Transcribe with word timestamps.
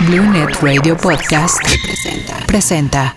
Blue 0.00 0.22
Net 0.22 0.58
Radio 0.60 0.94
Podcast 0.96 1.56
presenta. 2.46 3.16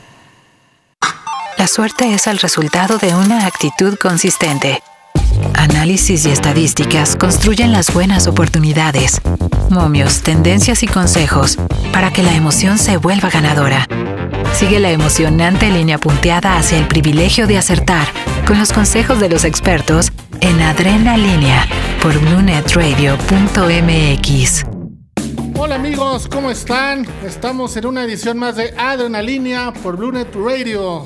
La 1.58 1.68
suerte 1.68 2.14
es 2.14 2.28
el 2.28 2.40
resultado 2.40 2.98
de 2.98 3.14
una 3.14 3.46
actitud 3.46 3.98
consistente. 3.98 4.82
Análisis 5.56 6.26
y 6.26 6.32
estadísticas 6.32 7.18
construyen 7.18 7.74
las 7.74 7.94
buenas 7.94 8.28
oportunidades. 8.28 9.20
Momios, 9.70 10.22
tendencias 10.22 10.84
y 10.84 10.88
consejos 10.88 11.58
para 11.92 12.12
que 12.12 12.24
la 12.24 12.34
emoción 12.34 12.78
se 12.78 12.96
vuelva 12.98 13.30
ganadora. 13.30 13.86
Sigue 14.54 14.80
la 14.80 14.92
emocionante 14.92 15.70
línea 15.70 15.98
punteada 15.98 16.58
hacia 16.58 16.80
el 16.80 16.88
privilegio 16.88 17.46
de 17.46 17.58
acertar 17.58 18.08
con 18.48 18.58
los 18.58 18.72
consejos 18.72 19.20
de 19.20 19.28
los 19.30 19.44
expertos 19.44 20.14
en 20.40 20.62
Adrenalínea 20.62 21.68
por 22.02 22.18
BlueNetRadio.mx. 22.20 24.69
Hola 25.62 25.76
amigos, 25.76 26.30
¿cómo 26.30 26.50
están? 26.50 27.06
Estamos 27.22 27.76
en 27.76 27.86
una 27.86 28.06
edición 28.06 28.38
más 28.38 28.56
de 28.56 28.74
Adrenalínea 28.78 29.74
por 29.74 29.98
BlueNet 29.98 30.34
Radio. 30.34 31.06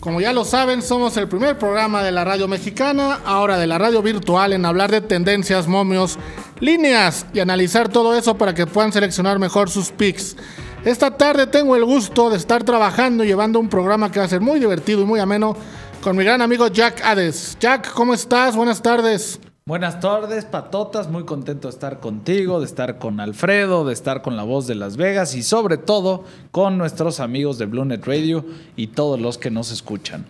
Como 0.00 0.20
ya 0.20 0.34
lo 0.34 0.44
saben, 0.44 0.82
somos 0.82 1.16
el 1.16 1.28
primer 1.28 1.56
programa 1.56 2.02
de 2.02 2.12
la 2.12 2.22
radio 2.22 2.46
mexicana, 2.46 3.20
ahora 3.24 3.56
de 3.56 3.66
la 3.66 3.78
radio 3.78 4.02
virtual, 4.02 4.52
en 4.52 4.66
hablar 4.66 4.90
de 4.90 5.00
tendencias, 5.00 5.66
momios, 5.66 6.18
líneas 6.60 7.24
y 7.32 7.40
analizar 7.40 7.88
todo 7.88 8.14
eso 8.14 8.36
para 8.36 8.52
que 8.52 8.66
puedan 8.66 8.92
seleccionar 8.92 9.38
mejor 9.38 9.70
sus 9.70 9.90
picks. 9.90 10.36
Esta 10.84 11.16
tarde 11.16 11.46
tengo 11.46 11.74
el 11.74 11.86
gusto 11.86 12.28
de 12.28 12.36
estar 12.36 12.62
trabajando 12.64 13.24
y 13.24 13.28
llevando 13.28 13.58
un 13.58 13.70
programa 13.70 14.12
que 14.12 14.18
va 14.18 14.26
a 14.26 14.28
ser 14.28 14.42
muy 14.42 14.60
divertido 14.60 15.00
y 15.00 15.06
muy 15.06 15.20
ameno 15.20 15.56
con 16.02 16.18
mi 16.18 16.22
gran 16.22 16.42
amigo 16.42 16.68
Jack 16.68 17.00
Hades. 17.02 17.56
Jack, 17.58 17.94
¿cómo 17.94 18.12
estás? 18.12 18.54
Buenas 18.56 18.82
tardes. 18.82 19.40
Buenas 19.70 20.00
tardes, 20.00 20.46
patotas. 20.46 21.08
Muy 21.08 21.22
contento 21.22 21.68
de 21.68 21.72
estar 21.72 22.00
contigo, 22.00 22.58
de 22.58 22.66
estar 22.66 22.98
con 22.98 23.20
Alfredo, 23.20 23.84
de 23.84 23.92
estar 23.92 24.20
con 24.20 24.36
la 24.36 24.42
voz 24.42 24.66
de 24.66 24.74
Las 24.74 24.96
Vegas 24.96 25.36
y 25.36 25.44
sobre 25.44 25.76
todo 25.76 26.24
con 26.50 26.76
nuestros 26.76 27.20
amigos 27.20 27.56
de 27.56 27.66
BlueNet 27.66 28.04
Radio 28.04 28.44
y 28.74 28.88
todos 28.88 29.20
los 29.20 29.38
que 29.38 29.52
nos 29.52 29.70
escuchan. 29.70 30.26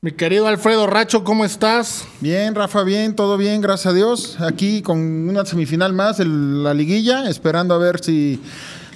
Mi 0.00 0.10
querido 0.10 0.48
Alfredo 0.48 0.88
Racho, 0.88 1.22
¿cómo 1.22 1.44
estás? 1.44 2.04
Bien, 2.18 2.56
Rafa, 2.56 2.82
bien, 2.82 3.14
todo 3.14 3.36
bien, 3.36 3.60
gracias 3.60 3.92
a 3.92 3.94
Dios. 3.94 4.40
Aquí 4.40 4.82
con 4.82 4.98
una 4.98 5.46
semifinal 5.46 5.92
más 5.92 6.18
de 6.18 6.24
la 6.24 6.74
liguilla, 6.74 7.30
esperando 7.30 7.74
a 7.74 7.78
ver 7.78 8.02
si 8.02 8.40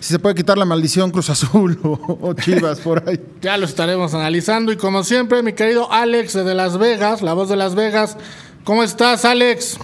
si 0.03 0.09
se 0.09 0.19
puede 0.19 0.35
quitar 0.35 0.59
la 0.59 0.65
maldición 0.65 1.13
Cruz 1.13 1.31
Azul 1.31 1.79
o, 1.85 2.35
Chivas 2.35 2.81
por 2.81 3.09
ahí. 3.09 3.21
Ya 3.41 3.57
lo 3.57 3.67
estaremos 3.67 4.13
analizando 4.15 4.73
y 4.73 4.77
como 4.77 5.05
siempre, 5.05 5.45
mi 5.45 5.53
querido 5.53 5.93
Alex 5.93 6.33
de 6.33 6.55
Las 6.55 6.77
Vegas, 6.77 7.23
la 7.23 7.35
voz 7.35 7.49
de 7.49 7.55
Las 7.57 7.77
Vegas. 7.77 8.17
¿Cómo 8.65 8.85
estás, 8.85 9.25
Alex? 9.25 9.77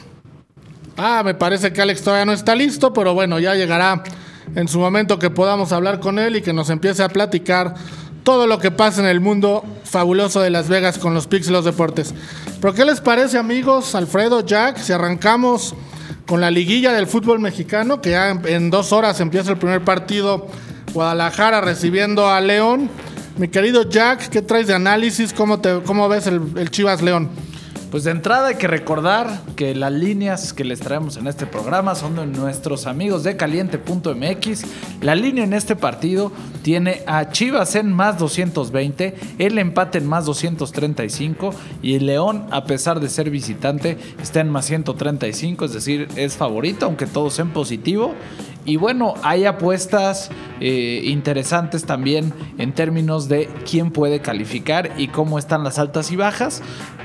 Ah, 0.97 1.23
me 1.25 1.35
parece 1.35 1.73
que 1.73 1.83
Alex 1.83 2.01
todavía 2.01 2.25
no 2.25 2.33
está 2.33 2.55
listo, 2.55 2.93
pero 2.93 3.13
bueno, 3.13 3.41
ya 3.41 3.57
llegará 3.57 4.05
en 4.55 4.69
su 4.69 4.79
momento 4.79 5.19
que 5.19 5.31
podamos 5.31 5.73
hablar 5.73 5.99
con 5.99 6.21
él 6.21 6.37
y 6.37 6.43
que 6.43 6.53
nos 6.53 6.71
empiece 6.71 7.03
a 7.03 7.09
platicar 7.09 7.75
todo 8.23 8.47
lo 8.47 8.61
que 8.61 8.71
pasa 8.71 9.01
en 9.01 9.09
el 9.09 9.19
mundo 9.19 9.65
fabuloso 9.83 10.41
de 10.41 10.51
Las 10.51 10.69
Vegas 10.69 10.99
con 10.99 11.13
los 11.13 11.27
Pix 11.27 11.49
y 11.49 11.51
los 11.51 11.65
deportes. 11.65 12.15
¿Pero 12.61 12.73
qué 12.73 12.85
les 12.85 13.01
parece, 13.01 13.37
amigos, 13.37 13.97
Alfredo, 13.97 14.47
Jack, 14.47 14.79
si 14.79 14.93
arrancamos 14.93 15.75
con 16.29 16.41
la 16.41 16.53
liguilla 16.53 16.93
del 16.93 17.09
fútbol 17.09 17.41
mexicano, 17.41 18.01
que 18.01 18.11
ya 18.11 18.31
en, 18.31 18.71
dos 18.71 18.93
horas 18.93 19.19
empieza 19.19 19.51
el 19.51 19.59
primer 19.59 19.83
partido, 19.83 20.47
Guadalajara 20.93 21.61
recibiendo 21.61 22.29
a 22.29 22.41
León. 22.41 22.89
Mi 23.39 23.49
querido 23.49 23.89
Jack, 23.91 24.29
¿qué 24.29 24.41
traes 24.41 24.69
de 24.69 24.75
análisis? 24.75 25.33
¿Cómo, 25.33 25.59
te, 25.59 25.81
cómo 25.85 26.09
ves 26.09 26.29
el 26.29 26.71
Chivas 26.71 27.03
León? 27.03 27.29
Pues 27.91 28.05
de 28.05 28.11
entrada 28.11 28.49
hay 28.49 28.57
que 28.57 28.67
recordar 28.67 29.41
que 29.57 29.75
las 29.75 29.91
líneas 29.91 30.53
que 30.53 30.63
les 30.63 30.81
traemos 30.81 31.17
en 31.17 31.27
este 31.27 31.47
programa 31.47 31.95
son 31.95 32.17
de 32.17 32.27
nuestros 32.27 32.87
amigos 32.87 33.25
de 33.25 33.39
caliente.mx. 33.39 34.65
La 35.01 35.15
línea 35.15 35.45
en 35.45 35.55
este 35.55 35.75
partido 35.75 36.31
tiene 36.61 37.03
a 37.07 37.31
Chivas 37.31 37.77
en 37.77 37.91
más 37.91 38.19
220, 38.19 39.15
el 39.39 39.59
empate 39.59 39.99
en 39.99 40.07
más 40.07 40.27
235 40.27 41.55
y 41.81 41.99
León, 42.01 42.47
a 42.51 42.65
pesar 42.65 43.01
de 43.01 43.09
ser 43.09 43.31
visitante, 43.31 43.97
está 44.21 44.41
en 44.41 44.51
más 44.51 44.67
135, 44.67 45.65
es 45.65 45.73
decir, 45.73 46.09
es 46.15 46.37
favorito, 46.37 46.85
aunque 46.85 47.07
todos 47.07 47.39
en 47.39 47.51
positivo. 47.55 48.15
Y 48.69 48.77
bueno, 48.77 49.15
hay 49.23 49.47
apuestas 49.47 50.29
eh, 50.61 51.01
interesantes 51.05 51.87
también 51.87 52.35
en 52.59 52.75
términos 52.75 53.27
de 53.27 53.49
quién 53.69 53.91
puede 53.91 54.21
calificar 54.21 54.93
y 54.99 55.09
cómo 55.09 55.39
están 55.39 55.65
las 55.65 55.79
altas 55.79 56.13
y 56.13 56.17
bajas 56.17 56.63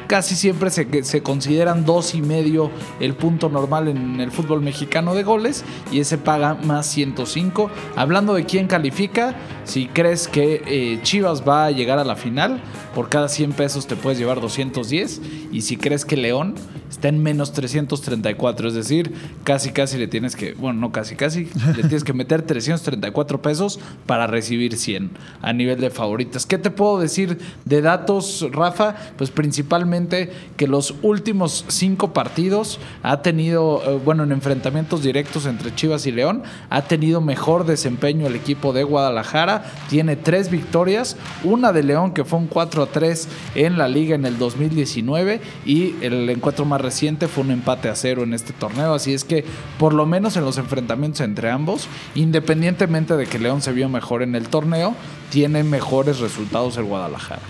casi 0.07 0.35
siempre 0.35 0.69
se, 0.69 1.03
se 1.03 1.23
consideran 1.23 1.85
dos 1.85 2.13
y 2.13 2.21
medio 2.21 2.69
el 2.99 3.15
punto 3.15 3.49
normal 3.49 3.87
en 3.87 4.19
el 4.19 4.31
fútbol 4.31 4.61
mexicano 4.61 5.15
de 5.15 5.23
goles 5.23 5.63
y 5.91 5.99
ese 5.99 6.17
paga 6.17 6.55
más 6.55 6.85
105. 6.87 7.71
Hablando 7.95 8.33
de 8.33 8.45
quién 8.45 8.67
califica, 8.67 9.35
si 9.63 9.87
crees 9.87 10.27
que 10.27 10.61
eh, 10.67 10.99
Chivas 11.01 11.47
va 11.47 11.65
a 11.65 11.71
llegar 11.71 11.99
a 11.99 12.03
la 12.03 12.15
final, 12.15 12.61
por 12.93 13.09
cada 13.09 13.27
100 13.27 13.53
pesos 13.53 13.87
te 13.87 13.95
puedes 13.95 14.19
llevar 14.19 14.39
210 14.39 15.21
y 15.51 15.61
si 15.61 15.77
crees 15.77 16.05
que 16.05 16.17
León 16.17 16.55
está 16.93 17.07
en 17.07 17.23
menos 17.23 17.53
334, 17.53 18.67
es 18.67 18.73
decir, 18.75 19.13
casi 19.43 19.71
casi 19.71 19.97
le 19.97 20.07
tienes 20.07 20.35
que, 20.35 20.53
bueno, 20.53 20.79
no 20.79 20.91
casi 20.91 21.15
casi, 21.15 21.49
le 21.75 21.81
tienes 21.81 22.03
que 22.03 22.13
meter 22.13 22.43
334 22.43 23.41
pesos 23.41 23.79
para 24.05 24.27
recibir 24.27 24.77
100 24.77 25.09
a 25.41 25.53
nivel 25.53 25.81
de 25.81 25.89
favoritas. 25.89 26.45
¿Qué 26.45 26.59
te 26.59 26.69
puedo 26.69 26.99
decir 26.99 27.39
de 27.65 27.81
datos, 27.81 28.45
Rafa? 28.51 28.95
Pues 29.17 29.31
principalmente 29.31 30.31
que 30.55 30.67
los 30.67 30.93
últimos 31.01 31.65
cinco 31.67 32.13
partidos 32.13 32.79
ha 33.01 33.23
tenido, 33.23 33.81
eh, 33.85 33.99
bueno, 34.05 34.23
en 34.23 34.31
enfrentamientos 34.31 35.01
directos 35.01 35.47
entre 35.47 35.73
Chivas 35.73 36.05
y 36.05 36.11
León, 36.11 36.43
ha 36.69 36.83
tenido 36.83 37.21
mejor 37.21 37.65
desempeño 37.65 38.27
el 38.27 38.35
equipo 38.35 38.71
de 38.71 38.83
Guadalajara, 38.83 39.65
tiene 39.89 40.15
tres 40.15 40.51
victorias, 40.51 41.17
una 41.43 41.73
de 41.73 41.81
León 41.81 42.13
que 42.13 42.23
fue 42.23 42.37
un 42.37 42.45
4 42.45 42.83
a 42.83 42.85
3 42.85 43.27
en 43.55 43.79
la 43.79 43.87
liga 43.87 44.13
en 44.13 44.25
el 44.25 44.37
2019 44.37 45.41
y 45.65 45.95
el 46.01 46.29
encuentro 46.29 46.65
más 46.65 46.82
reciente 46.83 47.27
fue 47.27 47.43
un 47.43 47.51
empate 47.51 47.89
a 47.89 47.95
cero 47.95 48.23
en 48.23 48.33
este 48.33 48.53
torneo. 48.53 48.93
Así 48.93 49.13
es 49.13 49.23
que, 49.23 49.43
por 49.79 49.93
lo 49.93 50.05
menos 50.05 50.37
en 50.37 50.45
los 50.45 50.57
enfrentamientos 50.57 51.21
entre 51.21 51.49
ambos, 51.49 51.87
independientemente 52.13 53.15
de 53.15 53.25
que 53.25 53.39
León 53.39 53.61
se 53.61 53.71
vio 53.71 53.89
mejor 53.89 54.21
en 54.21 54.35
el 54.35 54.49
torneo, 54.49 54.95
tiene 55.31 55.63
mejores 55.63 56.19
resultados 56.19 56.77
el 56.77 56.83
Guadalajara. 56.83 57.41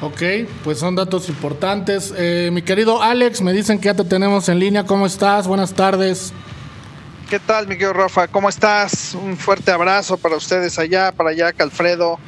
Ok, 0.00 0.22
pues 0.62 0.78
son 0.78 0.94
datos 0.94 1.28
importantes. 1.28 2.12
Eh, 2.16 2.50
mi 2.52 2.62
querido 2.62 3.02
Alex, 3.02 3.42
me 3.42 3.52
dicen 3.52 3.78
que 3.78 3.86
ya 3.86 3.94
te 3.94 4.04
tenemos 4.04 4.48
en 4.48 4.58
línea. 4.58 4.84
¿Cómo 4.84 5.06
estás? 5.06 5.46
Buenas 5.46 5.74
tardes. 5.74 6.32
¿Qué 7.28 7.38
tal, 7.40 7.66
mi 7.66 7.74
querido 7.74 7.92
Rafa? 7.92 8.28
¿Cómo 8.28 8.48
estás? 8.48 9.14
Un 9.14 9.36
fuerte 9.36 9.70
abrazo 9.70 10.16
para 10.16 10.36
ustedes 10.36 10.78
allá, 10.78 11.12
para 11.12 11.32
Jack, 11.32 11.60
Alfredo, 11.60 12.20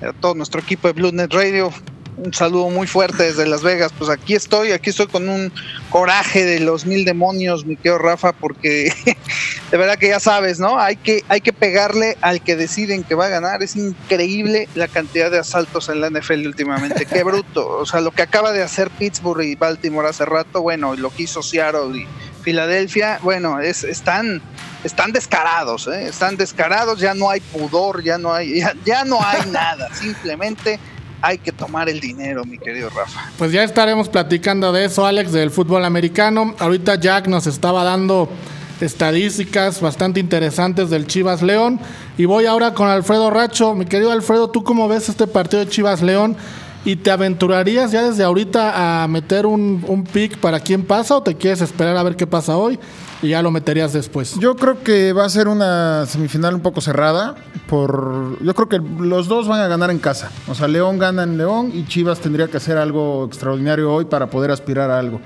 a 0.00 0.12
todo 0.12 0.34
nuestro 0.34 0.60
equipo 0.60 0.88
de 0.88 0.94
Blue 0.94 1.12
Net 1.12 1.32
Radio 1.32 1.72
un 2.16 2.32
saludo 2.32 2.70
muy 2.70 2.86
fuerte 2.86 3.24
desde 3.24 3.46
Las 3.46 3.62
Vegas. 3.62 3.92
Pues 3.96 4.10
aquí 4.10 4.34
estoy, 4.34 4.72
aquí 4.72 4.90
estoy 4.90 5.06
con 5.06 5.28
un 5.28 5.52
coraje 5.90 6.44
de 6.44 6.60
los 6.60 6.86
mil 6.86 7.04
demonios, 7.04 7.64
mi 7.64 7.76
querido 7.76 7.98
Rafa, 7.98 8.32
porque 8.32 8.92
de 9.70 9.76
verdad 9.76 9.98
que 9.98 10.08
ya 10.08 10.20
sabes, 10.20 10.58
¿no? 10.58 10.78
Hay 10.78 10.96
que, 10.96 11.24
hay 11.28 11.40
que 11.40 11.52
pegarle 11.52 12.16
al 12.22 12.42
que 12.42 12.56
deciden 12.56 13.04
que 13.04 13.14
va 13.14 13.26
a 13.26 13.30
ganar. 13.30 13.62
Es 13.62 13.76
increíble 13.76 14.68
la 14.74 14.88
cantidad 14.88 15.30
de 15.30 15.38
asaltos 15.38 15.88
en 15.88 16.00
la 16.00 16.10
NFL 16.10 16.46
últimamente. 16.46 17.06
Qué 17.06 17.22
bruto. 17.24 17.68
O 17.68 17.86
sea, 17.86 18.00
lo 18.00 18.10
que 18.10 18.22
acaba 18.22 18.52
de 18.52 18.62
hacer 18.62 18.90
Pittsburgh 18.90 19.42
y 19.42 19.54
Baltimore 19.54 20.08
hace 20.08 20.24
rato, 20.24 20.62
bueno, 20.62 20.94
y 20.94 20.98
lo 20.98 21.10
que 21.10 21.24
hizo 21.24 21.42
Seattle 21.42 21.98
y 21.98 22.06
Filadelfia, 22.42 23.18
bueno, 23.22 23.60
es, 23.60 23.82
están, 23.82 24.40
están 24.84 25.10
descarados, 25.10 25.88
¿eh? 25.88 26.06
están 26.06 26.36
descarados, 26.36 27.00
ya 27.00 27.12
no 27.12 27.28
hay 27.28 27.40
pudor, 27.40 28.04
ya 28.04 28.18
no 28.18 28.32
hay, 28.32 28.62
ya 28.84 29.04
no 29.04 29.18
hay 29.20 29.50
nada, 29.50 29.92
simplemente 30.00 30.78
hay 31.22 31.38
que 31.38 31.52
tomar 31.52 31.88
el 31.88 32.00
dinero, 32.00 32.44
mi 32.44 32.58
querido 32.58 32.90
Rafa. 32.90 33.30
Pues 33.38 33.52
ya 33.52 33.64
estaremos 33.64 34.08
platicando 34.08 34.72
de 34.72 34.84
eso, 34.84 35.06
Alex, 35.06 35.32
del 35.32 35.50
fútbol 35.50 35.84
americano. 35.84 36.54
Ahorita 36.58 36.96
Jack 36.96 37.26
nos 37.28 37.46
estaba 37.46 37.84
dando 37.84 38.28
estadísticas 38.80 39.80
bastante 39.80 40.20
interesantes 40.20 40.90
del 40.90 41.06
Chivas 41.06 41.42
León. 41.42 41.80
Y 42.18 42.24
voy 42.26 42.46
ahora 42.46 42.74
con 42.74 42.88
Alfredo 42.88 43.30
Racho. 43.30 43.74
Mi 43.74 43.86
querido 43.86 44.12
Alfredo, 44.12 44.50
¿tú 44.50 44.62
cómo 44.62 44.88
ves 44.88 45.08
este 45.08 45.26
partido 45.26 45.64
de 45.64 45.70
Chivas 45.70 46.02
León? 46.02 46.36
¿Y 46.86 46.96
te 46.96 47.10
aventurarías 47.10 47.92
ya 47.92 48.02
desde 48.02 48.24
ahorita 48.24 49.02
a 49.02 49.08
meter 49.08 49.44
un, 49.44 49.84
un 49.86 50.04
pick 50.04 50.38
para 50.38 50.60
quién 50.60 50.84
pasa 50.84 51.16
o 51.16 51.22
te 51.22 51.34
quieres 51.34 51.60
esperar 51.60 51.96
a 51.96 52.02
ver 52.02 52.16
qué 52.16 52.26
pasa 52.26 52.56
hoy? 52.56 52.78
y 53.22 53.28
ya 53.28 53.42
lo 53.42 53.50
meterías 53.50 53.92
después. 53.92 54.38
Yo 54.38 54.56
creo 54.56 54.82
que 54.82 55.12
va 55.12 55.24
a 55.24 55.28
ser 55.28 55.48
una 55.48 56.06
semifinal 56.06 56.54
un 56.54 56.60
poco 56.60 56.80
cerrada. 56.80 57.34
Por, 57.68 58.42
yo 58.42 58.54
creo 58.54 58.68
que 58.68 58.78
los 59.02 59.28
dos 59.28 59.48
van 59.48 59.60
a 59.60 59.68
ganar 59.68 59.90
en 59.90 59.98
casa. 59.98 60.30
O 60.48 60.54
sea, 60.54 60.68
León 60.68 60.98
gana 60.98 61.22
en 61.22 61.38
León 61.38 61.70
y 61.72 61.86
Chivas 61.86 62.20
tendría 62.20 62.48
que 62.48 62.58
hacer 62.58 62.76
algo 62.76 63.24
extraordinario 63.24 63.92
hoy 63.92 64.04
para 64.04 64.28
poder 64.28 64.50
aspirar 64.50 64.90
a 64.90 64.98
algo. 64.98 65.20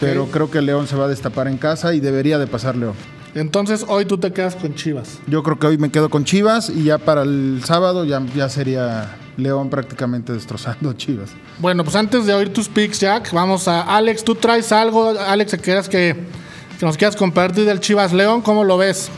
Pero 0.00 0.26
creo 0.26 0.50
que 0.50 0.60
León 0.60 0.86
se 0.86 0.96
va 0.96 1.06
a 1.06 1.08
destapar 1.08 1.48
en 1.48 1.56
casa 1.56 1.94
y 1.94 2.00
debería 2.00 2.38
de 2.38 2.46
pasar 2.46 2.76
León. 2.76 2.94
Entonces 3.34 3.84
hoy 3.88 4.04
tú 4.04 4.18
te 4.18 4.32
quedas 4.32 4.56
con 4.56 4.74
Chivas. 4.74 5.18
Yo 5.26 5.42
creo 5.42 5.58
que 5.58 5.66
hoy 5.66 5.78
me 5.78 5.90
quedo 5.90 6.10
con 6.10 6.24
Chivas 6.24 6.68
y 6.70 6.84
ya 6.84 6.98
para 6.98 7.22
el 7.22 7.62
sábado 7.64 8.04
ya, 8.04 8.22
ya 8.34 8.48
sería 8.48 9.16
León 9.38 9.70
prácticamente 9.70 10.34
destrozando 10.34 10.92
Chivas. 10.94 11.30
Bueno, 11.58 11.82
pues 11.82 11.96
antes 11.96 12.26
de 12.26 12.34
oír 12.34 12.52
tus 12.52 12.68
picks, 12.68 13.00
Jack, 13.00 13.32
vamos 13.32 13.66
a 13.68 13.80
Alex. 13.96 14.22
¿Tú 14.22 14.34
traes 14.34 14.70
algo, 14.72 15.18
Alex, 15.18 15.52
que 15.52 15.58
quieras 15.58 15.88
que 15.88 16.14
que 16.78 16.86
nos 16.86 16.96
quieras 16.96 17.16
compartir 17.16 17.64
del 17.64 17.80
Chivas 17.80 18.12
León, 18.12 18.40
¿cómo 18.40 18.62
lo 18.62 18.78
ves? 18.78 19.10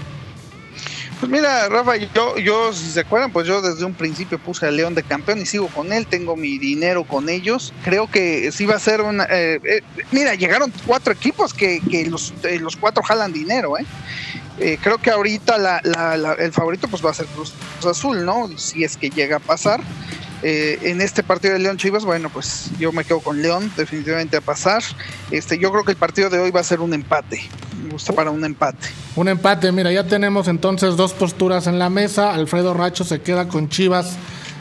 Pues 1.18 1.30
mira, 1.30 1.68
Rafa, 1.68 1.96
yo, 1.96 2.38
yo, 2.38 2.72
si 2.72 2.90
se 2.90 3.00
acuerdan, 3.00 3.30
pues 3.30 3.46
yo 3.46 3.60
desde 3.60 3.84
un 3.84 3.92
principio 3.92 4.38
puse 4.38 4.66
a 4.66 4.70
León 4.70 4.94
de 4.94 5.02
campeón 5.02 5.38
y 5.38 5.44
sigo 5.44 5.68
con 5.68 5.92
él, 5.92 6.06
tengo 6.06 6.34
mi 6.34 6.56
dinero 6.56 7.04
con 7.04 7.28
ellos. 7.28 7.74
Creo 7.84 8.10
que 8.10 8.50
sí 8.52 8.64
va 8.64 8.76
a 8.76 8.78
ser 8.78 9.02
una... 9.02 9.24
eh, 9.24 9.60
eh, 9.62 9.82
mira, 10.10 10.34
llegaron 10.34 10.72
cuatro 10.86 11.12
equipos 11.12 11.52
que, 11.52 11.82
que 11.90 12.06
los, 12.06 12.32
eh, 12.44 12.58
los 12.58 12.76
cuatro 12.76 13.02
jalan 13.02 13.34
dinero, 13.34 13.76
¿eh? 13.76 13.84
Eh, 14.60 14.78
creo 14.80 14.98
que 14.98 15.10
ahorita 15.10 15.80
el 16.38 16.52
favorito 16.52 16.86
pues 16.88 17.04
va 17.04 17.10
a 17.10 17.14
ser 17.14 17.26
Cruz 17.26 17.54
Azul, 17.84 18.24
¿no? 18.24 18.48
Si 18.58 18.84
es 18.84 18.96
que 18.96 19.08
llega 19.08 19.36
a 19.36 19.40
pasar. 19.40 19.80
Eh, 20.42 20.78
en 20.82 21.00
este 21.00 21.22
partido 21.22 21.52
de 21.54 21.60
León 21.60 21.76
Chivas, 21.76 22.04
bueno, 22.04 22.30
pues 22.30 22.70
yo 22.78 22.92
me 22.92 23.04
quedo 23.04 23.20
con 23.20 23.42
León, 23.42 23.70
definitivamente 23.76 24.36
a 24.36 24.40
pasar. 24.40 24.82
Este, 25.30 25.58
yo 25.58 25.70
creo 25.70 25.84
que 25.84 25.92
el 25.92 25.98
partido 25.98 26.30
de 26.30 26.38
hoy 26.38 26.50
va 26.50 26.60
a 26.60 26.64
ser 26.64 26.80
un 26.80 26.94
empate. 26.94 27.42
Me 27.82 27.90
gusta 27.90 28.12
para 28.12 28.30
un 28.30 28.44
empate. 28.44 28.88
Un 29.16 29.28
empate, 29.28 29.72
mira, 29.72 29.92
ya 29.92 30.06
tenemos 30.06 30.48
entonces 30.48 30.96
dos 30.96 31.12
posturas 31.12 31.66
en 31.66 31.78
la 31.78 31.90
mesa. 31.90 32.34
Alfredo 32.34 32.74
Racho 32.74 33.04
se 33.04 33.20
queda 33.20 33.48
con 33.48 33.68
Chivas 33.68 34.16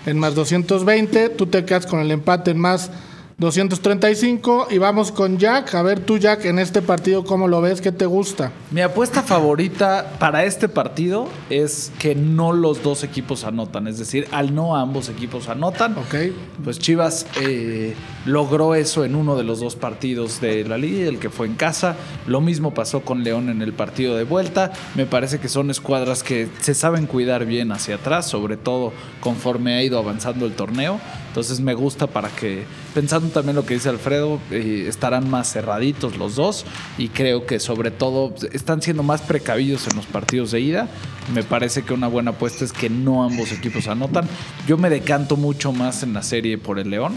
en 0.05 0.17
más 0.17 0.35
220. 0.35 1.29
Tú 1.29 1.47
te 1.47 1.65
quedas 1.65 1.85
con 1.85 1.99
el 1.99 2.11
empate 2.11 2.51
en 2.51 2.59
más 2.59 2.89
235. 3.39 4.67
Y 4.69 4.77
vamos 4.77 5.11
con 5.11 5.37
Jack. 5.37 5.73
A 5.75 5.81
ver 5.81 6.01
tú, 6.01 6.17
Jack, 6.17 6.45
en 6.45 6.59
este 6.59 6.81
partido, 6.81 7.23
¿cómo 7.23 7.47
lo 7.47 7.61
ves? 7.61 7.79
¿Qué 7.79 7.91
te 7.91 8.05
gusta? 8.05 8.51
Mi 8.71 8.81
apuesta 8.81 9.23
favorita 9.23 10.17
para 10.19 10.43
este 10.43 10.67
partido 10.67 11.27
es 11.49 11.91
que 11.99 12.15
no 12.15 12.51
los 12.51 12.83
dos 12.83 13.03
equipos 13.03 13.45
anotan, 13.45 13.87
es 13.87 13.97
decir, 13.97 14.27
al 14.31 14.53
no 14.53 14.75
ambos 14.75 15.07
equipos 15.07 15.47
anotan. 15.47 15.97
Ok. 15.97 16.15
Pues 16.63 16.79
Chivas 16.79 17.25
eh, 17.41 17.95
logró 18.25 18.75
eso 18.75 19.05
en 19.05 19.15
uno 19.15 19.37
de 19.37 19.43
los 19.43 19.61
dos 19.61 19.77
partidos 19.77 20.41
de 20.41 20.65
la 20.65 20.77
liga, 20.77 21.07
el 21.07 21.19
que 21.19 21.29
fue 21.29 21.47
en 21.47 21.55
casa. 21.55 21.95
Lo 22.27 22.41
mismo 22.41 22.73
pasó 22.73 23.01
con 23.01 23.23
León 23.23 23.49
en 23.49 23.61
el 23.61 23.71
partido 23.71 24.17
de 24.17 24.25
vuelta. 24.25 24.73
Me 24.95 25.05
parece 25.05 25.39
que 25.39 25.47
son 25.47 25.69
escuadras 25.71 26.23
que 26.23 26.49
se 26.59 26.73
saben 26.73 27.07
cuidar 27.07 27.45
bien 27.45 27.71
hacia 27.71 27.95
atrás, 27.95 28.27
sobre 28.27 28.57
todo 28.57 28.91
conforme 29.21 29.75
ha 29.75 29.83
ido 29.83 29.97
avanzando 29.97 30.45
el 30.45 30.53
torneo. 30.53 30.99
Entonces 31.29 31.59
me 31.59 31.75
gusta 31.75 32.07
para 32.07 32.29
que, 32.29 32.65
pensando 32.95 33.29
también 33.29 33.55
lo 33.55 33.63
que 33.63 33.75
dice 33.75 33.87
Alfredo, 33.87 34.39
eh, 34.49 34.85
estarán 34.87 35.29
más 35.29 35.53
cerraditos 35.53 36.17
los 36.17 36.35
dos 36.35 36.65
y 36.97 37.09
creo 37.09 37.45
que 37.45 37.59
sobre 37.59 37.91
todo 37.91 38.33
están 38.51 38.81
siendo 38.81 39.03
más 39.03 39.21
precavidos 39.21 39.87
en 39.87 39.95
los 39.95 40.07
partidos 40.07 40.51
de 40.51 40.59
ida. 40.59 40.87
Me 41.33 41.43
parece 41.43 41.83
que 41.83 41.93
una 41.93 42.07
buena 42.07 42.31
apuesta 42.31 42.65
es 42.65 42.73
que 42.73 42.89
no 42.89 43.23
ambos 43.23 43.51
equipos 43.51 43.87
anotan. 43.87 44.27
Yo 44.67 44.77
me 44.79 44.89
decanto 44.89 45.37
mucho 45.37 45.71
más 45.71 46.01
en 46.01 46.13
la 46.13 46.23
serie 46.23 46.57
por 46.57 46.79
el 46.79 46.89
León. 46.89 47.13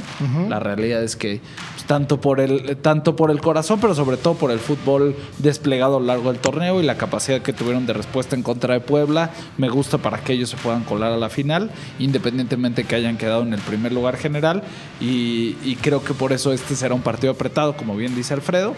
La 0.51 0.61
realidad 0.61 1.03
es 1.03 1.17
que 1.17 1.41
pues, 1.75 1.87
tanto, 1.87 2.21
por 2.21 2.39
el, 2.41 2.77
tanto 2.77 3.17
por 3.17 3.31
el 3.31 3.41
corazón, 3.41 3.81
pero 3.81 3.95
sobre 3.95 4.19
todo 4.19 4.35
por 4.35 4.51
el 4.51 4.59
fútbol 4.59 5.17
desplegado 5.39 5.97
a 5.97 6.01
lo 6.01 6.07
largo 6.07 6.31
del 6.31 6.41
torneo 6.43 6.83
y 6.83 6.85
la 6.85 6.99
capacidad 6.99 7.41
que 7.41 7.55
tuvieron 7.55 7.87
de 7.87 7.95
respuesta 7.95 8.37
en 8.37 8.43
contra 8.43 8.75
de 8.75 8.81
Puebla, 8.81 9.31
me 9.57 9.71
gusta 9.71 9.97
para 9.97 10.19
que 10.19 10.35
ellos 10.35 10.51
se 10.51 10.59
puedan 10.59 10.85
colar 10.85 11.13
a 11.13 11.17
la 11.17 11.31
final, 11.31 11.71
independientemente 11.99 12.85
que 12.85 12.95
hayan 12.95 13.17
quedado 13.17 13.43
en 13.43 13.55
el 13.55 13.61
primer 13.61 13.93
lugar 13.93 14.02
general. 14.17 14.63
Y, 15.01 15.57
y 15.65 15.77
creo 15.81 16.05
que 16.05 16.15
por 16.15 16.33
eso 16.33 16.53
este 16.53 16.77
será 16.77 16.95
un 16.95 17.03
partido 17.03 17.33
apretado, 17.33 17.77
como 17.77 17.97
bien 17.97 18.15
dice 18.15 18.35
Alfredo. 18.35 18.75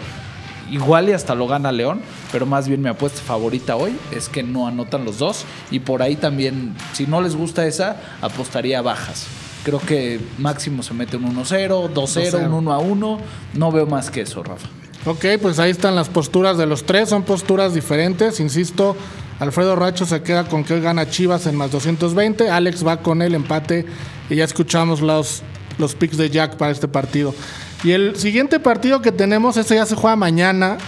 Igual 0.70 1.08
y 1.08 1.12
hasta 1.12 1.34
lo 1.34 1.46
gana 1.46 1.72
León, 1.72 2.00
pero 2.32 2.46
más 2.46 2.68
bien 2.68 2.80
mi 2.80 2.88
apuesta 2.88 3.20
favorita 3.20 3.76
hoy 3.76 3.96
es 4.12 4.28
que 4.28 4.42
no 4.42 4.66
anotan 4.66 5.04
los 5.04 5.18
dos. 5.18 5.44
Y 5.70 5.80
por 5.80 6.02
ahí 6.02 6.16
también, 6.16 6.74
si 6.92 7.06
no 7.06 7.20
les 7.20 7.36
gusta 7.36 7.66
esa, 7.66 7.96
apostaría 8.22 8.78
a 8.78 8.82
bajas. 8.82 9.26
Creo 9.64 9.78
que 9.78 10.20
máximo 10.38 10.82
se 10.82 10.92
mete 10.94 11.16
un 11.16 11.36
1-0, 11.36 11.92
2-0, 11.92 12.50
un 12.50 12.66
1-1. 12.66 13.18
No 13.54 13.72
veo 13.72 13.86
más 13.86 14.10
que 14.10 14.22
eso, 14.22 14.42
Rafa. 14.42 14.68
Ok, 15.06 15.24
pues 15.40 15.58
ahí 15.58 15.70
están 15.70 15.94
las 15.94 16.08
posturas 16.08 16.56
de 16.56 16.66
los 16.66 16.84
tres. 16.84 17.10
Son 17.10 17.22
posturas 17.24 17.74
diferentes. 17.74 18.40
Insisto, 18.40 18.96
Alfredo 19.38 19.76
Racho 19.76 20.06
se 20.06 20.22
queda 20.22 20.44
con 20.48 20.64
que 20.64 20.74
hoy 20.74 20.80
gana 20.80 21.08
Chivas 21.08 21.46
en 21.46 21.56
más 21.56 21.70
220. 21.70 22.50
Alex 22.50 22.86
va 22.86 22.98
con 22.98 23.20
el 23.20 23.34
empate. 23.34 23.84
Y 24.30 24.36
ya 24.36 24.44
escuchamos 24.44 25.00
los, 25.00 25.42
los 25.78 25.94
picks 25.94 26.16
de 26.16 26.30
Jack 26.30 26.56
para 26.56 26.72
este 26.72 26.88
partido. 26.88 27.34
Y 27.82 27.92
el 27.92 28.16
siguiente 28.16 28.60
partido 28.60 29.02
que 29.02 29.12
tenemos, 29.12 29.56
ese 29.56 29.74
ya 29.74 29.86
se 29.86 29.94
juega 29.94 30.16
mañana. 30.16 30.78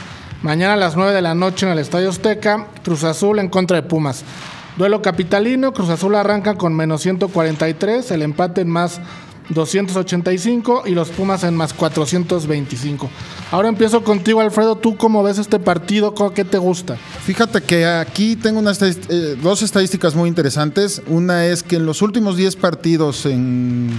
Mañana 0.42 0.74
a 0.74 0.76
las 0.76 0.96
9 0.96 1.12
de 1.12 1.22
la 1.22 1.34
noche 1.34 1.66
en 1.66 1.72
el 1.72 1.78
Estadio 1.78 2.08
Azteca. 2.08 2.68
Cruz 2.84 3.04
Azul 3.04 3.38
en 3.38 3.48
contra 3.48 3.76
de 3.76 3.82
Pumas. 3.82 4.24
Duelo 4.76 5.02
capitalino. 5.02 5.72
Cruz 5.72 5.90
Azul 5.90 6.14
arranca 6.14 6.54
con 6.54 6.74
menos 6.74 7.02
143. 7.02 8.10
El 8.10 8.22
empate 8.22 8.62
en 8.62 8.70
más 8.70 9.00
285 9.48 10.82
y 10.86 10.90
los 10.90 11.08
Pumas 11.10 11.44
en 11.44 11.54
más 11.56 11.72
425. 11.72 13.08
Ahora 13.50 13.68
empiezo 13.68 14.02
contigo, 14.02 14.40
Alfredo. 14.40 14.76
¿Tú 14.76 14.96
cómo 14.96 15.22
ves 15.22 15.38
este 15.38 15.58
partido? 15.58 16.14
¿Cómo- 16.14 16.32
¿Qué 16.32 16.44
te 16.44 16.58
gusta? 16.58 16.96
Fíjate 17.24 17.62
que 17.62 17.86
aquí 17.86 18.36
tengo 18.36 18.58
una 18.58 18.72
estadis- 18.72 18.98
eh, 19.08 19.36
dos 19.42 19.62
estadísticas 19.62 20.14
muy 20.14 20.28
interesantes. 20.28 21.02
Una 21.06 21.46
es 21.46 21.62
que 21.62 21.76
en 21.76 21.86
los 21.86 22.02
últimos 22.02 22.36
10 22.36 22.56
partidos 22.56 23.26
en, 23.26 23.90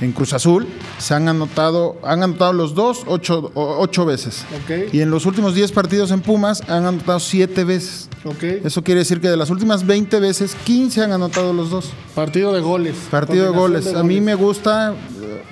en 0.00 0.12
Cruz 0.12 0.32
Azul 0.32 0.66
se 0.98 1.14
han 1.14 1.28
anotado, 1.28 1.96
han 2.04 2.22
anotado 2.22 2.52
los 2.52 2.74
dos 2.74 3.02
ocho, 3.06 3.50
ocho 3.54 4.04
veces. 4.06 4.44
Ok. 4.62 4.92
Y 4.94 5.00
en 5.00 5.10
los 5.10 5.26
últimos 5.26 5.54
10 5.54 5.72
partidos 5.72 6.10
en 6.12 6.20
Pumas 6.20 6.62
han 6.68 6.86
anotado 6.86 7.18
7 7.20 7.64
veces. 7.64 8.08
Ok. 8.24 8.42
Eso 8.64 8.82
quiere 8.84 9.00
decir 9.00 9.20
que 9.20 9.28
de 9.28 9.36
las 9.36 9.50
últimas 9.50 9.86
20 9.86 10.20
veces, 10.20 10.56
15 10.64 11.02
han 11.02 11.12
anotado 11.12 11.52
los 11.52 11.70
dos. 11.70 11.90
Partido 12.14 12.52
de 12.52 12.60
goles. 12.60 12.94
Partido 13.10 13.44
de 13.44 13.50
goles. 13.50 13.94
A 13.94 14.02
mí 14.04 14.20
me 14.20 14.34
gusta, 14.36 14.92
eh, 14.92 15.42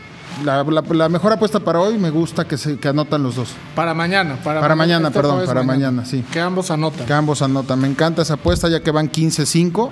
la, 0.45 0.63
la- 0.63 0.83
la 0.83 1.09
mejor 1.09 1.33
apuesta 1.33 1.59
para 1.61 1.81
hoy, 1.81 1.99
me 1.99 2.11
gusta 2.11 2.47
que, 2.47 2.57
se, 2.57 2.77
que 2.79 2.89
anotan 2.89 3.23
los 3.23 3.35
dos. 3.37 3.49
Para 3.75 3.95
mañana. 3.95 4.37
Para, 4.45 4.61
Para 4.61 4.77
mañana, 4.77 5.09
este 5.09 5.19
perdón, 5.21 5.45
para 5.47 5.63
mañana, 5.65 6.05
sí. 6.05 6.25
Que 6.33 6.41
ambos 6.41 6.71
anotan. 6.71 7.05
Que 7.07 7.13
ambos 7.13 7.43
anotan. 7.43 7.81
Me 7.81 7.89
encanta 7.89 8.23
esa 8.23 8.35
apuesta 8.35 8.69
ya 8.69 8.81
que 8.81 8.91
van 8.93 9.11
15-5 9.11 9.91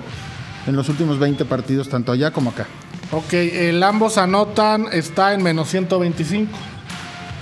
en 0.67 0.75
los 0.75 0.87
últimos 0.89 1.19
20 1.19 1.43
partidos, 1.45 1.89
tanto 1.89 2.11
allá 2.11 2.31
como 2.31 2.51
acá. 2.51 2.67
Ok, 3.15 3.33
el 3.33 3.81
ambos 3.83 4.17
anotan 4.17 4.87
está 4.91 5.33
en 5.33 5.41
menos 5.43 5.69
125. 5.69 6.51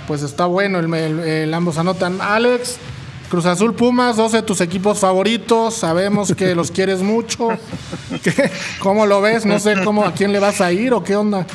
Pues 0.06 0.22
está 0.22 0.46
bueno 0.46 0.78
el, 0.78 0.92
el- 0.94 1.20
el 1.20 1.54
ambos 1.54 1.78
anotan. 1.78 2.20
Alex, 2.20 2.76
Cruz 3.30 3.46
Azul 3.46 3.74
Pumas, 3.74 4.16
dos 4.16 4.32
de 4.32 4.42
tus 4.42 4.60
equipos 4.60 4.98
favoritos. 5.00 5.74
Sabemos 5.74 6.32
que 6.34 6.54
los 6.54 6.70
quieres 6.70 7.00
mucho. 7.02 7.48
¿Qué? 8.22 8.50
¿Cómo 8.78 9.06
lo 9.06 9.20
ves? 9.20 9.44
No 9.46 9.58
sé 9.58 9.82
cómo 9.82 10.04
a 10.04 10.12
quién 10.12 10.32
le 10.32 10.38
vas 10.38 10.60
a 10.60 10.70
ir 10.72 10.92
o 10.92 11.02
qué 11.02 11.16
onda. 11.16 11.46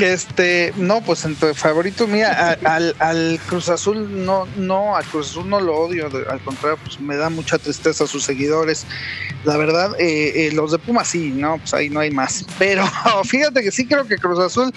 Este, 0.00 0.72
no, 0.76 1.00
pues 1.00 1.24
en 1.24 1.36
tu 1.36 1.52
favorito, 1.54 2.06
mira, 2.06 2.58
al, 2.64 2.96
al 2.98 3.40
Cruz 3.46 3.68
Azul 3.68 4.24
no, 4.24 4.46
no, 4.56 4.96
al 4.96 5.04
Cruz 5.04 5.30
Azul 5.30 5.48
no 5.48 5.60
lo 5.60 5.76
odio, 5.76 6.06
al 6.06 6.40
contrario, 6.40 6.78
pues 6.82 7.00
me 7.00 7.16
da 7.16 7.30
mucha 7.30 7.58
tristeza 7.58 8.04
a 8.04 8.06
sus 8.06 8.24
seguidores. 8.24 8.86
La 9.44 9.56
verdad, 9.56 9.92
eh, 9.98 10.46
eh, 10.46 10.52
los 10.52 10.72
de 10.72 10.78
Pumas 10.78 11.08
sí, 11.08 11.30
no, 11.30 11.58
pues 11.58 11.72
ahí 11.74 11.88
no 11.88 12.00
hay 12.00 12.10
más. 12.10 12.44
Pero 12.58 12.84
fíjate 13.24 13.62
que 13.62 13.70
sí 13.70 13.86
creo 13.86 14.06
que 14.06 14.18
Cruz 14.18 14.38
Azul, 14.40 14.72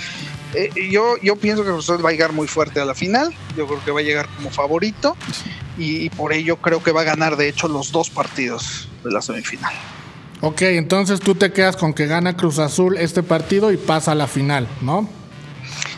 eh, 0.54 0.70
yo, 0.92 1.18
yo 1.24 1.36
pienso 1.36 1.64
que 1.64 1.70
Cruz 1.70 1.90
Azul 1.90 2.06
va 2.06 2.10
a 2.10 2.12
llegar 2.12 2.32
muy 2.32 2.48
fuerte 2.48 2.80
a 2.80 2.86
la 2.86 2.94
final. 2.94 3.34
Yo 3.58 3.66
creo 3.68 3.84
que 3.84 3.92
va 3.92 4.00
a 4.00 4.04
llegar 4.04 4.28
como 4.36 4.52
favorito 4.52 5.18
y 5.78 6.10
por 6.12 6.34
ello 6.34 6.58
creo 6.58 6.84
que 6.84 6.92
va 6.92 7.02
a 7.02 7.06
ganar, 7.06 7.36
de 7.38 7.48
hecho, 7.48 7.68
los 7.68 7.92
dos 7.92 8.10
partidos 8.10 8.90
de 9.04 9.12
la 9.12 9.22
semifinal. 9.22 9.74
Ok, 10.42 10.62
entonces 10.64 11.20
tú 11.20 11.36
te 11.36 11.52
quedas 11.52 11.76
con 11.76 11.94
que 11.94 12.08
gana 12.08 12.38
Cruz 12.38 12.60
Azul 12.60 12.98
este 12.98 13.24
partido 13.24 13.72
y 13.72 13.78
pasa 13.78 14.14
a 14.14 14.16
la 14.16 14.28
final, 14.28 14.68
¿no? 14.82 15.08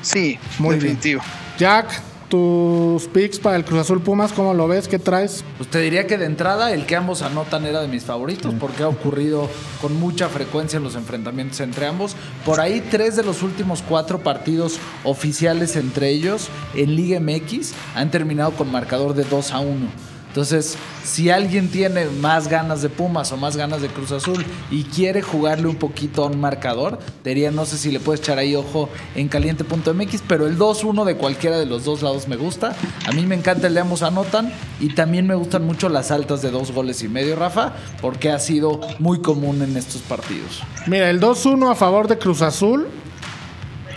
Sí, 0.02 0.40
Muy 0.58 0.78
bien. 0.78 0.96
definitivo. 0.96 1.22
Jack, 1.60 2.02
tus 2.28 3.08
picks 3.10 3.38
para 3.38 3.56
el 3.56 3.64
Cruz 3.66 3.82
Azul 3.82 4.02
Pumas, 4.02 4.32
¿cómo 4.34 4.56
lo 4.56 4.68
ves? 4.68 4.88
¿Qué 4.88 4.98
traes? 4.98 5.44
Pues 5.58 5.70
te 5.70 5.80
diría 5.80 6.08
que 6.08 6.18
de 6.18 6.26
entrada 6.26 6.72
el 6.74 6.88
que 6.88 6.96
ambos 6.96 7.22
anotan 7.22 7.66
era 7.66 7.82
de 7.82 7.88
mis 7.88 8.04
favoritos 8.04 8.56
porque 8.60 8.82
ha 8.82 8.88
ocurrido 8.88 9.48
con 9.80 10.00
mucha 10.00 10.28
frecuencia 10.28 10.78
en 10.78 10.84
los 10.84 10.96
enfrentamientos 10.96 11.60
entre 11.60 11.86
ambos. 11.86 12.16
Por 12.44 12.60
ahí 12.62 12.84
tres 12.90 13.16
de 13.16 13.24
los 13.24 13.44
últimos 13.44 13.84
cuatro 13.88 14.20
partidos 14.24 14.80
oficiales 15.04 15.76
entre 15.76 16.10
ellos 16.10 16.48
en 16.74 16.96
Liga 16.96 17.20
MX 17.20 17.74
han 17.96 18.10
terminado 18.10 18.52
con 18.54 18.72
marcador 18.72 19.14
de 19.14 19.24
2 19.24 19.52
a 19.52 19.60
1. 19.60 20.11
Entonces, 20.32 20.78
si 21.04 21.30
alguien 21.30 21.70
tiene 21.70 22.06
más 22.06 22.48
ganas 22.48 22.82
de 22.82 22.88
Pumas 22.88 23.34
o 23.34 23.38
más 23.38 23.58
ganas 23.58 23.82
de 23.82 23.90
Cruz 23.90 24.14
Azul 24.14 24.46
y 24.70 24.86
quiere 24.86 25.22
jugarle 25.22 25.68
un 25.68 25.76
poquito 25.76 26.24
a 26.24 26.28
un 26.28 26.40
marcador, 26.40 27.00
diría, 27.26 27.52
no 27.52 27.66
sé 27.66 27.78
si 27.78 27.92
le 27.92 28.00
puedes 28.00 28.22
echar 28.22 28.38
ahí 28.38 28.56
ojo 28.56 28.88
en 29.16 29.28
caliente.mx, 29.28 30.24
pero 30.30 30.48
el 30.48 30.58
2-1 30.58 31.04
de 31.04 31.18
cualquiera 31.18 31.60
de 31.60 31.66
los 31.66 31.84
dos 31.84 32.02
lados 32.02 32.30
me 32.30 32.38
gusta. 32.38 32.74
A 33.06 33.12
mí 33.12 33.26
me 33.26 33.36
encanta 33.36 33.68
el 33.68 33.74
de 33.74 33.82
ambos 33.82 34.04
anotan 34.04 34.54
y 34.80 34.96
también 34.96 35.28
me 35.28 35.36
gustan 35.36 35.66
mucho 35.66 35.90
las 35.90 36.12
altas 36.12 36.42
de 36.42 36.50
dos 36.50 36.72
goles 36.72 37.04
y 37.04 37.10
medio, 37.10 37.36
Rafa, 37.36 37.74
porque 38.02 38.32
ha 38.32 38.40
sido 38.40 38.80
muy 39.00 39.20
común 39.20 39.62
en 39.62 39.76
estos 39.76 40.02
partidos. 40.02 40.64
Mira, 40.88 41.10
el 41.10 41.20
2-1 41.20 41.72
a 41.72 41.76
favor 41.76 42.08
de 42.08 42.18
Cruz 42.18 42.42
Azul 42.42 42.88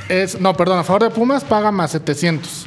es. 0.09 0.41
No, 0.41 0.57
perdón, 0.57 0.81
a 0.81 0.85
favor 0.85 1.05
de 1.05 1.11
Pumas 1.11 1.45
paga 1.45 1.71
más 1.71 1.93
700. 1.93 2.67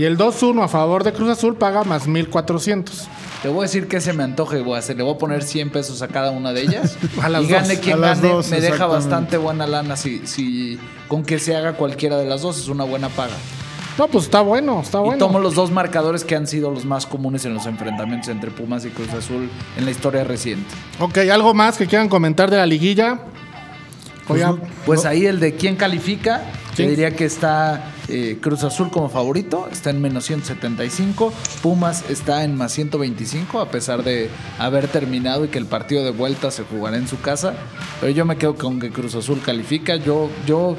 Y 0.00 0.06
el 0.06 0.16
2-1 0.16 0.64
a 0.64 0.68
favor 0.68 1.04
de 1.04 1.12
Cruz 1.12 1.28
Azul 1.28 1.56
paga 1.56 1.84
más 1.84 2.08
1400. 2.08 3.06
Te 3.42 3.48
voy 3.50 3.58
a 3.58 3.62
decir 3.64 3.86
que 3.86 4.00
se 4.00 4.14
me 4.14 4.24
antoje, 4.24 4.62
voy 4.62 4.76
a 4.76 4.78
hacer. 4.78 4.96
Le 4.96 5.02
voy 5.02 5.12
a 5.12 5.18
poner 5.18 5.42
100 5.42 5.68
pesos 5.68 6.00
a 6.00 6.08
cada 6.08 6.30
una 6.30 6.54
de 6.54 6.62
ellas. 6.62 6.96
A 7.22 7.28
las 7.28 7.44
y 7.44 7.48
gane 7.48 7.74
dos, 7.74 7.84
quien 7.84 8.02
a 8.02 8.14
gane. 8.14 8.28
dos, 8.30 8.48
me 8.48 8.62
deja 8.62 8.86
bastante 8.86 9.36
buena 9.36 9.66
lana 9.66 9.98
si, 9.98 10.26
si 10.26 10.78
con 11.06 11.22
que 11.22 11.38
se 11.38 11.54
haga 11.54 11.74
cualquiera 11.74 12.16
de 12.16 12.24
las 12.24 12.40
dos 12.40 12.58
es 12.58 12.68
una 12.68 12.84
buena 12.84 13.10
paga. 13.10 13.34
No, 13.98 14.08
pues 14.08 14.24
está 14.24 14.40
bueno, 14.40 14.80
está 14.80 15.00
bueno. 15.00 15.16
Y 15.16 15.18
tomo 15.18 15.38
los 15.38 15.54
dos 15.54 15.70
marcadores 15.70 16.24
que 16.24 16.34
han 16.34 16.46
sido 16.46 16.70
los 16.70 16.86
más 16.86 17.04
comunes 17.04 17.44
en 17.44 17.52
los 17.52 17.66
enfrentamientos 17.66 18.30
entre 18.30 18.50
Pumas 18.50 18.86
y 18.86 18.88
Cruz 18.88 19.12
Azul 19.12 19.50
en 19.76 19.84
la 19.84 19.90
historia 19.90 20.24
reciente. 20.24 20.74
Ok, 20.98 21.18
¿algo 21.30 21.52
más 21.52 21.76
que 21.76 21.86
quieran 21.86 22.08
comentar 22.08 22.50
de 22.50 22.56
la 22.56 22.64
liguilla? 22.64 23.18
Ya- 24.38 24.54
Pues 24.86 25.04
ahí 25.04 25.26
el 25.26 25.40
de 25.40 25.54
quién 25.54 25.76
califica, 25.76 26.42
Sí. 26.70 26.84
te 26.84 26.90
diría 26.90 27.14
que 27.16 27.24
está 27.24 27.92
eh, 28.08 28.38
Cruz 28.40 28.64
Azul 28.64 28.90
como 28.90 29.08
favorito, 29.08 29.68
está 29.70 29.90
en 29.90 30.00
menos 30.00 30.24
175, 30.24 31.32
Pumas 31.62 32.04
está 32.10 32.42
en 32.44 32.56
más 32.56 32.72
125, 32.72 33.60
a 33.60 33.70
pesar 33.70 34.02
de 34.02 34.28
haber 34.58 34.88
terminado 34.88 35.44
y 35.44 35.48
que 35.48 35.58
el 35.58 35.66
partido 35.66 36.04
de 36.04 36.10
vuelta 36.10 36.50
se 36.50 36.64
jugará 36.64 36.96
en 36.96 37.06
su 37.06 37.20
casa. 37.20 37.54
Pero 38.00 38.10
yo 38.12 38.24
me 38.24 38.36
quedo 38.36 38.56
con 38.56 38.80
que 38.80 38.90
Cruz 38.90 39.14
Azul 39.14 39.40
califica, 39.44 39.94
yo, 39.96 40.28
yo 40.46 40.76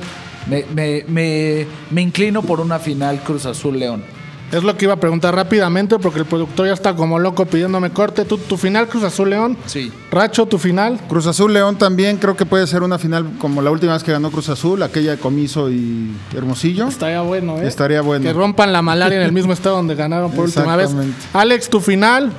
me, 0.50 0.65
me- 0.75 1.05
me- 1.08 1.65
me 1.89 2.01
inclino 2.01 2.41
por 2.41 2.60
una 2.60 2.79
final 2.79 3.22
Cruz 3.24 3.46
Azul 3.46 3.79
León. 3.79 4.03
Es 4.51 4.63
lo 4.63 4.75
que 4.75 4.86
iba 4.86 4.93
a 4.93 4.98
preguntar 5.00 5.34
rápidamente 5.34 5.98
porque 5.98 6.20
el 6.20 6.25
productor 6.25 6.67
ya 6.67 6.74
está 6.74 6.96
como 6.96 7.20
loco 7.20 7.46
pidiéndome 7.46 7.91
corte. 7.91 8.25
¿Tu, 8.25 8.38
tu 8.38 8.58
final 8.58 8.88
Cruz 8.88 9.03
Azul 9.03 9.29
León? 9.29 9.58
Sí. 9.65 9.91
Racho, 10.12 10.46
tu 10.46 10.58
final. 10.58 11.00
Cruz 11.08 11.25
Azul 11.27 11.53
León 11.53 11.77
también 11.77 12.17
creo 12.17 12.36
que 12.36 12.46
puede 12.46 12.67
ser 12.67 12.84
una 12.84 13.00
final 13.00 13.38
como 13.39 13.62
la 13.62 13.72
última 13.72 13.93
vez 13.93 14.03
que 14.03 14.12
ganó 14.12 14.29
Cruz 14.29 14.50
Azul, 14.50 14.84
aquella 14.84 15.12
de 15.12 15.17
Comiso 15.17 15.70
y 15.70 16.12
Hermosillo. 16.36 16.88
Estaría 16.88 17.22
bueno, 17.22 17.60
¿eh? 17.60 17.67
Estaría 17.67 18.01
bueno. 18.01 18.24
Que 18.24 18.34
rompan 18.34 18.74
la 18.74 18.81
malaria 18.81 19.17
en 19.20 19.24
el 19.24 19.31
mismo 19.31 19.53
estado 19.53 19.77
donde 19.77 19.96
ganaron 19.96 20.31
por 20.31 20.46
última 20.46 20.75
vez. 20.75 20.88
Exactamente. 20.88 21.27
Alex, 21.34 21.70
tu 21.70 21.79
final. 21.79 22.31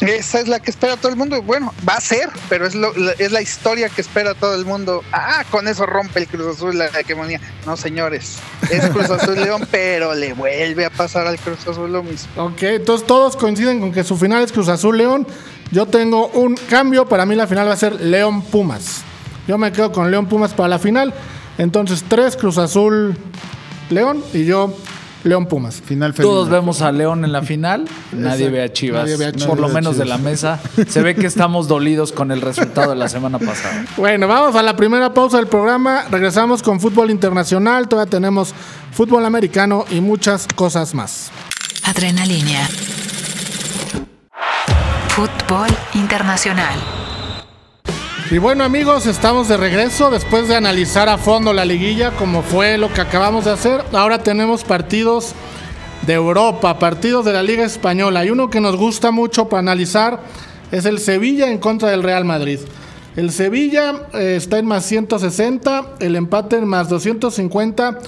Esa 0.00 0.40
es 0.40 0.48
la 0.48 0.60
que 0.60 0.70
espera 0.70 0.96
todo 0.96 1.10
el 1.10 1.16
mundo. 1.16 1.40
Bueno, 1.42 1.72
va 1.88 1.94
a 1.94 2.00
ser, 2.00 2.28
pero 2.50 2.66
es, 2.66 2.74
lo- 2.74 2.92
la, 2.96 3.12
es 3.12 3.32
la 3.32 3.40
historia 3.40 3.88
que 3.88 4.02
espera 4.02 4.34
todo 4.34 4.54
el 4.54 4.64
mundo. 4.66 5.02
Ah, 5.12 5.42
con 5.50 5.66
eso 5.68 5.86
rompe 5.86 6.20
el 6.20 6.28
Cruz 6.28 6.56
Azul 6.56 6.76
la 6.76 6.86
hegemonía. 6.86 7.40
No, 7.64 7.76
señores. 7.76 8.36
Es 8.70 8.86
Cruz 8.90 9.08
Azul 9.10 9.36
León, 9.36 9.66
pero 9.70 10.14
le 10.14 10.34
vuelve 10.34 10.84
a 10.84 10.90
pasar 10.90 11.26
al 11.26 11.38
Cruz 11.38 11.66
Azul 11.66 11.90
lo 11.92 12.02
mismo. 12.02 12.28
Ok, 12.36 12.62
entonces 12.64 13.06
todos 13.06 13.36
coinciden 13.36 13.80
con 13.80 13.92
que 13.92 14.04
su 14.04 14.16
final 14.16 14.42
es 14.44 14.52
Cruz 14.52 14.68
Azul 14.68 14.98
León. 14.98 15.26
Yo 15.72 15.86
tengo 15.86 16.28
un 16.28 16.56
cambio. 16.68 17.06
Para 17.08 17.24
mí 17.24 17.34
la 17.34 17.46
final 17.46 17.66
va 17.68 17.72
a 17.72 17.76
ser 17.76 18.00
León 18.00 18.42
Pumas. 18.42 19.02
Yo 19.48 19.56
me 19.58 19.72
quedo 19.72 19.92
con 19.92 20.10
León 20.10 20.26
Pumas 20.26 20.52
para 20.52 20.68
la 20.68 20.78
final. 20.78 21.14
Entonces, 21.58 22.04
tres 22.06 22.36
Cruz 22.36 22.58
Azul 22.58 23.16
León 23.88 24.22
y 24.34 24.44
yo 24.44 24.76
León 25.26 25.46
Pumas. 25.46 25.82
Final 25.84 26.14
feliz. 26.14 26.30
Todos 26.30 26.48
vemos 26.48 26.80
a 26.82 26.92
León 26.92 27.24
en 27.24 27.32
la 27.32 27.42
final, 27.42 27.84
nadie 28.12 28.48
ve 28.48 28.62
a 28.62 28.72
Chivas, 28.72 29.02
Nadie 29.02 29.16
ve 29.16 29.26
a 29.26 29.32
por 29.32 29.58
lo 29.58 29.66
Chivas. 29.68 29.72
menos 29.72 29.98
de 29.98 30.04
la 30.04 30.18
mesa. 30.18 30.60
Se 30.88 31.02
ve 31.02 31.14
que 31.14 31.26
estamos 31.26 31.68
dolidos 31.68 32.12
con 32.12 32.30
el 32.30 32.40
resultado 32.40 32.90
de 32.90 32.96
la 32.96 33.08
semana 33.08 33.38
pasada. 33.38 33.84
Bueno, 33.96 34.28
vamos 34.28 34.54
a 34.56 34.62
la 34.62 34.76
primera 34.76 35.12
pausa 35.14 35.38
del 35.38 35.46
programa. 35.46 36.04
Regresamos 36.10 36.62
con 36.62 36.80
fútbol 36.80 37.10
internacional. 37.10 37.88
Todavía 37.88 38.10
tenemos 38.10 38.54
fútbol 38.92 39.24
americano 39.24 39.84
y 39.90 40.00
muchas 40.00 40.46
cosas 40.54 40.94
más. 40.94 41.30
Adrenalínea. 41.84 42.68
Fútbol 45.08 45.68
internacional. 45.94 46.95
Y 48.28 48.38
bueno 48.38 48.64
amigos, 48.64 49.06
estamos 49.06 49.46
de 49.46 49.56
regreso 49.56 50.10
después 50.10 50.48
de 50.48 50.56
analizar 50.56 51.08
a 51.08 51.16
fondo 51.16 51.52
la 51.52 51.64
liguilla 51.64 52.10
como 52.10 52.42
fue 52.42 52.76
lo 52.76 52.92
que 52.92 53.00
acabamos 53.00 53.44
de 53.44 53.52
hacer. 53.52 53.84
Ahora 53.92 54.24
tenemos 54.24 54.64
partidos 54.64 55.32
de 56.04 56.14
Europa, 56.14 56.76
partidos 56.80 57.24
de 57.24 57.32
la 57.32 57.44
Liga 57.44 57.64
Española. 57.64 58.24
Y 58.24 58.30
uno 58.30 58.50
que 58.50 58.60
nos 58.60 58.76
gusta 58.76 59.12
mucho 59.12 59.48
para 59.48 59.60
analizar 59.60 60.18
es 60.72 60.86
el 60.86 60.98
Sevilla 60.98 61.52
en 61.52 61.58
contra 61.58 61.90
del 61.90 62.02
Real 62.02 62.24
Madrid. 62.24 62.58
El 63.14 63.30
Sevilla 63.30 64.08
eh, 64.12 64.34
está 64.36 64.58
en 64.58 64.66
más 64.66 64.84
160, 64.86 65.94
el 66.00 66.16
empate 66.16 66.56
en 66.56 66.66
más 66.66 66.88
250 66.88 68.00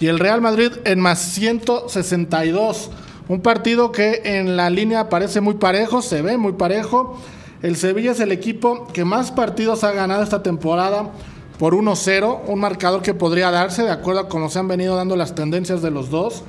y 0.00 0.06
el 0.06 0.18
Real 0.18 0.40
Madrid 0.40 0.72
en 0.86 1.00
más 1.00 1.20
162. 1.20 2.90
Un 3.28 3.42
partido 3.42 3.92
que 3.92 4.22
en 4.24 4.56
la 4.56 4.70
línea 4.70 5.10
parece 5.10 5.42
muy 5.42 5.54
parejo, 5.54 6.00
se 6.00 6.22
ve 6.22 6.38
muy 6.38 6.52
parejo. 6.54 7.20
El 7.62 7.76
Sevilla 7.76 8.12
es 8.12 8.20
el 8.20 8.32
equipo 8.32 8.86
que 8.92 9.04
más 9.04 9.32
partidos 9.32 9.82
ha 9.84 9.92
ganado 9.92 10.22
esta 10.22 10.42
temporada 10.42 11.10
por 11.58 11.74
1-0, 11.74 12.40
un 12.46 12.60
marcador 12.60 13.02
que 13.02 13.14
podría 13.14 13.50
darse 13.50 13.82
de 13.82 13.90
acuerdo 13.90 14.20
a 14.20 14.28
cómo 14.28 14.50
se 14.50 14.58
han 14.58 14.68
venido 14.68 14.94
dando 14.94 15.16
las 15.16 15.34
tendencias 15.34 15.80
de 15.80 15.90
los 15.90 16.10
dos. 16.10 16.42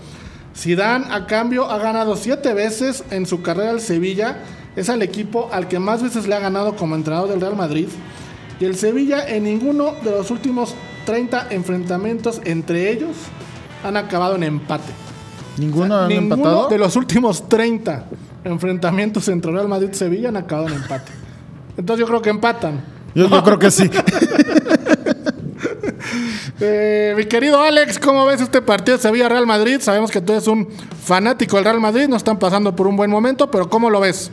Zidane, 0.55 1.05
a 1.09 1.25
cambio, 1.27 1.69
ha 1.69 1.77
ganado 1.77 2.15
siete 2.15 2.53
veces 2.53 3.03
en 3.11 3.25
su 3.25 3.41
carrera 3.41 3.69
al 3.69 3.79
Sevilla. 3.79 4.39
Es 4.75 4.89
el 4.89 5.01
equipo 5.01 5.49
al 5.53 5.67
que 5.67 5.79
más 5.79 6.03
veces 6.03 6.27
le 6.27 6.35
ha 6.35 6.39
ganado 6.39 6.75
como 6.75 6.95
entrenador 6.95 7.29
del 7.29 7.39
Real 7.39 7.55
Madrid. 7.55 7.87
Y 8.59 8.65
el 8.65 8.75
Sevilla 8.75 9.27
en 9.27 9.43
ninguno 9.43 9.93
de 10.03 10.11
los 10.11 10.29
últimos 10.29 10.73
30 11.05 11.47
enfrentamientos 11.51 12.41
entre 12.43 12.91
ellos 12.91 13.15
han 13.83 13.95
acabado 13.95 14.35
en 14.35 14.43
empate. 14.43 14.91
¿Ninguno 15.57 15.95
han 15.95 16.09
Ninguno 16.09 16.35
empatado? 16.35 16.69
de 16.69 16.77
los 16.77 16.95
últimos 16.95 17.47
30 17.47 18.05
enfrentamientos 18.51 19.27
entre 19.29 19.51
Real 19.51 19.67
Madrid 19.67 19.89
y 19.91 19.95
Sevilla 19.95 20.29
han 20.29 20.37
acabado 20.37 20.67
en 20.67 20.75
empate. 20.75 21.11
Entonces 21.77 22.01
yo 22.01 22.07
creo 22.07 22.21
que 22.21 22.29
empatan. 22.29 22.83
Yo, 23.13 23.27
yo 23.27 23.43
creo 23.43 23.59
que 23.59 23.71
sí. 23.71 23.89
Eh, 26.59 27.13
mi 27.15 27.25
querido 27.25 27.61
Alex, 27.61 27.99
¿cómo 27.99 28.25
ves 28.25 28.41
este 28.41 28.63
partido 28.63 28.97
de 28.97 29.03
Sevilla-Real 29.03 29.45
Madrid? 29.45 29.79
Sabemos 29.79 30.09
que 30.09 30.21
tú 30.21 30.33
eres 30.33 30.47
un 30.47 30.67
fanático 31.03 31.55
del 31.57 31.65
Real 31.65 31.79
Madrid, 31.79 32.07
no 32.07 32.15
están 32.15 32.39
pasando 32.39 32.75
por 32.75 32.87
un 32.87 32.95
buen 32.95 33.11
momento, 33.11 33.51
pero 33.51 33.69
¿cómo 33.69 33.91
lo 33.91 33.99
ves? 33.99 34.31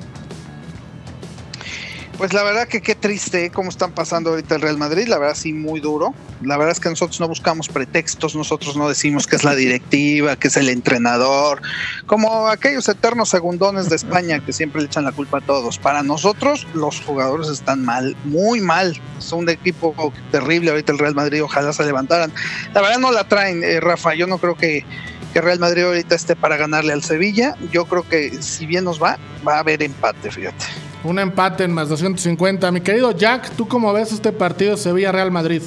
Pues 2.16 2.32
la 2.32 2.44
verdad 2.44 2.68
que 2.68 2.80
qué 2.80 2.94
triste 2.94 3.50
cómo 3.50 3.70
están 3.70 3.90
pasando 3.90 4.30
ahorita 4.30 4.54
el 4.54 4.60
Real 4.60 4.78
Madrid, 4.78 5.08
la 5.08 5.18
verdad 5.18 5.34
sí 5.34 5.52
muy 5.52 5.80
duro. 5.80 6.14
La 6.42 6.56
verdad 6.56 6.72
es 6.72 6.80
que 6.80 6.88
nosotros 6.88 7.18
no 7.18 7.26
buscamos 7.26 7.68
pretextos, 7.68 8.36
nosotros 8.36 8.76
no 8.76 8.88
decimos 8.88 9.26
que 9.26 9.34
es 9.34 9.42
la 9.42 9.56
directiva, 9.56 10.36
que 10.36 10.48
es 10.48 10.56
el 10.56 10.68
entrenador, 10.68 11.60
como 12.06 12.46
aquellos 12.48 12.88
eternos 12.88 13.30
segundones 13.30 13.88
de 13.88 13.96
España 13.96 14.38
que 14.44 14.52
siempre 14.52 14.80
le 14.80 14.86
echan 14.86 15.04
la 15.04 15.10
culpa 15.10 15.38
a 15.38 15.40
todos. 15.40 15.78
Para 15.78 16.04
nosotros 16.04 16.68
los 16.72 17.00
jugadores 17.00 17.48
están 17.48 17.84
mal, 17.84 18.16
muy 18.24 18.60
mal. 18.60 18.96
Son 19.18 19.40
un 19.40 19.48
equipo 19.48 20.12
terrible 20.30 20.70
ahorita 20.70 20.92
el 20.92 20.98
Real 20.98 21.14
Madrid, 21.16 21.42
ojalá 21.42 21.72
se 21.72 21.84
levantaran. 21.84 22.32
La 22.74 22.80
verdad 22.80 22.98
no 22.98 23.10
la 23.10 23.24
traen, 23.24 23.64
eh, 23.64 23.80
Rafa, 23.80 24.14
yo 24.14 24.28
no 24.28 24.38
creo 24.38 24.54
que 24.56 24.84
que 25.32 25.40
Real 25.40 25.58
Madrid 25.58 25.82
ahorita 25.82 26.14
esté 26.14 26.36
para 26.36 26.56
ganarle 26.56 26.92
al 26.92 27.02
Sevilla. 27.02 27.56
Yo 27.72 27.86
creo 27.86 28.08
que 28.08 28.40
si 28.40 28.66
bien 28.66 28.84
nos 28.84 29.02
va, 29.02 29.18
va 29.46 29.56
a 29.56 29.58
haber 29.58 29.82
empate, 29.82 30.30
fíjate. 30.30 30.83
Un 31.04 31.18
empate 31.18 31.64
en 31.64 31.72
más 31.72 31.90
250. 31.90 32.70
Mi 32.72 32.80
querido 32.80 33.12
Jack, 33.12 33.50
¿tú 33.50 33.68
cómo 33.68 33.92
ves 33.92 34.10
este 34.10 34.32
partido 34.32 34.78
Sevilla-Real 34.78 35.30
Madrid? 35.30 35.60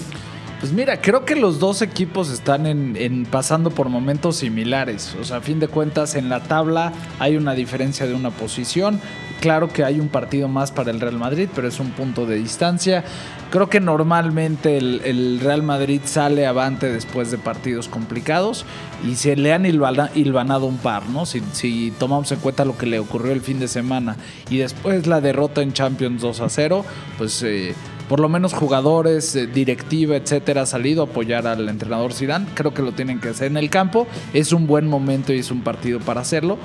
Pues 0.59 0.71
mira, 0.71 0.99
creo 1.01 1.23
que 1.23 1.35
los 1.35 1.59
dos 1.59 1.83
equipos 1.83 2.31
están 2.31 2.65
en, 2.65 2.95
en 2.97 3.25
pasando 3.25 3.69
por 3.69 3.89
momentos 3.89 4.37
similares. 4.37 5.15
O 5.21 5.23
sea, 5.23 5.37
a 5.37 5.41
fin 5.41 5.59
de 5.59 5.67
cuentas, 5.67 6.15
en 6.15 6.29
la 6.29 6.41
tabla 6.41 6.93
hay 7.19 7.37
una 7.37 7.53
diferencia 7.53 8.07
de 8.07 8.15
una 8.15 8.31
posición. 8.31 8.99
Claro 9.39 9.69
que 9.69 9.83
hay 9.83 9.99
un 9.99 10.07
partido 10.07 10.47
más 10.47 10.71
para 10.71 10.89
el 10.89 10.99
Real 10.99 11.19
Madrid, 11.19 11.47
pero 11.53 11.67
es 11.67 11.79
un 11.79 11.91
punto 11.91 12.25
de 12.25 12.37
distancia. 12.37 13.03
Creo 13.51 13.69
que 13.69 13.79
normalmente 13.79 14.79
el, 14.79 15.39
Real 15.43 15.61
Madrid 15.61 16.01
sale 16.05 16.47
avante 16.47 16.91
después 16.91 17.29
de 17.29 17.37
partidos 17.37 17.87
complicados 17.87 18.65
y 19.07 19.13
se 19.15 19.35
le 19.35 19.53
han 19.53 19.63
hilvana- 19.65 20.09
hilvanado 20.15 20.65
un 20.65 20.77
par, 20.79 21.07
¿no? 21.09 21.27
Si, 21.27 21.43
si 21.53 21.93
tomamos 21.99 22.31
en 22.31 22.39
cuenta 22.39 22.65
lo 22.65 22.75
que 22.79 22.87
le 22.87 22.97
ocurrió 22.97 23.31
el 23.31 23.41
fin 23.41 23.59
de 23.59 23.67
semana 23.67 24.17
y 24.49 24.57
después 24.57 25.05
la 25.05 25.21
derrota 25.21 25.61
en 25.61 25.71
Champions 25.71 26.19
2 26.19 26.41
a 26.41 26.49
0, 26.49 26.83
pues 27.19 27.43
eh, 27.43 27.75
por 28.07 28.19
lo 28.19 28.29
menos 28.29 28.53
jugadores, 28.53 29.35
eh, 29.35 29.47
directiva, 29.47 30.15
etcétera, 30.15 30.61
ha 30.61 30.65
salido 30.65 31.01
a 31.01 31.05
apoyar 31.05 31.47
al 31.47 31.67
entrenador 31.69 32.13
Zidane. 32.13 32.47
Creo 32.53 32.73
que 32.73 32.81
lo 32.81 32.93
tienen 32.93 33.19
que 33.19 33.29
hacer 33.29 33.47
en 33.47 33.57
el 33.57 33.69
campo. 33.69 34.07
Es 34.33 34.53
un 34.53 34.67
buen 34.67 34.87
momento 34.87 35.33
y 35.33 35.39
es 35.39 35.51
un 35.51 35.61
partido 35.61 35.99
para 35.99 36.21
hacerlo. 36.21 36.57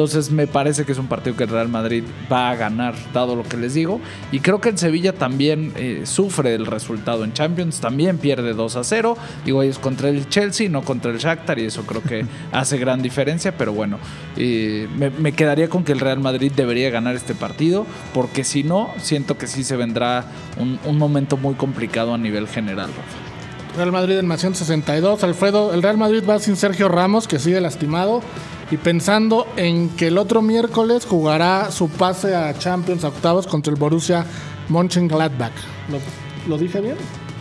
Entonces 0.00 0.30
me 0.30 0.46
parece 0.46 0.86
que 0.86 0.92
es 0.92 0.98
un 0.98 1.08
partido 1.08 1.36
que 1.36 1.44
el 1.44 1.50
Real 1.50 1.68
Madrid 1.68 2.04
va 2.32 2.48
a 2.48 2.56
ganar, 2.56 2.94
dado 3.12 3.36
lo 3.36 3.42
que 3.42 3.58
les 3.58 3.74
digo. 3.74 4.00
Y 4.32 4.40
creo 4.40 4.58
que 4.58 4.70
el 4.70 4.78
Sevilla 4.78 5.12
también 5.12 5.74
eh, 5.76 6.04
sufre 6.06 6.54
el 6.54 6.64
resultado 6.64 7.22
en 7.22 7.34
Champions, 7.34 7.80
también 7.80 8.16
pierde 8.16 8.54
2 8.54 8.76
a 8.76 8.82
0. 8.82 9.18
Digo, 9.44 9.62
es 9.62 9.78
contra 9.78 10.08
el 10.08 10.26
Chelsea, 10.30 10.70
no 10.70 10.80
contra 10.80 11.10
el 11.10 11.18
Shakhtar, 11.18 11.58
y 11.58 11.66
eso 11.66 11.82
creo 11.82 12.02
que 12.02 12.24
hace 12.52 12.78
gran 12.78 13.02
diferencia. 13.02 13.58
Pero 13.58 13.74
bueno, 13.74 13.98
eh, 14.38 14.88
me, 14.96 15.10
me 15.10 15.32
quedaría 15.32 15.68
con 15.68 15.84
que 15.84 15.92
el 15.92 16.00
Real 16.00 16.20
Madrid 16.20 16.50
debería 16.56 16.88
ganar 16.88 17.14
este 17.14 17.34
partido, 17.34 17.84
porque 18.14 18.42
si 18.42 18.62
no, 18.62 18.88
siento 19.02 19.36
que 19.36 19.48
sí 19.48 19.64
se 19.64 19.76
vendrá 19.76 20.24
un, 20.56 20.80
un 20.86 20.96
momento 20.96 21.36
muy 21.36 21.56
complicado 21.56 22.14
a 22.14 22.16
nivel 22.16 22.48
general, 22.48 22.88
Rafa. 22.88 23.29
Real 23.76 23.92
Madrid 23.92 24.18
en 24.18 24.26
más 24.26 24.40
162. 24.40 25.22
Alfredo, 25.24 25.72
el 25.72 25.82
Real 25.82 25.96
Madrid 25.96 26.22
va 26.28 26.38
sin 26.38 26.56
Sergio 26.56 26.88
Ramos, 26.88 27.28
que 27.28 27.38
sigue 27.38 27.60
lastimado. 27.60 28.22
Y 28.70 28.76
pensando 28.76 29.46
en 29.56 29.88
que 29.90 30.08
el 30.08 30.18
otro 30.18 30.42
miércoles 30.42 31.04
jugará 31.04 31.70
su 31.72 31.88
pase 31.88 32.36
a 32.36 32.56
Champions 32.56 33.04
a 33.04 33.08
octavos 33.08 33.46
contra 33.46 33.72
el 33.72 33.78
Borussia 33.78 34.24
Mönchengladbach. 34.68 35.52
¿Lo, 35.90 35.98
lo 36.48 36.56
dije 36.56 36.80
bien? 36.80 36.96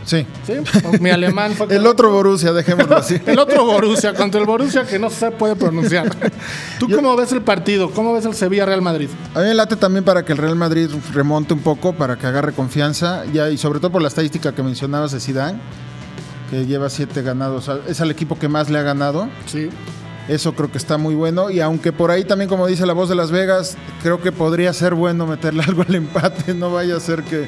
Sí. 0.09 0.25
¿Sí? 0.43 0.53
Mi 0.99 1.11
alemán 1.11 1.53
fue... 1.53 1.67
El 1.75 1.85
otro 1.85 2.11
Borussia, 2.11 2.51
dejémoslo 2.51 2.97
así. 2.97 3.21
El 3.27 3.37
otro 3.37 3.63
Borussia, 3.63 4.15
contra 4.15 4.41
el 4.41 4.47
Borussia 4.47 4.83
que 4.83 4.97
no 4.97 5.11
se 5.11 5.29
puede 5.29 5.55
pronunciar. 5.55 6.09
¿Tú 6.79 6.89
cómo 6.89 7.15
ves 7.15 7.31
el 7.31 7.43
partido? 7.43 7.91
¿Cómo 7.91 8.13
ves 8.13 8.25
el 8.25 8.33
Sevilla-Real 8.33 8.81
Madrid? 8.81 9.09
A 9.35 9.39
mí 9.39 9.45
me 9.45 9.53
late 9.53 9.75
también 9.75 10.03
para 10.03 10.25
que 10.25 10.31
el 10.31 10.39
Real 10.39 10.55
Madrid 10.55 10.89
remonte 11.13 11.53
un 11.53 11.59
poco, 11.59 11.93
para 11.93 12.17
que 12.17 12.25
agarre 12.25 12.53
confianza, 12.53 13.23
ya, 13.31 13.51
y 13.51 13.57
sobre 13.59 13.79
todo 13.79 13.91
por 13.91 14.01
la 14.01 14.07
estadística 14.07 14.55
que 14.55 14.63
mencionabas 14.63 15.11
de 15.11 15.19
Zidane, 15.19 15.59
que 16.49 16.65
lleva 16.65 16.89
siete 16.89 17.21
ganados, 17.21 17.69
es 17.87 18.01
al 18.01 18.11
equipo 18.11 18.37
que 18.39 18.47
más 18.47 18.69
le 18.69 18.79
ha 18.79 18.83
ganado. 18.83 19.29
Sí. 19.45 19.69
Eso 20.27 20.53
creo 20.53 20.71
que 20.71 20.77
está 20.77 20.97
muy 20.97 21.15
bueno. 21.15 21.49
Y 21.49 21.59
aunque 21.59 21.91
por 21.91 22.11
ahí 22.11 22.23
también, 22.23 22.49
como 22.49 22.67
dice 22.67 22.85
la 22.85 22.93
voz 22.93 23.09
de 23.09 23.15
Las 23.15 23.31
Vegas, 23.31 23.77
creo 24.03 24.21
que 24.21 24.31
podría 24.31 24.71
ser 24.73 24.93
bueno 24.93 25.25
meterle 25.25 25.63
algo 25.67 25.83
al 25.87 25.95
empate. 25.95 26.53
No 26.53 26.71
vaya 26.71 26.97
a 26.97 26.99
ser 26.99 27.23
que. 27.23 27.47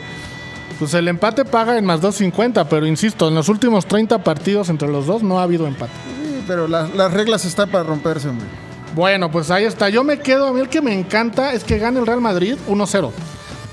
Pues 0.80 0.94
el 0.96 1.08
empate 1.08 1.46
paga 1.46 1.78
en 1.78 1.86
más 1.86 2.02
2.50, 2.02 2.66
pero 2.68 2.88
insisto, 2.88 3.28
en 3.28 3.36
los 3.36 3.50
últimos 3.50 3.86
30 3.86 4.24
partidos 4.24 4.68
entre 4.70 4.88
los 4.88 5.06
dos 5.06 5.22
no 5.22 5.40
ha 5.40 5.44
habido 5.44 5.68
empate. 5.68 5.92
Sí, 6.24 6.44
pero 6.48 6.68
la- 6.68 6.88
las 6.96 7.14
reglas 7.14 7.46
están 7.46 7.70
para 7.70 7.84
romperse, 7.84 8.30
hombre. 8.30 8.48
Bueno, 8.96 9.30
pues 9.32 9.52
ahí 9.52 9.66
está. 9.66 9.90
Yo 9.90 10.04
me 10.04 10.18
quedo, 10.20 10.48
a 10.48 10.54
mí 10.54 10.60
el 10.60 10.70
que 10.70 10.82
me 10.82 10.98
encanta 10.98 11.54
es 11.54 11.64
que 11.64 11.78
gane 11.78 12.00
el 12.00 12.08
Real 12.08 12.20
Madrid 12.20 12.56
1-0, 12.68 13.12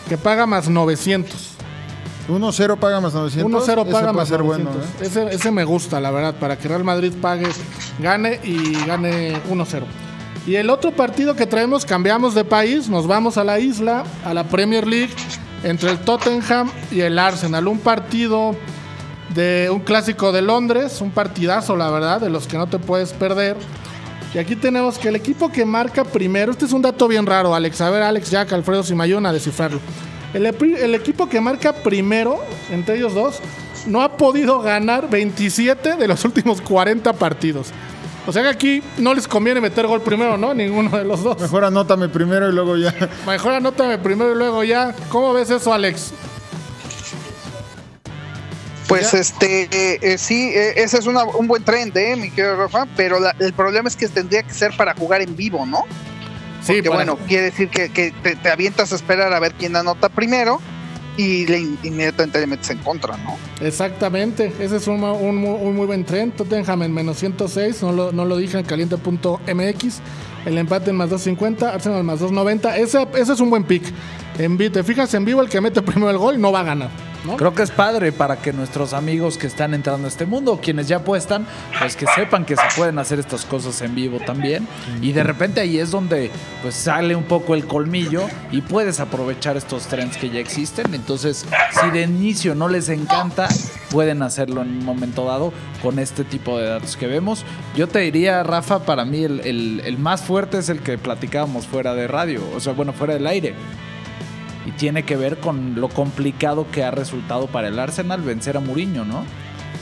que 0.08 0.18
paga 0.18 0.44
más 0.44 0.68
900. 0.68 1.56
1-0 2.28 2.76
paga 2.78 3.00
más 3.00 3.14
900. 3.14 3.52
1-0 3.52 3.62
Ese 3.62 3.72
paga 3.74 3.84
puede 3.84 4.12
más 4.12 4.28
ser 4.28 4.40
900. 4.40 4.74
bueno. 4.76 4.88
¿eh? 5.00 5.06
ese, 5.06 5.34
ese 5.34 5.50
me 5.50 5.64
gusta, 5.64 6.00
la 6.00 6.10
verdad, 6.10 6.34
para 6.34 6.56
que 6.58 6.68
Real 6.68 6.84
Madrid 6.84 7.12
pague, 7.20 7.48
gane 7.98 8.40
y 8.44 8.74
gane 8.86 9.42
1-0. 9.50 9.82
Y 10.46 10.56
el 10.56 10.70
otro 10.70 10.92
partido 10.92 11.34
que 11.34 11.46
traemos, 11.46 11.84
cambiamos 11.84 12.34
de 12.34 12.44
país, 12.44 12.88
nos 12.88 13.06
vamos 13.06 13.36
a 13.36 13.44
la 13.44 13.58
isla, 13.58 14.04
a 14.24 14.32
la 14.32 14.44
Premier 14.44 14.86
League, 14.86 15.12
entre 15.62 15.90
el 15.90 15.98
Tottenham 15.98 16.70
y 16.90 17.00
el 17.00 17.18
Arsenal. 17.18 17.66
Un 17.68 17.78
partido 17.80 18.54
de 19.34 19.68
un 19.70 19.80
clásico 19.80 20.32
de 20.32 20.40
Londres, 20.40 21.00
un 21.02 21.10
partidazo, 21.10 21.76
la 21.76 21.90
verdad, 21.90 22.20
de 22.20 22.30
los 22.30 22.46
que 22.46 22.56
no 22.56 22.66
te 22.66 22.78
puedes 22.78 23.12
perder. 23.12 23.56
Y 24.34 24.38
aquí 24.38 24.56
tenemos 24.56 24.98
que 24.98 25.08
el 25.08 25.16
equipo 25.16 25.50
que 25.50 25.64
marca 25.64 26.04
primero, 26.04 26.52
este 26.52 26.64
es 26.66 26.72
un 26.72 26.82
dato 26.82 27.08
bien 27.08 27.26
raro, 27.26 27.54
Alex. 27.54 27.80
A 27.82 27.90
ver, 27.90 28.02
Alex, 28.02 28.30
Jack, 28.30 28.52
Alfredo 28.52 28.82
Simayón 28.82 29.26
a 29.26 29.32
descifrarlo. 29.32 29.80
El, 30.34 30.94
equipo 30.94 31.28
que 31.28 31.40
marca 31.40 31.72
primero, 31.72 32.44
entre 32.70 32.96
ellos 32.96 33.14
dos, 33.14 33.40
no 33.86 34.02
ha 34.02 34.16
podido 34.16 34.60
ganar 34.60 35.08
27 35.08 35.96
de 35.96 36.08
los 36.08 36.24
últimos 36.24 36.60
40 36.60 37.12
partidos. 37.14 37.68
O 38.26 38.32
sea 38.32 38.42
que 38.42 38.48
aquí 38.50 38.82
no 38.98 39.14
les 39.14 39.26
conviene 39.26 39.60
meter 39.60 39.86
gol 39.86 40.02
primero, 40.02 40.36
¿no? 40.36 40.52
Ninguno 40.52 40.96
de 40.98 41.04
los 41.04 41.22
dos. 41.22 41.40
Mejor 41.40 41.64
anótame 41.64 42.10
primero 42.10 42.48
y 42.48 42.52
luego 42.52 42.76
ya. 42.76 42.94
Mejor 43.26 43.54
anótame 43.54 43.96
primero 43.98 44.32
y 44.32 44.34
luego 44.36 44.62
ya. 44.64 44.94
¿Cómo 45.08 45.32
ves 45.32 45.48
eso, 45.48 45.72
Alex? 45.72 46.12
Pues 48.86 49.12
este, 49.12 49.68
eh, 49.70 49.98
eh, 50.00 50.18
sí, 50.18 50.50
eh, 50.54 50.72
ese 50.76 50.98
es 50.98 51.06
una- 51.06 51.24
un 51.24 51.46
buen 51.46 51.62
trend, 51.62 51.94
¿eh, 51.96 52.16
mi 52.16 52.30
querido 52.30 52.56
Rafa? 52.56 52.86
Pero 52.96 53.20
la- 53.20 53.34
el 53.38 53.52
problema 53.52 53.88
es 53.88 53.96
que 53.96 54.08
tendría 54.08 54.42
que 54.42 54.54
ser 54.54 54.74
para 54.78 54.94
jugar 54.94 55.20
en 55.20 55.36
vivo, 55.36 55.66
¿no? 55.66 55.84
Sí, 56.68 56.74
Porque 56.82 56.90
para- 56.90 57.04
bueno, 57.12 57.18
quiere 57.26 57.44
decir 57.44 57.68
que, 57.68 57.90
que 57.90 58.12
te, 58.22 58.36
te 58.36 58.50
avientas 58.50 58.92
a 58.92 58.94
esperar 58.96 59.32
a 59.32 59.40
ver 59.40 59.54
quién 59.54 59.74
anota 59.76 60.08
primero 60.08 60.60
y 61.16 61.46
le 61.46 61.58
inmediatamente 61.82 62.38
le 62.38 62.46
metes 62.46 62.70
en 62.70 62.78
contra, 62.78 63.16
¿no? 63.16 63.36
Exactamente, 63.60 64.52
ese 64.60 64.76
es 64.76 64.86
un, 64.86 65.02
un 65.02 65.36
mu- 65.36 65.56
un 65.56 65.74
muy 65.74 65.86
buen 65.86 66.04
tren. 66.04 66.30
Tottenham 66.30 66.84
en 66.84 66.94
menos 66.94 67.18
106, 67.18 67.82
no 67.82 67.90
lo, 67.92 68.12
no 68.12 68.24
lo 68.24 68.36
dije 68.36 68.58
en 68.58 68.64
caliente.mx. 68.64 70.00
El 70.46 70.56
empate 70.56 70.90
en 70.90 70.96
más 70.96 71.10
250, 71.10 71.74
Arsenal 71.74 72.04
más 72.04 72.20
290. 72.20 72.76
Ese, 72.78 73.06
ese 73.16 73.32
es 73.32 73.40
un 73.40 73.50
buen 73.50 73.64
pick. 73.64 73.82
En, 74.38 74.56
te 74.56 74.84
fijas 74.84 75.12
en 75.14 75.24
vivo, 75.24 75.42
el 75.42 75.48
que 75.48 75.60
mete 75.60 75.82
primero 75.82 76.10
el 76.10 76.18
gol 76.18 76.40
no 76.40 76.52
va 76.52 76.60
a 76.60 76.64
ganar. 76.64 76.90
¿no? 77.26 77.36
Creo 77.36 77.52
que 77.52 77.62
es 77.64 77.72
padre 77.72 78.12
para 78.12 78.36
que 78.36 78.52
nuestros 78.52 78.92
amigos 78.92 79.36
que 79.36 79.48
están 79.48 79.74
entrando 79.74 80.06
a 80.06 80.08
este 80.08 80.24
mundo, 80.24 80.60
quienes 80.62 80.86
ya 80.86 80.98
apuestan, 80.98 81.44
pues 81.80 81.96
que 81.96 82.06
sepan 82.14 82.44
que 82.44 82.54
se 82.54 82.62
pueden 82.76 83.00
hacer 83.00 83.18
estas 83.18 83.44
cosas 83.44 83.82
en 83.82 83.96
vivo 83.96 84.20
también. 84.24 84.68
Y 85.02 85.10
de 85.10 85.24
repente 85.24 85.60
ahí 85.60 85.78
es 85.78 85.90
donde 85.90 86.30
pues 86.62 86.76
sale 86.76 87.16
un 87.16 87.24
poco 87.24 87.56
el 87.56 87.66
colmillo 87.66 88.22
y 88.52 88.60
puedes 88.60 89.00
aprovechar 89.00 89.56
estos 89.56 89.88
trends 89.88 90.16
que 90.16 90.30
ya 90.30 90.38
existen. 90.38 90.94
Entonces, 90.94 91.44
si 91.80 91.90
de 91.90 92.02
inicio 92.02 92.54
no 92.54 92.68
les 92.68 92.88
encanta, 92.88 93.48
pueden 93.90 94.22
hacerlo 94.22 94.62
en 94.62 94.68
un 94.68 94.84
momento 94.84 95.24
dado 95.24 95.52
con 95.82 95.98
este 95.98 96.22
tipo 96.22 96.56
de 96.58 96.68
datos 96.68 96.96
que 96.96 97.08
vemos. 97.08 97.44
Yo 97.76 97.88
te 97.88 97.98
diría, 97.98 98.44
Rafa, 98.44 98.78
para 98.84 99.04
mí 99.04 99.24
el, 99.24 99.40
el- 99.40 99.82
el 99.84 99.98
más 99.98 100.22
fuerte 100.22 100.58
es 100.58 100.68
el 100.68 100.78
que 100.80 100.96
platicábamos 100.98 101.66
fuera 101.66 101.94
de 101.94 102.06
radio, 102.06 102.42
o 102.54 102.60
sea, 102.60 102.72
bueno, 102.74 102.92
fuera 102.92 103.14
del 103.14 103.26
aire 103.26 103.54
y 104.68 104.70
tiene 104.72 105.02
que 105.02 105.16
ver 105.16 105.38
con 105.38 105.80
lo 105.80 105.88
complicado 105.88 106.66
que 106.70 106.84
ha 106.84 106.90
resultado 106.90 107.46
para 107.46 107.68
el 107.68 107.78
Arsenal 107.78 108.20
vencer 108.20 108.58
a 108.58 108.60
Mourinho, 108.60 109.02
¿no? 109.06 109.24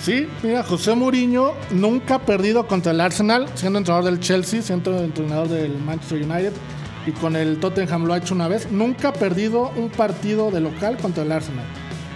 Sí, 0.01 0.29
mira, 0.45 0.63
José 0.63 0.95
Mourinho 0.95 1.55
nunca 1.73 2.17
ha 2.17 2.19
perdido 2.21 2.69
contra 2.69 2.93
el 2.93 3.01
Arsenal, 3.01 3.49
siendo 3.57 3.81
entrenador 3.81 4.05
del 4.05 4.21
Chelsea, 4.21 4.63
siendo 4.63 4.97
entrenador 5.03 5.49
del 5.49 5.77
Manchester 5.79 6.23
United 6.23 6.53
y 7.05 7.11
con 7.11 7.35
el 7.35 7.59
Tottenham 7.59 8.05
lo 8.05 8.15
ha 8.15 8.19
hecho 8.19 8.35
una 8.35 8.47
vez. 8.47 8.71
Nunca 8.71 9.09
ha 9.09 9.13
perdido 9.13 9.73
un 9.77 9.89
partido 9.89 10.53
de 10.53 10.61
local 10.61 10.99
contra 10.99 11.25
el 11.25 11.33
Arsenal. 11.33 11.65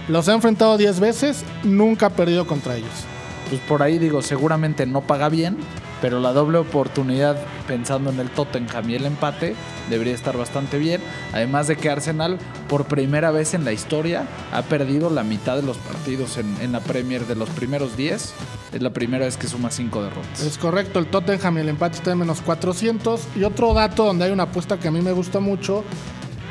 Los 0.07 0.29
ha 0.29 0.33
enfrentado 0.33 0.77
10 0.77 1.01
veces, 1.01 1.43
nunca 1.63 2.05
ha 2.05 2.09
perdido 2.11 2.47
contra 2.47 2.77
ellos. 2.77 2.89
Pues 3.49 3.59
por 3.61 3.83
ahí 3.83 3.99
digo, 3.99 4.21
seguramente 4.21 4.85
no 4.85 5.01
paga 5.01 5.27
bien, 5.27 5.57
pero 6.01 6.19
la 6.19 6.33
doble 6.33 6.57
oportunidad 6.57 7.37
pensando 7.67 8.09
en 8.09 8.19
el 8.19 8.29
Tottenham 8.29 8.89
y 8.89 8.95
el 8.95 9.05
empate 9.05 9.55
debería 9.89 10.13
estar 10.13 10.35
bastante 10.35 10.79
bien. 10.79 11.01
Además 11.31 11.67
de 11.67 11.77
que 11.77 11.89
Arsenal 11.89 12.39
por 12.67 12.85
primera 12.85 13.31
vez 13.31 13.53
en 13.53 13.63
la 13.63 13.71
historia 13.71 14.25
ha 14.51 14.63
perdido 14.63 15.09
la 15.09 15.23
mitad 15.23 15.55
de 15.55 15.63
los 15.63 15.77
partidos 15.77 16.37
en, 16.37 16.71
la 16.71 16.79
Premier 16.79 17.25
de 17.27 17.35
los 17.35 17.49
primeros 17.49 17.95
10. 17.95 18.33
Es 18.73 18.81
la 18.81 18.91
primera 18.91 19.25
vez 19.25 19.37
que 19.37 19.47
suma 19.47 19.69
5 19.69 20.03
derrotas. 20.03 20.41
Es 20.41 20.57
correcto, 20.57 20.99
el 20.99 21.07
Tottenham 21.07 21.57
y 21.57 21.61
el 21.61 21.69
empate 21.69 21.97
está 21.97 22.11
en 22.13 22.19
menos 22.19 22.41
400. 22.41 23.21
Y 23.35 23.43
otro 23.43 23.73
dato 23.73 24.05
donde 24.05 24.25
hay 24.25 24.31
una 24.31 24.43
apuesta 24.43 24.79
que 24.79 24.87
a 24.87 24.91
mí 24.91 25.01
me 25.01 25.11
gusta 25.11 25.39
mucho 25.39 25.83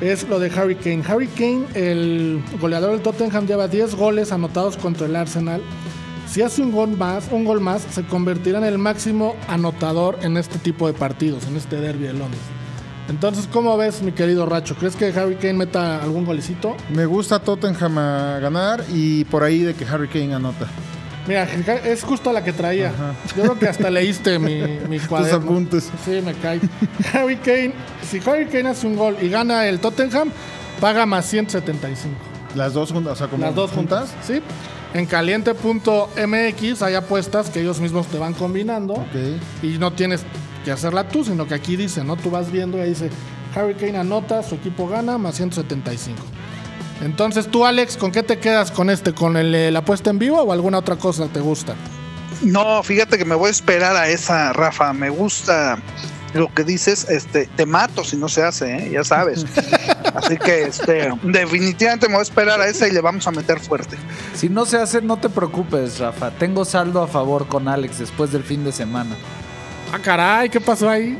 es 0.01 0.29
lo 0.29 0.39
de 0.39 0.51
Harry 0.51 0.77
Kane. 0.77 1.03
Harry 1.07 1.27
Kane, 1.29 1.67
el 1.75 2.43
goleador 2.61 2.93
del 2.93 3.01
Tottenham, 3.01 3.47
lleva 3.47 3.69
10 3.69 3.95
goles 3.97 4.33
anotados 4.33 4.77
contra 4.77 5.07
el 5.07 5.17
Arsenal. 5.17 5.63
Si 6.31 6.43
hace 6.43 6.63
un 6.63 6.71
gol 6.71 6.97
más, 6.97 7.25
un 7.33 7.45
gol 7.45 7.61
más, 7.61 7.83
se 7.91 8.05
convertirá 8.05 8.59
en 8.59 8.65
el 8.65 8.79
máximo 8.79 9.35
anotador 9.49 10.17
en 10.23 10.37
este 10.37 10.59
tipo 10.61 10.87
de 10.87 10.93
partidos, 10.93 11.45
en 11.49 11.57
este 11.57 11.81
derby 11.81 12.05
de 12.05 12.13
Londres. 12.13 12.41
Entonces, 13.09 13.49
¿cómo 13.53 13.77
ves, 13.77 14.01
mi 14.03 14.13
querido 14.13 14.47
Racho? 14.47 14.77
¿Crees 14.77 14.95
que 14.95 15.07
Harry 15.07 15.35
Kane 15.35 15.55
meta 15.55 16.01
algún 16.01 16.25
golecito? 16.25 16.77
Me 16.95 17.05
gusta 17.05 17.41
Tottenham 17.41 17.99
a 17.99 18.39
ganar 18.39 18.85
y 18.93 19.25
por 19.25 19.43
ahí 19.43 19.63
de 19.63 19.75
que 19.75 19.85
Harry 19.85 20.07
Kane 20.07 20.33
anota. 20.33 20.69
Mira, 21.27 21.49
es 21.85 22.05
justo 22.05 22.33
la 22.33 22.45
que 22.45 22.53
traía. 22.53 22.93
Yo 23.37 23.43
creo 23.43 23.59
que 23.59 23.67
hasta 23.67 23.91
leíste 23.91 24.39
mi, 24.39 24.63
mi 24.89 25.01
cuaderno. 25.01 25.39
apuntes. 25.39 25.91
Sí, 26.05 26.21
me 26.25 26.35
cae. 26.35 26.61
Harry 27.13 27.39
Kane, 27.39 27.73
si 28.09 28.21
Harry 28.25 28.47
Kane 28.47 28.69
hace 28.69 28.87
un 28.87 28.95
gol 28.95 29.17
y 29.21 29.29
gana 29.29 29.67
el 29.67 29.81
Tottenham, 29.81 30.31
paga 30.81 31.07
más 31.07 31.27
175. 31.27 32.15
Las 32.55 32.73
dos 32.73 32.93
juntas, 32.93 33.15
o 33.15 33.17
sea, 33.17 33.27
como 33.27 33.45
Las 33.45 33.55
dos 33.57 33.73
juntas, 33.73 34.15
¿sí? 34.25 34.41
En 34.93 35.07
caliente.mx 35.07 36.83
hay 36.83 36.95
apuestas 36.95 37.51
que 37.51 37.61
ellos 37.61 37.81
mismos 37.81 38.09
te 38.09 38.19
van 38.19 38.35
combinando 38.35 39.05
y 39.63 39.79
no 39.79 39.93
tienes 39.93 40.23
que 40.65 40.73
hacerla 40.73 41.09
tú, 41.09 41.25
sino 41.25 41.47
que 41.47 41.55
aquí 41.55 41.77
dice, 41.77 42.03
¿no? 42.03 42.17
Tú 42.17 42.31
vas 42.31 42.51
viendo 42.51 42.77
y 42.77 42.81
ahí 42.81 42.89
dice, 42.91 43.11
Harry 43.55 43.75
Kane 43.75 43.99
anota, 43.99 44.43
su 44.43 44.57
equipo 44.57 44.89
gana, 44.89 45.17
más 45.17 45.37
175. 45.37 46.19
Entonces 47.03 47.49
tú, 47.49 47.65
Alex, 47.65 47.97
¿con 47.97 48.13
qué 48.13 48.23
te 48.23 48.39
quedas 48.39 48.71
con 48.71 48.91
este? 48.91 49.15
¿Con 49.15 49.37
el, 49.37 49.73
la 49.73 49.79
apuesta 49.79 50.11
en 50.11 50.19
vivo 50.19 50.43
o 50.43 50.53
alguna 50.53 50.79
otra 50.79 50.97
cosa 50.97 51.29
te 51.29 51.41
gusta? 51.41 51.75
No, 52.43 52.83
fíjate 52.83 53.17
que 53.17 53.25
me 53.25 53.35
voy 53.35 53.49
a 53.49 53.51
esperar 53.51 53.97
a 53.97 54.09
esa, 54.09 54.53
Rafa. 54.53 54.93
Me 54.93 55.09
gusta 55.09 55.79
lo 56.35 56.53
que 56.53 56.65
dices, 56.65 57.09
este, 57.09 57.47
te 57.47 57.67
mato 57.67 58.05
si 58.05 58.17
no 58.17 58.29
se 58.29 58.43
hace, 58.43 58.77
¿eh? 58.77 58.91
ya 58.93 59.05
sabes. 59.05 59.47
Así 60.31 60.39
que 60.39 60.63
este, 60.63 61.13
definitivamente 61.23 62.07
me 62.07 62.15
voy 62.15 62.21
a 62.21 62.23
esperar 62.23 62.61
a 62.61 62.67
esa 62.69 62.87
y 62.87 62.93
le 62.93 63.01
vamos 63.01 63.27
a 63.27 63.31
meter 63.33 63.59
fuerte. 63.59 63.97
Si 64.35 64.49
no 64.49 64.65
se 64.65 64.77
hace, 64.77 65.03
no 65.03 65.17
te 65.17 65.29
preocupes, 65.29 65.99
Rafa. 65.99 66.31
Tengo 66.31 66.65
saldo 66.65 67.03
a 67.03 67.09
favor 67.09 67.49
con 67.49 67.67
Alex 67.67 67.99
después 67.99 68.31
del 68.31 68.45
fin 68.45 68.63
de 68.65 68.71
semana. 68.73 69.17
Ah, 69.93 69.99
caray, 69.99 70.49
¿qué 70.49 70.61
pasó 70.61 70.89
ahí? 70.89 71.19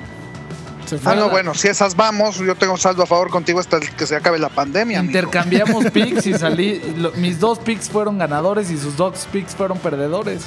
Se 0.87 0.97
fue 0.99 1.13
Ah, 1.13 1.17
no, 1.17 1.27
la- 1.27 1.33
bueno, 1.33 1.55
si 1.55 1.67
esas 1.69 1.97
vamos, 1.97 2.39
yo 2.39 2.55
tengo 2.55 2.77
saldo 2.77 3.03
a 3.03 3.07
favor 3.07 3.31
contigo 3.31 3.59
hasta 3.59 3.81
que 3.81 4.07
se 4.07 4.15
acabe 4.15 4.39
la 4.39 4.49
pandemia. 4.49 5.01
amigo. 5.01 5.11
Intercambiamos 5.19 5.85
picks 5.93 6.27
y 6.29 6.35
salí. 6.35 6.81
lo- 6.97 7.11
mis 7.13 7.41
dos 7.41 7.59
picks 7.59 7.89
fueron 7.89 8.19
ganadores 8.19 8.71
y 8.71 8.79
sus 8.79 8.97
dos 8.97 9.27
picks 9.33 9.55
fueron 9.57 9.79
perdedores. 9.79 10.43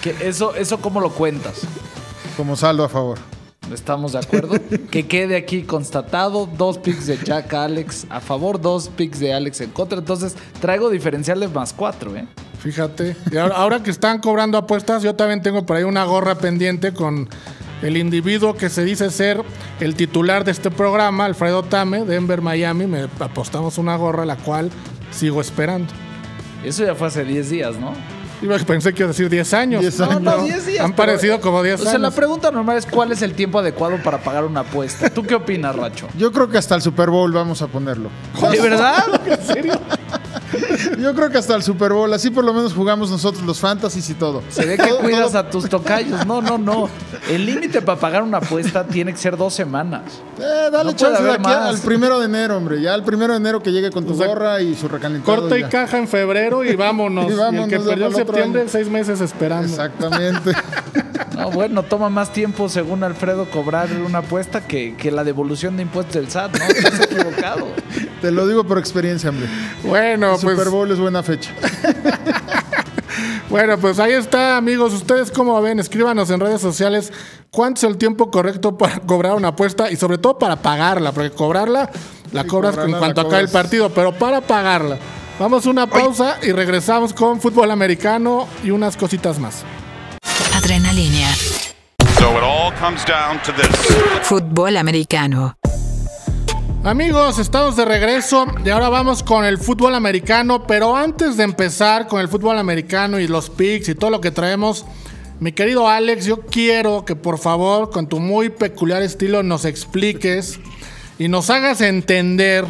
Que 0.00 0.14
eso, 0.28 0.54
eso 0.54 0.78
cómo 0.80 1.00
lo 1.00 1.10
cuentas. 1.10 1.62
Como 2.36 2.54
saldo 2.54 2.84
a 2.84 2.88
favor. 2.88 3.18
¿Estamos 3.72 4.12
de 4.12 4.18
acuerdo? 4.18 4.56
que 4.90 5.06
quede 5.06 5.36
aquí 5.36 5.62
constatado. 5.62 6.46
Dos 6.46 6.78
picks 6.78 7.06
de 7.06 7.18
Jack 7.22 7.52
Alex 7.54 8.06
a 8.10 8.20
favor, 8.20 8.60
dos 8.60 8.88
picks 8.88 9.20
de 9.20 9.32
Alex 9.32 9.60
en 9.60 9.70
contra. 9.70 9.98
Entonces 9.98 10.36
traigo 10.60 10.90
diferencial 10.90 11.40
de 11.40 11.48
más 11.48 11.72
cuatro, 11.72 12.16
¿eh? 12.16 12.26
Fíjate. 12.58 13.16
Y 13.30 13.36
ahora, 13.36 13.56
ahora 13.56 13.82
que 13.82 13.90
están 13.90 14.20
cobrando 14.20 14.58
apuestas, 14.58 15.02
yo 15.02 15.14
también 15.14 15.42
tengo 15.42 15.66
por 15.66 15.76
ahí 15.76 15.84
una 15.84 16.04
gorra 16.04 16.36
pendiente 16.36 16.92
con 16.92 17.28
el 17.82 17.96
individuo 17.96 18.54
que 18.54 18.70
se 18.70 18.84
dice 18.84 19.10
ser 19.10 19.42
el 19.80 19.94
titular 19.94 20.44
de 20.44 20.52
este 20.52 20.70
programa, 20.70 21.26
Alfredo 21.26 21.62
Tame, 21.62 22.04
Denver, 22.04 22.40
Miami. 22.40 22.86
Me 22.86 23.02
apostamos 23.20 23.78
una 23.78 23.96
gorra, 23.96 24.24
la 24.24 24.36
cual 24.36 24.70
sigo 25.10 25.40
esperando. 25.40 25.92
Eso 26.64 26.84
ya 26.84 26.94
fue 26.94 27.08
hace 27.08 27.24
10 27.24 27.50
días, 27.50 27.76
¿no? 27.78 27.92
Iba- 28.42 28.58
Pensé 28.58 28.92
que 28.92 29.02
iba 29.02 29.06
a 29.06 29.12
decir 29.12 29.28
10 29.30 29.54
años. 29.54 29.80
10 29.80 29.98
No, 30.00 30.20
no, 30.20 30.30
años. 30.30 30.44
10 30.44 30.66
días. 30.66 30.84
Han 30.84 30.92
parecido 30.94 31.40
como 31.40 31.62
10 31.62 31.80
O 31.80 31.84
sea, 31.84 31.92
la 31.98 32.08
años. 32.08 32.14
pregunta 32.14 32.50
normal 32.50 32.76
es 32.76 32.86
cuál 32.86 33.12
es 33.12 33.22
el 33.22 33.32
tiempo 33.34 33.58
adecuado 33.58 33.96
para 34.02 34.18
pagar 34.18 34.44
una 34.44 34.60
apuesta. 34.60 35.08
¿Tú 35.10 35.22
qué 35.22 35.34
opinas, 35.34 35.74
Racho? 35.74 36.06
Yo 36.18 36.30
creo 36.32 36.48
que 36.48 36.58
hasta 36.58 36.74
el 36.74 36.82
Super 36.82 37.10
Bowl 37.10 37.32
vamos 37.32 37.62
a 37.62 37.66
ponerlo. 37.66 38.10
¿De 38.52 38.60
verdad? 38.60 39.04
¿En 39.26 39.46
serio? 39.46 39.80
Yo 40.98 41.14
creo 41.14 41.30
que 41.30 41.38
hasta 41.38 41.54
el 41.54 41.62
Super 41.62 41.92
Bowl, 41.92 42.12
así 42.12 42.30
por 42.30 42.44
lo 42.44 42.52
menos 42.52 42.72
jugamos 42.74 43.10
nosotros 43.10 43.44
los 43.44 43.60
fantasies 43.60 44.08
y 44.10 44.14
todo. 44.14 44.42
Se 44.48 44.64
ve 44.66 44.76
que 44.76 44.88
cuidas 44.90 45.34
a 45.34 45.48
tus 45.48 45.68
tocayos. 45.68 46.26
No, 46.26 46.40
no, 46.42 46.58
no. 46.58 46.88
El 47.28 47.46
límite 47.46 47.82
para 47.82 47.98
pagar 47.98 48.22
una 48.22 48.38
apuesta 48.38 48.84
tiene 48.84 49.12
que 49.12 49.18
ser 49.18 49.36
dos 49.36 49.54
semanas. 49.54 50.02
Eh, 50.38 50.68
dale 50.70 50.90
No 50.92 50.96
chance 50.96 51.22
de 51.22 51.30
aquí 51.32 51.42
más. 51.42 51.56
al 51.56 51.78
primero 51.78 52.18
de 52.18 52.26
enero, 52.26 52.56
hombre. 52.56 52.80
Ya 52.80 52.94
al 52.94 53.04
primero 53.04 53.32
de 53.32 53.38
enero 53.38 53.62
que 53.62 53.72
llegue 53.72 53.90
con 53.90 54.04
tu 54.04 54.12
O 54.12 54.16
sea, 54.16 54.26
gorra 54.26 54.60
y 54.60 54.74
su 54.74 54.88
recalentado. 54.88 55.40
Corte 55.40 55.58
y 55.58 55.62
ya. 55.62 55.68
caja 55.68 55.98
en 55.98 56.08
febrero 56.08 56.64
y 56.64 56.76
vámonos. 56.76 57.26
Y 57.30 57.56
el 57.56 57.68
que 57.68 57.80
perdió 57.80 58.06
en 58.06 58.14
septiembre, 58.14 58.60
año. 58.62 58.70
seis 58.70 58.88
meses 58.88 59.20
esperando. 59.20 59.68
Exactamente. 59.68 60.52
No, 61.36 61.50
bueno, 61.50 61.82
toma 61.82 62.08
más 62.08 62.32
tiempo, 62.32 62.68
según 62.68 63.04
Alfredo, 63.04 63.48
cobrar 63.50 63.88
una 64.04 64.18
apuesta 64.18 64.66
que, 64.66 64.94
que 64.96 65.10
la 65.10 65.24
devolución 65.24 65.76
de 65.76 65.82
impuestos 65.82 66.14
del 66.14 66.30
SAT, 66.30 66.58
¿no? 66.58 66.64
Estás 66.64 67.00
equivocado. 67.00 67.66
Te 68.20 68.30
lo 68.30 68.46
digo 68.46 68.64
por 68.64 68.78
experiencia, 68.78 69.30
hombre. 69.30 69.48
Bueno, 69.84 70.34
El 70.34 70.40
pues, 70.40 70.56
Super 70.56 70.70
Bowl 70.70 70.90
es 70.90 70.98
buena 70.98 71.22
fecha. 71.22 71.50
bueno, 73.50 73.78
pues 73.78 73.98
ahí 73.98 74.12
está, 74.12 74.56
amigos. 74.56 74.92
Ustedes 74.92 75.30
cómo 75.30 75.60
ven, 75.60 75.78
escríbanos 75.78 76.30
en 76.30 76.40
redes 76.40 76.60
sociales 76.60 77.12
cuánto 77.50 77.80
es 77.80 77.84
el 77.84 77.98
tiempo 77.98 78.30
correcto 78.30 78.76
para 78.76 78.98
cobrar 79.00 79.34
una 79.34 79.48
apuesta 79.48 79.90
y 79.90 79.96
sobre 79.96 80.18
todo 80.18 80.38
para 80.38 80.56
pagarla, 80.56 81.12
porque 81.12 81.30
cobrarla 81.30 81.90
la 82.32 82.42
Sí, 82.42 82.48
cobras 82.48 82.72
cobrarla 82.72 82.96
en 82.96 82.98
cuanto 82.98 83.20
acabe 83.22 83.42
el 83.42 83.48
partido, 83.48 83.90
pero 83.90 84.12
para 84.12 84.40
pagarla. 84.40 84.98
Vamos 85.38 85.66
a 85.66 85.70
una 85.70 85.86
pausa 85.86 86.38
y 86.42 86.52
regresamos 86.52 87.12
con 87.12 87.40
fútbol 87.40 87.70
americano 87.70 88.48
y 88.64 88.70
unas 88.70 88.96
cositas 88.96 89.38
más. 89.38 89.64
Adrenalínea. 90.66 91.32
So 92.18 92.36
it 92.36 92.42
all 92.42 92.72
comes 92.72 93.04
down 93.04 93.40
to 93.44 93.52
this. 93.52 93.68
Fútbol 94.22 94.76
americano. 94.76 95.56
Amigos, 96.82 97.38
estamos 97.38 97.76
de 97.76 97.84
regreso 97.84 98.46
y 98.64 98.70
ahora 98.70 98.88
vamos 98.88 99.22
con 99.22 99.44
el 99.44 99.58
fútbol 99.58 99.94
americano, 99.94 100.66
pero 100.66 100.96
antes 100.96 101.36
de 101.36 101.44
empezar 101.44 102.08
con 102.08 102.20
el 102.20 102.26
fútbol 102.26 102.58
americano 102.58 103.20
y 103.20 103.28
los 103.28 103.48
picks 103.48 103.90
y 103.90 103.94
todo 103.94 104.10
lo 104.10 104.20
que 104.20 104.32
traemos, 104.32 104.84
mi 105.38 105.52
querido 105.52 105.88
Alex, 105.88 106.24
yo 106.24 106.40
quiero 106.40 107.04
que 107.04 107.14
por 107.14 107.38
favor, 107.38 107.90
con 107.90 108.08
tu 108.08 108.18
muy 108.18 108.48
peculiar 108.48 109.02
estilo, 109.02 109.44
nos 109.44 109.64
expliques 109.64 110.58
y 111.16 111.28
nos 111.28 111.48
hagas 111.48 111.80
entender 111.80 112.64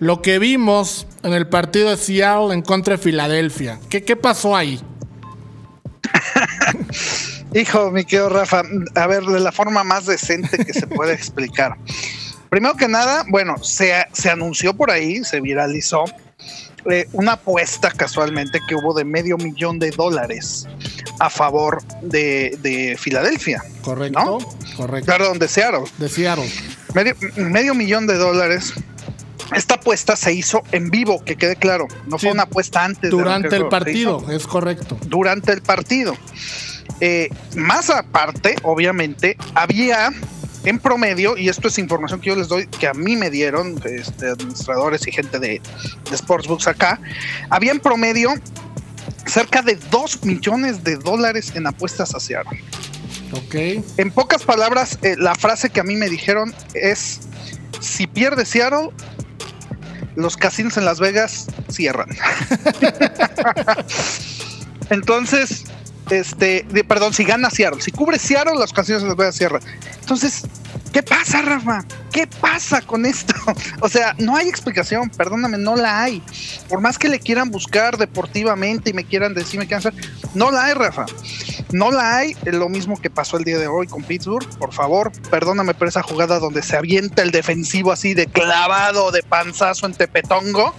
lo 0.00 0.20
que 0.20 0.38
vimos 0.38 1.06
en 1.22 1.32
el 1.32 1.46
partido 1.48 1.88
de 1.88 1.96
Seattle 1.96 2.52
en 2.52 2.60
contra 2.60 2.96
de 2.96 3.02
Filadelfia. 3.02 3.80
¿Qué, 3.88 4.04
qué 4.04 4.16
pasó 4.16 4.54
ahí? 4.54 4.82
Hijo, 7.54 7.90
mi 7.90 8.04
querido 8.04 8.28
Rafa, 8.28 8.62
a 8.94 9.06
ver, 9.06 9.24
de 9.24 9.40
la 9.40 9.52
forma 9.52 9.84
más 9.84 10.06
decente 10.06 10.64
que 10.64 10.72
se 10.72 10.86
puede 10.86 11.14
explicar. 11.14 11.76
Primero 12.50 12.76
que 12.76 12.88
nada, 12.88 13.24
bueno, 13.28 13.56
se, 13.62 13.92
se 14.12 14.30
anunció 14.30 14.74
por 14.74 14.90
ahí, 14.90 15.24
se 15.24 15.40
viralizó 15.40 16.04
eh, 16.90 17.08
una 17.12 17.32
apuesta 17.32 17.90
casualmente 17.90 18.60
que 18.68 18.76
hubo 18.76 18.94
de 18.94 19.04
medio 19.04 19.36
millón 19.36 19.78
de 19.78 19.90
dólares 19.90 20.68
a 21.18 21.30
favor 21.30 21.82
de, 22.02 22.56
de 22.60 22.96
Filadelfia, 22.98 23.62
¿Correcto? 23.82 24.20
¿No? 24.20 24.38
Correcto. 24.76 25.10
perdón, 25.10 25.38
de 25.38 25.48
Seattle. 25.48 25.84
De 25.98 26.08
Seattle. 26.08 26.48
Medio, 26.94 27.16
medio 27.36 27.74
millón 27.74 28.06
de 28.06 28.16
dólares. 28.16 28.72
Esta 29.54 29.76
apuesta 29.76 30.16
se 30.16 30.32
hizo 30.32 30.62
en 30.72 30.90
vivo, 30.90 31.22
que 31.24 31.36
quede 31.36 31.56
claro. 31.56 31.86
No 32.06 32.18
Sí, 32.18 32.26
fue 32.26 32.32
una 32.34 32.44
apuesta 32.44 32.84
antes. 32.84 33.10
Durante 33.10 33.56
el 33.56 33.68
partido, 33.68 34.24
es 34.30 34.46
correcto. 34.46 34.98
durante 35.06 35.52
el 35.52 35.62
partido. 35.62 36.16
Eh, 37.00 37.28
más 37.54 37.90
aparte, 37.90 38.56
obviamente, 38.62 39.36
había 39.54 40.10
en 40.64 40.78
promedio, 40.80 41.36
y 41.36 41.48
esto 41.48 41.68
es 41.68 41.78
información 41.78 42.20
que 42.20 42.28
yo 42.30 42.36
les 42.36 42.48
doy, 42.48 42.66
que 42.66 42.88
a 42.88 42.94
mí 42.94 43.14
me 43.16 43.30
dieron, 43.30 43.80
este, 43.84 44.30
administradores 44.30 45.06
y 45.06 45.12
gente 45.12 45.38
de, 45.38 45.60
de 46.10 46.16
Sportsbooks 46.16 46.66
acá, 46.66 47.00
había 47.50 47.70
en 47.70 47.78
promedio 47.78 48.34
cerca 49.26 49.62
de 49.62 49.76
2 49.90 50.24
millones 50.24 50.82
de 50.82 50.96
dólares 50.96 51.52
en 51.54 51.66
apuestas 51.66 52.14
hacia 52.14 52.42
Seattle. 52.42 52.64
Ok. 53.32 53.84
En 53.98 54.10
pocas 54.10 54.44
palabras, 54.44 54.98
eh, 55.02 55.16
la 55.18 55.34
frase 55.34 55.70
que 55.70 55.80
a 55.80 55.84
mí 55.84 55.96
me 55.96 56.08
dijeron 56.08 56.54
es, 56.74 57.20
si 57.80 58.06
pierde 58.06 58.44
Seattle, 58.44 58.90
los 60.16 60.36
casinos 60.36 60.76
en 60.76 60.84
Las 60.84 60.98
Vegas 60.98 61.46
cierran. 61.68 62.08
Entonces, 64.90 65.64
este, 66.10 66.64
de- 66.70 66.84
perdón, 66.84 67.12
si 67.12 67.24
gana 67.24 67.50
Seattle, 67.50 67.80
si 67.82 67.90
cubre 67.90 68.18
Seattle, 68.18 68.54
los 68.58 68.72
casinos 68.72 69.02
en 69.02 69.08
Las 69.08 69.16
Vegas 69.16 69.36
cierran. 69.36 69.62
Entonces, 70.00 70.42
¿qué 70.96 71.02
pasa, 71.02 71.42
Rafa? 71.42 71.84
¿Qué 72.10 72.26
pasa 72.26 72.80
con 72.80 73.04
esto? 73.04 73.34
O 73.80 73.88
sea, 73.88 74.14
no 74.18 74.34
hay 74.34 74.48
explicación, 74.48 75.10
perdóname, 75.10 75.58
no 75.58 75.76
la 75.76 76.02
hay. 76.02 76.22
Por 76.68 76.80
más 76.80 76.98
que 76.98 77.08
le 77.08 77.20
quieran 77.20 77.50
buscar 77.50 77.98
deportivamente 77.98 78.90
y 78.90 78.92
me 78.94 79.04
quieran 79.04 79.34
decir, 79.34 79.60
me 79.60 79.66
quieran 79.66 79.86
hacer, 79.86 79.94
no 80.34 80.50
la 80.50 80.64
hay, 80.64 80.74
Rafa. 80.74 81.04
No 81.72 81.90
la 81.90 82.16
hay, 82.16 82.34
lo 82.44 82.68
mismo 82.70 82.98
que 82.98 83.10
pasó 83.10 83.36
el 83.36 83.44
día 83.44 83.58
de 83.58 83.66
hoy 83.66 83.86
con 83.86 84.02
Pittsburgh. 84.02 84.48
Por 84.58 84.72
favor, 84.72 85.12
perdóname 85.30 85.74
por 85.74 85.88
esa 85.88 86.02
jugada 86.02 86.38
donde 86.38 86.62
se 86.62 86.76
avienta 86.76 87.22
el 87.22 87.30
defensivo 87.30 87.92
así 87.92 88.14
de 88.14 88.26
clavado, 88.26 89.10
de 89.10 89.22
panzazo 89.22 89.86
en 89.86 89.94
Tepetongo. 89.94 90.74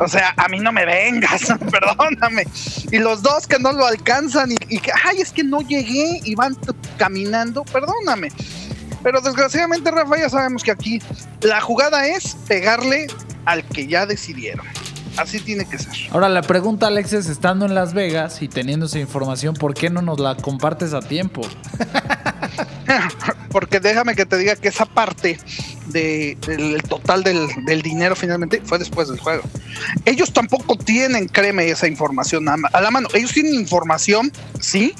O 0.00 0.08
sea, 0.08 0.34
a 0.36 0.48
mí 0.48 0.58
no 0.58 0.72
me 0.72 0.84
vengas, 0.84 1.42
perdóname. 1.70 2.44
Y 2.92 2.98
los 2.98 3.22
dos 3.22 3.46
que 3.46 3.58
no 3.58 3.72
lo 3.72 3.86
alcanzan 3.86 4.52
y, 4.52 4.56
y 4.68 4.82
ay, 5.04 5.20
es 5.20 5.30
que 5.30 5.44
no 5.44 5.60
llegué 5.62 6.20
y 6.22 6.34
van 6.34 6.56
caminando, 6.98 7.64
perdóname. 7.64 8.28
Pero 9.04 9.20
desgraciadamente, 9.20 9.90
Rafa, 9.90 10.18
ya 10.18 10.30
sabemos 10.30 10.64
que 10.64 10.70
aquí 10.70 10.98
la 11.42 11.60
jugada 11.60 12.06
es 12.06 12.34
pegarle 12.48 13.06
al 13.44 13.62
que 13.62 13.86
ya 13.86 14.06
decidieron. 14.06 14.66
Así 15.18 15.38
tiene 15.40 15.66
que 15.66 15.78
ser. 15.78 15.92
Ahora, 16.10 16.30
la 16.30 16.42
pregunta, 16.42 16.86
Alex, 16.86 17.12
es 17.12 17.28
estando 17.28 17.66
en 17.66 17.74
Las 17.74 17.92
Vegas 17.92 18.40
y 18.42 18.48
teniendo 18.48 18.86
esa 18.86 18.98
información, 18.98 19.54
¿por 19.54 19.74
qué 19.74 19.90
no 19.90 20.00
nos 20.00 20.18
la 20.18 20.36
compartes 20.36 20.94
a 20.94 21.00
tiempo? 21.00 21.42
Porque 23.54 23.78
déjame 23.78 24.16
que 24.16 24.26
te 24.26 24.36
diga 24.36 24.56
que 24.56 24.66
esa 24.66 24.84
parte 24.84 25.38
de, 25.86 26.36
del 26.44 26.82
total 26.82 27.22
del, 27.22 27.82
dinero 27.82 28.16
finalmente 28.16 28.60
fue 28.64 28.80
después 28.80 29.06
del 29.06 29.20
juego. 29.20 29.44
Ellos 30.04 30.32
tampoco 30.32 30.76
tienen, 30.76 31.28
créeme, 31.28 31.68
esa 31.68 31.86
información 31.86 32.48
a, 32.48 32.56
la 32.56 32.90
mano. 32.90 33.06
Ellos 33.14 33.32
tienen 33.32 33.54
información, 33.54 34.32
sí, 34.58 34.92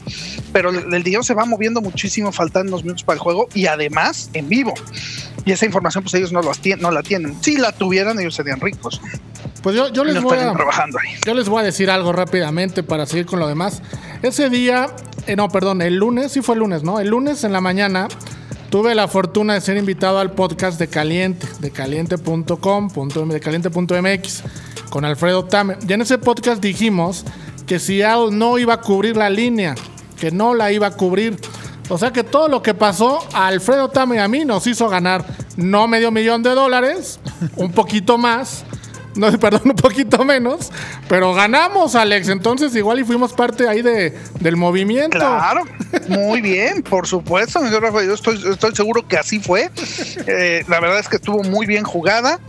pero 0.53 0.71
el, 0.71 1.03
dinero 1.03 1.25
se 1.25 1.35
va 1.35 1.45
moviendo 1.47 1.81
muchísimo, 1.81 2.31
faltan 2.31 2.69
unos 2.69 2.85
minutos 2.85 3.03
para 3.03 3.17
el 3.17 3.21
juego 3.21 3.49
y 3.55 3.67
además 3.67 4.31
en 4.35 4.49
vivo. 4.49 4.75
Y 5.45 5.51
esa 5.51 5.67
información, 5.67 6.05
pues 6.05 6.15
ellos 6.15 6.31
no 6.31 6.41
la 6.41 7.03
tienen. 7.03 7.37
Si 7.43 7.57
la 7.57 7.73
tuvieran, 7.73 8.21
ellos 8.21 8.37
serían 8.37 8.61
ricos. 8.61 9.01
Pues 9.65 9.75
yo, 9.75 9.89
yo 9.89 10.05
les 10.05 10.23
voy 10.23 10.37
a... 10.37 10.53
trabajando 10.53 10.99
ahí. 10.99 11.17
Yo 11.27 11.33
les 11.33 11.49
voy 11.49 11.63
a 11.63 11.65
decir 11.65 11.91
algo 11.91 12.13
rápidamente 12.13 12.83
para 12.83 13.07
seguir 13.07 13.25
con 13.25 13.41
lo 13.41 13.49
demás. 13.49 13.81
Ese 14.21 14.51
día, 14.51 14.95
eh, 15.27 15.37
no, 15.37 15.49
perdón, 15.49 15.81
el 15.81 15.97
lunes, 15.97 16.33
sí 16.33 16.43
fue 16.43 16.55
el 16.55 16.59
lunes, 16.59 16.83
¿no? 16.83 17.01
El 17.01 17.09
lunes 17.09 17.45
en 17.45 17.53
la 17.55 17.63
mañana 17.63 18.09
tuve 18.69 18.95
la 18.95 19.09
fortuna 19.09 19.55
de 19.55 19.63
ser 19.63 19.79
invitado 19.79 20.19
al 20.19 20.33
podcast 20.33 20.79
de 20.79 20.89
Caliente, 20.89 21.47
de 21.61 21.71
caliente.com, 21.71 22.89
de 23.31 23.41
caliente.mx, 23.41 24.43
con 24.91 25.07
Alfredo 25.07 25.47
Tame. 25.47 25.79
Y 25.89 25.95
en 25.95 26.03
ese 26.03 26.19
podcast 26.19 26.61
dijimos 26.63 27.25
que 27.67 27.79
Seattle 27.79 28.37
no 28.37 28.59
iba 28.59 28.75
a 28.75 28.81
cubrir 28.83 29.17
la 29.17 29.31
línea, 29.31 29.75
que 30.21 30.31
no 30.31 30.53
la 30.53 30.73
iba 30.73 30.89
a 30.89 30.91
cubrir. 30.91 31.39
O 31.89 31.97
sea 31.97 32.13
que 32.13 32.23
todo 32.23 32.49
lo 32.49 32.63
que 32.63 32.75
pasó 32.75 33.27
a 33.33 33.47
Alfredo 33.47 33.89
Tame 33.89 34.17
y 34.17 34.19
a 34.19 34.29
mí 34.29 34.45
nos 34.45 34.67
hizo 34.67 34.91
ganar 34.91 35.25
no 35.57 35.89
medio 35.89 36.11
millón 36.11 36.43
de 36.43 36.51
dólares, 36.51 37.19
un 37.57 37.73
poquito 37.73 38.19
más. 38.19 38.67
No, 39.17 39.31
perdón, 39.39 39.63
un 39.65 39.77
poquito 39.77 40.25
menos, 40.25 40.71
pero 41.09 41.35
ganamos, 41.35 41.95
Alex. 41.95 42.29
Entonces, 42.29 42.75
igual 42.75 43.01
y 43.01 43.05
fuimos 43.05 43.33
parte 43.33 43.69
ahí 43.69 43.83
de, 43.83 44.17
del 44.41 44.57
movimiento. 44.57 45.19
Claro, 45.19 45.63
muy 46.09 46.41
bien, 46.41 46.83
por 46.83 47.07
supuesto, 47.07 47.61
mi 47.61 47.67
señor 47.67 47.83
Rafa, 47.83 48.05
yo 48.05 48.15
estoy, 48.15 48.43
estoy 48.51 48.75
seguro 48.75 49.07
que 49.07 49.17
así 49.17 49.41
fue. 49.41 49.71
Eh, 50.27 50.65
la 50.69 50.81
verdad 50.81 50.99
es 50.99 51.09
que 51.09 51.17
estuvo 51.17 51.43
muy 51.43 51.67
bien 51.67 51.85
jugada. 51.85 52.41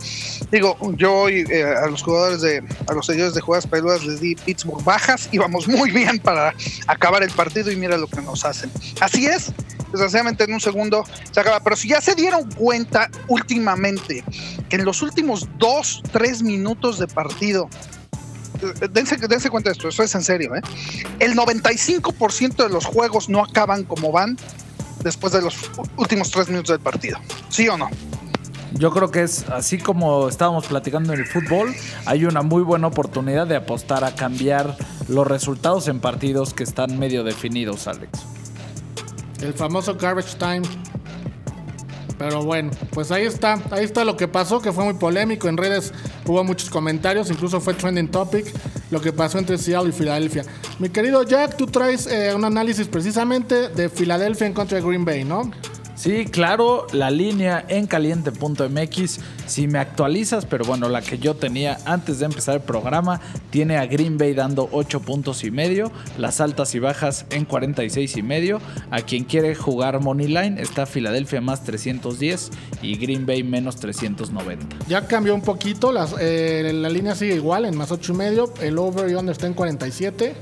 Digo, 0.50 0.76
yo 0.96 1.28
eh, 1.28 1.64
a 1.64 1.86
los 1.88 2.02
jugadores 2.02 2.40
de, 2.40 2.62
a 2.88 2.92
los 2.92 3.06
seguidores 3.06 3.34
de 3.34 3.40
jugadas 3.40 3.66
peludas 3.66 4.04
les 4.04 4.20
di 4.20 4.36
Pittsburgh 4.36 4.82
bajas, 4.84 5.28
íbamos 5.32 5.66
muy 5.66 5.90
bien 5.90 6.18
para 6.18 6.54
acabar 6.86 7.22
el 7.22 7.30
partido 7.30 7.70
y 7.72 7.76
mira 7.76 7.96
lo 7.96 8.06
que 8.06 8.22
nos 8.22 8.44
hacen. 8.44 8.70
Así 9.00 9.26
es, 9.26 9.52
desgraciadamente 9.92 10.44
en 10.44 10.54
un 10.54 10.60
segundo 10.60 11.04
se 11.30 11.40
acaba, 11.40 11.60
pero 11.60 11.76
si 11.76 11.88
ya 11.88 12.00
se 12.00 12.14
dieron 12.14 12.50
cuenta 12.52 13.10
últimamente 13.28 14.24
que 14.68 14.76
en 14.76 14.84
los 14.84 15.02
últimos 15.02 15.48
dos, 15.58 16.02
tres 16.12 16.42
minutos 16.42 16.98
de 16.98 17.06
partido 17.06 17.68
eh, 18.62 18.88
dense, 18.90 19.16
dense 19.16 19.50
cuenta 19.50 19.70
de 19.70 19.72
esto, 19.74 19.88
esto 19.88 20.02
es 20.02 20.14
en 20.14 20.22
serio, 20.22 20.54
¿eh? 20.54 20.60
El 21.18 21.36
95% 21.36 22.56
de 22.56 22.68
los 22.68 22.84
juegos 22.84 23.28
no 23.28 23.42
acaban 23.42 23.84
como 23.84 24.12
van 24.12 24.36
después 25.02 25.32
de 25.32 25.42
los 25.42 25.56
últimos 25.96 26.30
tres 26.30 26.48
minutos 26.48 26.70
del 26.70 26.80
partido. 26.80 27.18
¿Sí 27.48 27.68
o 27.68 27.76
no? 27.76 27.90
Yo 28.72 28.90
creo 28.90 29.10
que 29.10 29.22
es 29.22 29.48
así 29.48 29.78
como 29.78 30.28
estábamos 30.28 30.66
platicando 30.66 31.14
en 31.14 31.20
el 31.20 31.26
fútbol, 31.26 31.74
hay 32.04 32.24
una 32.24 32.42
muy 32.42 32.62
buena 32.62 32.88
oportunidad 32.88 33.46
de 33.46 33.56
apostar 33.56 34.04
a 34.04 34.14
cambiar 34.14 34.76
los 35.08 35.26
resultados 35.26 35.88
en 35.88 36.00
partidos 36.00 36.52
que 36.52 36.64
están 36.64 36.98
medio 36.98 37.24
definidos, 37.24 37.86
Alex. 37.86 38.35
El 39.40 39.52
famoso 39.54 39.94
garbage 39.94 40.36
time. 40.38 40.62
Pero 42.18 42.42
bueno, 42.42 42.70
pues 42.92 43.10
ahí 43.10 43.24
está, 43.24 43.60
ahí 43.70 43.84
está 43.84 44.04
lo 44.04 44.16
que 44.16 44.26
pasó, 44.26 44.60
que 44.62 44.72
fue 44.72 44.84
muy 44.84 44.94
polémico. 44.94 45.48
En 45.48 45.56
redes 45.56 45.92
hubo 46.24 46.42
muchos 46.44 46.70
comentarios, 46.70 47.30
incluso 47.30 47.60
fue 47.60 47.74
trending 47.74 48.08
topic 48.08 48.46
lo 48.90 49.00
que 49.00 49.12
pasó 49.12 49.38
entre 49.38 49.58
Seattle 49.58 49.90
y 49.90 49.92
Filadelfia. 49.92 50.44
Mi 50.78 50.88
querido 50.88 51.22
Jack, 51.24 51.56
tú 51.56 51.66
traes 51.66 52.06
eh, 52.06 52.32
un 52.34 52.44
análisis 52.44 52.88
precisamente 52.88 53.68
de 53.68 53.88
Filadelfia 53.90 54.46
en 54.46 54.54
contra 54.54 54.78
de 54.78 54.86
Green 54.86 55.04
Bay, 55.04 55.24
¿no? 55.24 55.50
Sí, 55.96 56.26
claro, 56.26 56.86
la 56.92 57.10
línea 57.10 57.64
en 57.68 57.86
caliente.mx, 57.86 59.18
si 59.46 59.66
me 59.66 59.78
actualizas, 59.78 60.44
pero 60.44 60.66
bueno, 60.66 60.90
la 60.90 61.00
que 61.00 61.18
yo 61.18 61.34
tenía 61.34 61.78
antes 61.86 62.18
de 62.18 62.26
empezar 62.26 62.56
el 62.56 62.60
programa, 62.60 63.18
tiene 63.48 63.78
a 63.78 63.86
Green 63.86 64.18
Bay 64.18 64.34
dando 64.34 64.68
8 64.72 65.00
puntos 65.00 65.42
y 65.42 65.50
medio, 65.50 65.90
las 66.18 66.42
altas 66.42 66.74
y 66.74 66.80
bajas 66.80 67.24
en 67.30 67.46
46 67.46 68.18
y 68.18 68.22
medio. 68.22 68.60
A 68.90 69.00
quien 69.00 69.24
quiere 69.24 69.54
jugar 69.54 70.00
Money 70.00 70.28
Line 70.28 70.60
está 70.60 70.84
Filadelfia 70.84 71.40
más 71.40 71.64
310 71.64 72.50
y 72.82 72.98
Green 72.98 73.24
Bay 73.24 73.42
menos 73.42 73.76
390. 73.76 74.66
Ya 74.88 75.06
cambió 75.06 75.34
un 75.34 75.42
poquito, 75.42 75.94
eh, 76.20 76.72
la 76.74 76.90
línea 76.90 77.14
sigue 77.14 77.36
igual 77.36 77.64
en 77.64 77.74
más 77.74 77.90
8 77.90 78.12
y 78.12 78.16
medio, 78.16 78.52
el 78.60 78.76
over 78.76 79.10
y 79.10 79.14
under 79.14 79.32
está 79.32 79.46
en 79.46 79.54
47 79.54 80.34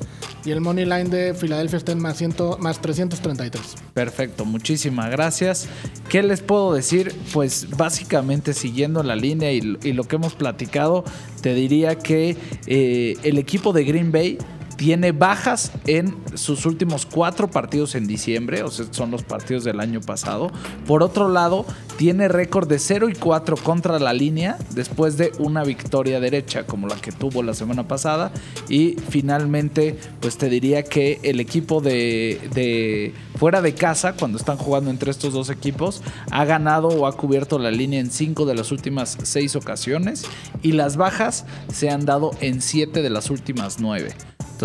y 0.45 0.51
el 0.51 0.61
money 0.61 0.85
line 0.85 1.05
de 1.05 1.35
Filadelfia 1.35 1.79
está 1.79 1.93
en 1.93 2.01
más, 2.01 2.19
100, 2.19 2.35
más 2.59 2.81
333. 2.81 3.75
Perfecto, 3.95 4.45
muchísimas 4.45 5.11
gracias. 5.11 5.69
¿Qué 6.09 6.23
les 6.23 6.41
puedo 6.41 6.75
decir? 6.75 7.15
Pues 7.33 7.69
básicamente 7.77 8.53
siguiendo 8.53 9.03
la 9.03 9.17
línea 9.17 9.53
y, 9.53 9.79
y 9.83 9.93
lo 9.93 10.05
que 10.05 10.17
hemos 10.17 10.35
platicado, 10.35 11.05
te 11.41 11.55
diría 11.55 11.99
que 11.99 12.37
eh, 12.67 13.17
el 13.23 13.39
equipo 13.39 13.73
de 13.73 13.85
Green 13.85 14.13
Bay 14.13 14.39
tiene 14.77 15.13
bajas 15.13 15.73
en 15.87 16.17
sus 16.35 16.67
últimos 16.67 17.07
cuatro 17.07 17.51
partidos 17.51 17.95
en 17.95 18.07
diciembre, 18.07 18.63
o 18.63 18.71
sea, 18.71 18.87
son 18.91 19.11
los 19.11 19.23
partidos 19.23 19.65
del 19.65 19.81
año 19.81 20.01
pasado. 20.01 20.51
Por 20.87 21.03
otro 21.03 21.29
lado, 21.29 21.65
tiene 21.97 22.29
récord 22.29 22.69
de 22.69 22.79
0 22.79 23.09
y 23.09 23.15
4 23.15 23.57
contra 23.57 23.99
la 23.99 24.13
línea 24.13 24.59
después 24.75 25.17
de 25.17 25.33
una 25.39 25.63
victoria 25.63 26.21
derecha 26.21 26.65
como 26.67 26.89
la 26.89 26.97
que 26.97 27.13
tuvo 27.13 27.43
la 27.43 27.55
semana 27.55 27.87
pasada. 27.87 28.33
Y 28.69 28.97
finalmente, 29.09 29.99
pues 30.21 30.37
te 30.37 30.49
diría 30.49 30.83
que 30.83 31.21
el 31.23 31.41
equipo 31.41 31.81
de, 31.81 33.15
fuera 33.39 33.63
de 33.63 33.75
casa, 33.75 34.15
cuando 34.15 34.39
están 34.39 34.57
jugando 34.57 34.91
entre 34.91 35.11
estos 35.11 35.33
dos 35.33 35.51
equipos, 35.51 36.03
ha 36.31 36.45
ganado 36.45 36.89
o 36.89 37.07
ha 37.07 37.17
cubierto 37.17 37.59
la 37.59 37.71
línea 37.71 38.01
en 38.01 38.11
5 38.11 38.45
de 38.47 38.55
las 38.55 38.73
últimas 38.73 39.19
6 39.23 39.57
ocasiones 39.57 40.25
y 40.63 40.73
las 40.73 40.97
bajas 40.97 41.45
se 41.73 41.91
han 41.91 42.05
dado 42.05 42.33
en 42.41 42.61
7 42.61 43.03
de 43.03 43.11
las 43.11 43.31
últimas 43.31 43.79
9. 43.81 44.15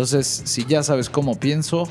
Entonces, 0.00 0.44
si 0.46 0.64
ya 0.64 0.82
sabes 0.82 1.10
cómo 1.10 1.38
pienso, 1.38 1.86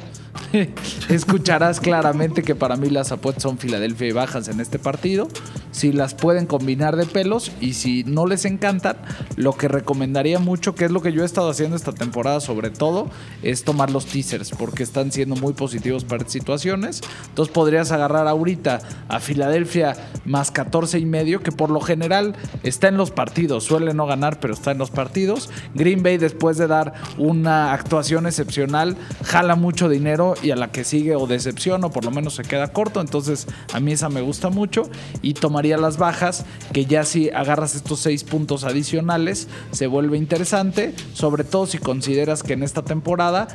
escucharás 1.09 1.79
claramente 1.79 2.41
que 2.41 2.55
para 2.55 2.75
mí 2.75 2.89
las 2.89 3.11
apuestas 3.11 3.43
son 3.43 3.59
Filadelfia 3.59 4.07
y 4.07 4.11
bajas 4.13 4.47
en 4.47 4.59
este 4.59 4.79
partido. 4.79 5.27
Si 5.71 5.91
las 5.91 6.15
pueden 6.15 6.47
combinar 6.47 6.95
de 6.95 7.05
pelos 7.05 7.51
y 7.61 7.73
si 7.73 8.03
no 8.05 8.25
les 8.25 8.45
encantan, 8.45 8.97
lo 9.35 9.53
que 9.53 9.67
recomendaría 9.67 10.39
mucho, 10.39 10.73
que 10.73 10.85
es 10.85 10.91
lo 10.91 11.03
que 11.03 11.11
yo 11.11 11.21
he 11.21 11.25
estado 11.25 11.51
haciendo 11.51 11.75
esta 11.75 11.91
temporada 11.91 12.39
sobre 12.39 12.71
todo, 12.71 13.09
es 13.43 13.63
tomar 13.63 13.91
los 13.91 14.07
teasers 14.07 14.51
porque 14.57 14.81
están 14.81 15.11
siendo 15.11 15.35
muy 15.35 15.53
positivos 15.53 16.03
para 16.03 16.27
situaciones. 16.27 17.01
Entonces 17.27 17.53
podrías 17.53 17.91
agarrar 17.91 18.27
ahorita 18.27 18.79
a 19.07 19.19
Filadelfia 19.19 19.95
más 20.25 20.49
14 20.49 20.97
y 20.97 21.05
medio, 21.05 21.41
que 21.41 21.51
por 21.51 21.69
lo 21.69 21.79
general 21.79 22.35
está 22.63 22.87
en 22.87 22.97
los 22.97 23.11
partidos, 23.11 23.65
suele 23.65 23.93
no 23.93 24.07
ganar, 24.07 24.39
pero 24.39 24.55
está 24.55 24.71
en 24.71 24.79
los 24.79 24.89
partidos. 24.89 25.51
Green 25.75 26.01
Bay 26.01 26.17
después 26.17 26.57
de 26.57 26.65
dar 26.65 26.93
una 27.19 27.71
actuación 27.71 27.98
excepcional, 27.99 28.95
jala 29.23 29.55
mucho 29.55 29.89
dinero 29.89 30.35
y 30.41 30.51
a 30.51 30.55
la 30.55 30.71
que 30.71 30.83
sigue 30.83 31.15
o 31.15 31.27
decepciona 31.27 31.87
o 31.87 31.91
por 31.91 32.05
lo 32.05 32.11
menos 32.11 32.35
se 32.35 32.43
queda 32.43 32.69
corto. 32.69 33.01
Entonces 33.01 33.47
a 33.73 33.79
mí 33.79 33.91
esa 33.91 34.09
me 34.09 34.21
gusta 34.21 34.49
mucho 34.49 34.89
y 35.21 35.33
tomaría 35.33 35.77
las 35.77 35.97
bajas, 35.97 36.45
que 36.73 36.85
ya 36.85 37.03
si 37.03 37.29
agarras 37.29 37.75
estos 37.75 37.99
seis 37.99 38.23
puntos 38.23 38.63
adicionales 38.63 39.47
se 39.71 39.87
vuelve 39.87 40.17
interesante, 40.17 40.93
sobre 41.13 41.43
todo 41.43 41.65
si 41.65 41.77
consideras 41.77 42.43
que 42.43 42.53
en 42.53 42.63
esta 42.63 42.83
temporada 42.83 43.47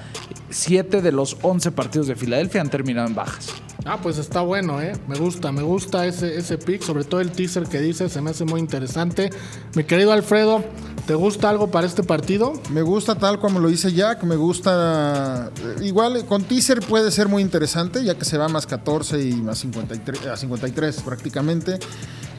7 0.50 1.02
de 1.02 1.12
los 1.12 1.36
11 1.42 1.72
partidos 1.72 2.06
de 2.06 2.16
Filadelfia 2.16 2.60
han 2.60 2.70
terminado 2.70 3.08
en 3.08 3.14
bajas. 3.14 3.52
Ah, 3.86 3.98
pues 4.02 4.16
está 4.16 4.40
bueno, 4.40 4.80
¿eh? 4.80 4.92
Me 5.08 5.16
gusta, 5.16 5.52
me 5.52 5.62
gusta 5.62 6.06
ese, 6.06 6.38
ese 6.38 6.56
pick, 6.56 6.80
sobre 6.80 7.04
todo 7.04 7.20
el 7.20 7.32
teaser 7.32 7.64
que 7.64 7.80
dice, 7.80 8.08
se 8.08 8.22
me 8.22 8.30
hace 8.30 8.46
muy 8.46 8.60
interesante. 8.60 9.30
Mi 9.74 9.84
querido 9.84 10.12
Alfredo, 10.12 10.64
¿te 11.06 11.14
gusta 11.14 11.50
algo 11.50 11.70
para 11.70 11.86
este 11.86 12.02
partido? 12.02 12.52
Me 12.70 12.82
gusta 12.82 13.14
tal 13.16 13.38
como 13.38 13.60
lo 13.60 13.68
dice 13.68 13.92
Jack, 13.92 14.22
me 14.24 14.36
gusta... 14.36 15.50
eh, 15.60 15.84
Igual 15.84 16.24
con 16.26 16.44
teaser 16.44 16.80
puede 16.80 17.10
ser 17.10 17.28
muy 17.28 17.42
interesante, 17.42 18.02
ya 18.04 18.14
que 18.16 18.24
se 18.24 18.38
va 18.38 18.48
más 18.48 18.66
14 18.66 19.20
y 19.22 19.34
más 19.34 19.58
53, 19.58 20.26
a 20.26 20.36
53 20.36 21.02
prácticamente. 21.02 21.78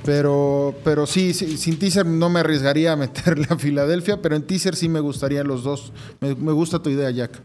Pero, 0.04 0.76
pero 0.84 1.08
sí, 1.08 1.34
sí, 1.34 1.58
sin 1.58 1.80
teaser 1.80 2.06
no 2.06 2.30
me 2.30 2.40
arriesgaría 2.42 2.94
a 2.94 2.96
meterle 2.98 3.48
a 3.50 3.58
Filadelfia, 3.58 4.22
pero 4.22 4.36
en 4.36 4.46
teaser 4.46 4.76
sí 4.76 4.88
me 4.90 5.00
gustarían 5.00 5.48
los 5.48 5.64
dos. 5.64 5.94
Me, 6.20 6.36
me 6.36 6.52
gusta 6.52 6.82
tu 6.82 6.90
idea, 6.90 7.10
Jack. 7.12 7.42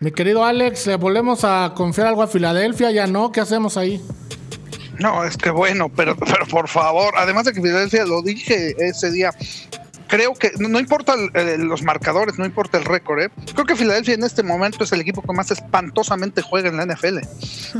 Mi 0.00 0.10
querido 0.10 0.44
Alex, 0.44 0.88
¿le 0.88 0.96
volvemos 0.96 1.44
a 1.44 1.72
confiar 1.76 2.08
algo 2.08 2.22
a 2.22 2.26
Filadelfia? 2.26 2.90
Ya 2.90 3.06
no, 3.06 3.30
¿qué 3.30 3.40
hacemos 3.40 3.76
ahí? 3.76 4.00
No, 4.98 5.24
es 5.24 5.36
que 5.36 5.50
bueno, 5.50 5.88
pero, 5.94 6.16
pero 6.16 6.44
por 6.50 6.66
favor, 6.68 7.14
además 7.16 7.44
de 7.44 7.52
que 7.52 7.62
Filadelfia, 7.62 8.04
lo 8.04 8.20
dije 8.20 8.74
ese 8.78 9.12
día, 9.12 9.30
creo 10.12 10.34
que 10.34 10.52
no, 10.58 10.68
no 10.68 10.78
importa 10.78 11.14
el- 11.14 11.30
el- 11.34 11.62
los 11.62 11.82
marcadores, 11.82 12.38
no 12.38 12.44
importa 12.44 12.76
el 12.76 12.84
récord, 12.84 13.18
¿eh? 13.22 13.30
creo 13.54 13.64
que 13.64 13.74
Filadelfia 13.74 14.12
en 14.12 14.24
este 14.24 14.42
momento 14.42 14.84
es 14.84 14.92
el 14.92 15.00
equipo 15.00 15.22
que 15.22 15.32
más 15.32 15.50
espantosamente 15.50 16.42
juega 16.42 16.68
en 16.68 16.76
la 16.76 16.82
NFL. 16.84 17.20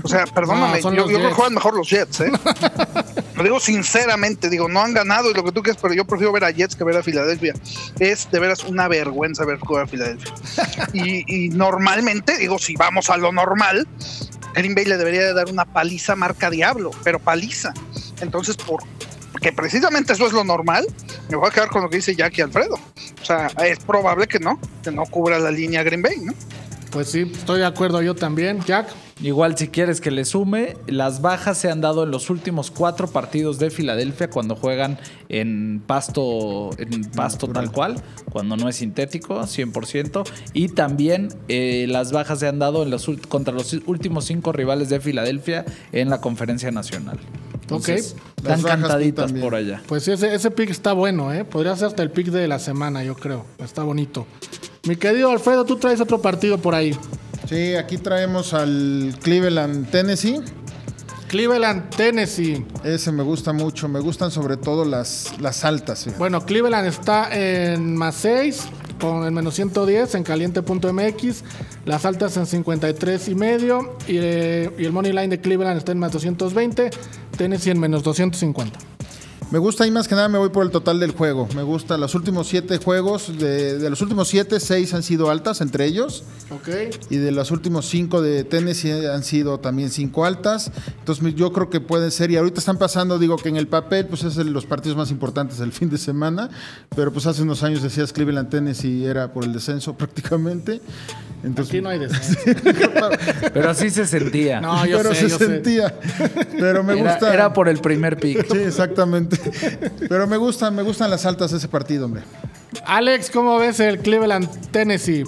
O 0.03 0.09
sea, 0.09 0.25
perdóname, 0.35 0.81
No, 0.81 0.95
yo, 0.95 1.05
creo 1.05 1.29
que 1.29 1.35
juegan 1.35 1.53
mejor 1.53 1.75
los 1.77 1.91
Jets, 1.91 2.21
¿eh? 2.21 2.33
Lo 3.37 3.43
digo 3.43 3.61
sinceramente, 3.61 4.49
digo, 4.49 4.67
no 4.67 4.81
han 4.81 4.95
ganado 4.95 5.31
y 5.31 5.35
lo 5.35 5.45
que 5.45 5.53
tú 5.53 5.63
quieres, 5.63 5.81
pero 5.83 5.93
yo 5.93 6.07
prefiero 6.07 6.33
ver 6.33 6.45
a 6.45 6.51
Jets 6.51 6.75
que 6.75 6.85
ver 6.85 6.97
a 6.97 7.03
Filadelfia. 7.03 7.53
Es 7.99 8.31
de 8.31 8.39
veras 8.41 8.65
una 8.65 8.89
vergüenza 8.89 9.45
ver 9.45 9.59
jugar 9.59 9.85
a 9.85 9.87
Filadelfia. 9.87 10.33
Y, 10.95 11.25
y 11.47 11.49
normalmente, 11.51 12.39
digo, 12.39 12.59
si 12.59 12.77
vamos 12.77 13.11
a 13.11 13.17
lo 13.19 13.31
normal, 13.33 13.87
Green 14.55 14.75
Bay 14.75 14.87
le 14.87 14.97
debería 14.97 15.21
de 15.23 15.35
dar 15.35 15.51
una 15.51 15.65
paliza 15.67 16.17
marca 16.17 16.49
diablo, 16.49 16.93
pero 17.05 17.19
paliza. 17.19 17.75
Entonces, 18.23 18.57
por 18.57 18.83
que 19.41 19.53
precisamente 19.53 20.13
eso 20.13 20.25
es 20.27 20.33
lo 20.33 20.45
normal, 20.45 20.87
me 21.33 21.39
voy 21.39 21.49
a 21.49 21.51
quedar 21.51 21.69
con 21.69 21.83
lo 21.83 21.91
que 21.91 21.97
dice 21.97 22.15
Jackie 22.15 22.43
Alfredo. 22.43 22.75
O 22.75 23.25
sea, 23.25 23.49
es 23.67 23.79
probable 23.81 24.27
que 24.27 24.39
no, 24.39 24.59
que 24.83 24.91
no 24.91 25.05
cubra 25.07 25.39
la 25.39 25.51
línea 25.51 25.83
Green 25.83 26.03
Bay, 26.03 26.17
¿no? 26.23 26.33
Pues 26.91 27.09
sí, 27.11 27.31
estoy 27.33 27.61
de 27.61 27.67
acuerdo 27.67 28.03
yo 28.03 28.15
también. 28.15 28.61
Jack, 28.67 28.89
Igual 29.23 29.57
si 29.57 29.69
quieres 29.69 30.01
que 30.01 30.11
le 30.11 30.25
sume, 30.25 30.77
las 30.89 31.23
bajas 31.23 31.57
se 31.57 31.71
han 31.71 31.81
dado 31.81 32.03
en 32.03 32.11
los 32.11 32.29
últimos 32.29 32.73
cuatro 32.73 33.07
partidos 33.07 33.61
de 33.61 33.71
Filadelfia 33.71 34.29
cuando 34.29 34.57
juegan 34.57 34.99
en 35.29 35.81
pasto, 35.87 36.71
en 36.77 37.05
pasto 37.05 37.47
tal 37.47 37.71
cual, 37.71 38.03
cuando 38.33 38.57
no 38.57 38.69
es 38.69 38.75
sintético, 38.77 39.41
100%. 39.43 40.29
Y 40.55 40.71
también 40.71 41.29
eh, 41.47 41.87
las 41.89 42.11
bajas 42.11 42.41
se 42.41 42.49
han 42.49 42.59
dado 42.59 42.83
en 42.83 42.91
los, 42.91 43.09
ult- 43.09 43.29
contra 43.29 43.55
los 43.55 43.73
últimos 43.87 44.25
cinco 44.25 44.51
rivales 44.51 44.89
de 44.89 44.99
Filadelfia 44.99 45.65
en 45.93 46.11
la 46.11 46.21
conferencia 46.21 46.73
nacional. 46.73 47.21
Entonces, 47.77 48.13
Ok. 48.17 48.23
Están 48.39 48.51
Las 48.53 48.61
tú 48.61 48.67
cantaditas 48.67 49.33
por 49.33 49.55
allá. 49.55 49.83
pues 49.87 50.03
sí, 50.03 50.11
ese, 50.13 50.35
ese 50.35 50.51
pick 50.51 50.71
está 50.71 50.93
bueno, 50.95 51.33
¿eh? 51.33 51.45
Podría 51.45 51.77
ser 51.77 51.87
hasta 51.89 52.03
el 52.03 52.11
pick 52.11 52.27
de 52.29 52.49
la 52.49 52.59
semana, 52.59 53.05
yo 53.05 53.15
creo. 53.15 53.45
Está 53.59 53.83
bonito. 53.85 54.27
Mi 54.89 54.97
querido 54.97 55.31
Alfredo, 55.31 55.65
tú 55.65 55.77
traes 55.77 56.01
otro 56.01 56.21
partido 56.21 56.59
por 56.59 56.75
ahí. 56.75 56.97
Sí, 57.49 57.75
aquí 57.77 57.99
traemos 57.99 58.53
al 58.55 59.15
Cleveland, 59.23 59.91
Tennessee. 59.91 60.41
Cleveland, 61.29 61.89
Tennessee. 61.97 62.65
Ese 62.85 63.11
me 63.11 63.23
gusta 63.23 63.53
mucho. 63.53 63.89
Me 63.89 64.01
gustan 64.01 64.31
sobre 64.31 64.57
todo 64.57 64.85
las, 64.85 65.33
las 65.41 65.65
altas. 65.65 66.01
fíjate. 66.05 66.19
Bueno, 66.19 66.45
Cleveland 66.45 66.87
está 66.87 67.29
en 67.33 67.97
más 67.97 68.17
6 68.17 68.65
con 69.01 69.25
el 69.25 69.33
menos 69.33 69.55
110 69.55 70.15
en 70.17 70.25
caliente.mx. 70.25 71.45
Las 71.87 72.05
altas 72.05 72.37
en 72.37 72.47
53 72.47 73.29
y 73.29 73.35
medio. 73.35 73.97
Y, 74.07 74.17
eh, 74.19 74.71
y 74.79 74.85
el 74.85 74.93
money 74.93 75.13
line 75.13 75.29
de 75.29 75.41
Cleveland 75.41 75.79
está 75.79 75.93
en 75.93 75.99
más 76.01 76.13
220. 76.13 76.91
Tennessee 77.43 77.71
en 77.73 77.81
menos 77.81 78.05
250. 78.05 78.79
Me 79.51 79.59
gusta 79.59 79.85
y 79.85 79.91
más 79.91 80.07
que 80.07 80.15
nada 80.15 80.29
me 80.29 80.39
voy 80.39 80.51
por 80.51 80.65
el 80.65 80.71
total 80.71 81.01
del 81.01 81.11
juego. 81.11 81.49
Me 81.57 81.65
gusta 81.65 81.99
los 81.99 82.15
últimos 82.15 82.47
siete 82.47 82.79
juegos. 82.79 83.37
De, 83.37 83.79
de 83.79 83.91
los 83.91 84.01
últimos 84.01 84.29
siete, 84.29 84.61
seis 84.61 84.95
han 84.95 85.03
sido 85.03 85.29
altas 85.29 85.61
entre 85.61 85.85
ellos. 85.85 86.23
Ok. 86.51 86.69
Y 87.11 87.17
de 87.17 87.33
los 87.33 87.51
últimos 87.51 87.87
cinco 87.87 88.23
de 88.23 88.45
Tennessee 88.45 89.07
han 89.07 89.25
sido 89.25 89.59
también 89.59 89.91
cinco 89.91 90.25
altas. 90.25 90.71
Entonces 91.01 91.35
yo 91.35 91.53
creo 91.53 91.69
que 91.69 91.81
pueden 91.81 92.13
ser. 92.13 92.31
Y 92.31 92.37
ahorita 92.37 92.61
están 92.61 92.79
pasando, 92.79 93.19
digo 93.19 93.37
que 93.37 93.49
en 93.49 93.57
el 93.57 93.67
papel, 93.67 94.07
pues 94.07 94.23
es 94.23 94.37
de 94.37 94.45
los 94.45 94.65
partidos 94.65 94.97
más 94.97 95.11
importantes 95.11 95.59
del 95.59 95.73
fin 95.73 95.91
de 95.91 95.99
semana. 95.99 96.49
Pero 96.95 97.13
pues 97.13 97.27
hace 97.27 97.43
unos 97.43 97.65
años 97.65 97.83
decías 97.83 98.13
Cleveland, 98.13 98.51
Tennessee 98.51 99.05
era 99.05 99.33
por 99.33 99.43
el 99.43 99.53
descenso 99.53 99.95
prácticamente. 99.99 100.81
Entonces, 101.45 101.75
Aquí 101.75 101.83
no 101.83 101.89
hay 101.89 101.99
descenso. 102.01 102.39
Pero 103.53 103.71
así 103.71 103.91
se 103.91 104.07
sentía. 104.07 104.61
No, 104.61 104.87
yo 104.87 104.99
pero 104.99 105.11
sé, 105.15 105.23
se 105.23 105.29
yo 105.29 105.39
sé. 105.39 105.47
sentía. 105.47 105.95
Pero 106.59 106.83
me 106.85 106.99
era, 106.99 107.13
gusta. 107.13 107.35
era 107.35 107.53
por 107.53 107.69
el 107.69 107.79
primer 107.79 108.17
pick. 108.19 108.47
Sí, 108.51 108.59
exactamente. 108.59 109.39
Pero 110.09 110.27
me 110.27 110.37
gustan, 110.37 110.75
me 110.75 110.83
gustan 110.83 111.11
las 111.11 111.27
altas 111.27 111.51
de 111.51 111.59
ese 111.59 111.69
partido, 111.69 112.05
hombre. 112.07 112.23
Alex, 112.87 113.31
¿cómo 113.31 113.59
ves 113.59 113.81
el 113.81 113.99
Cleveland, 113.99 114.49
Tennessee? 114.71 115.25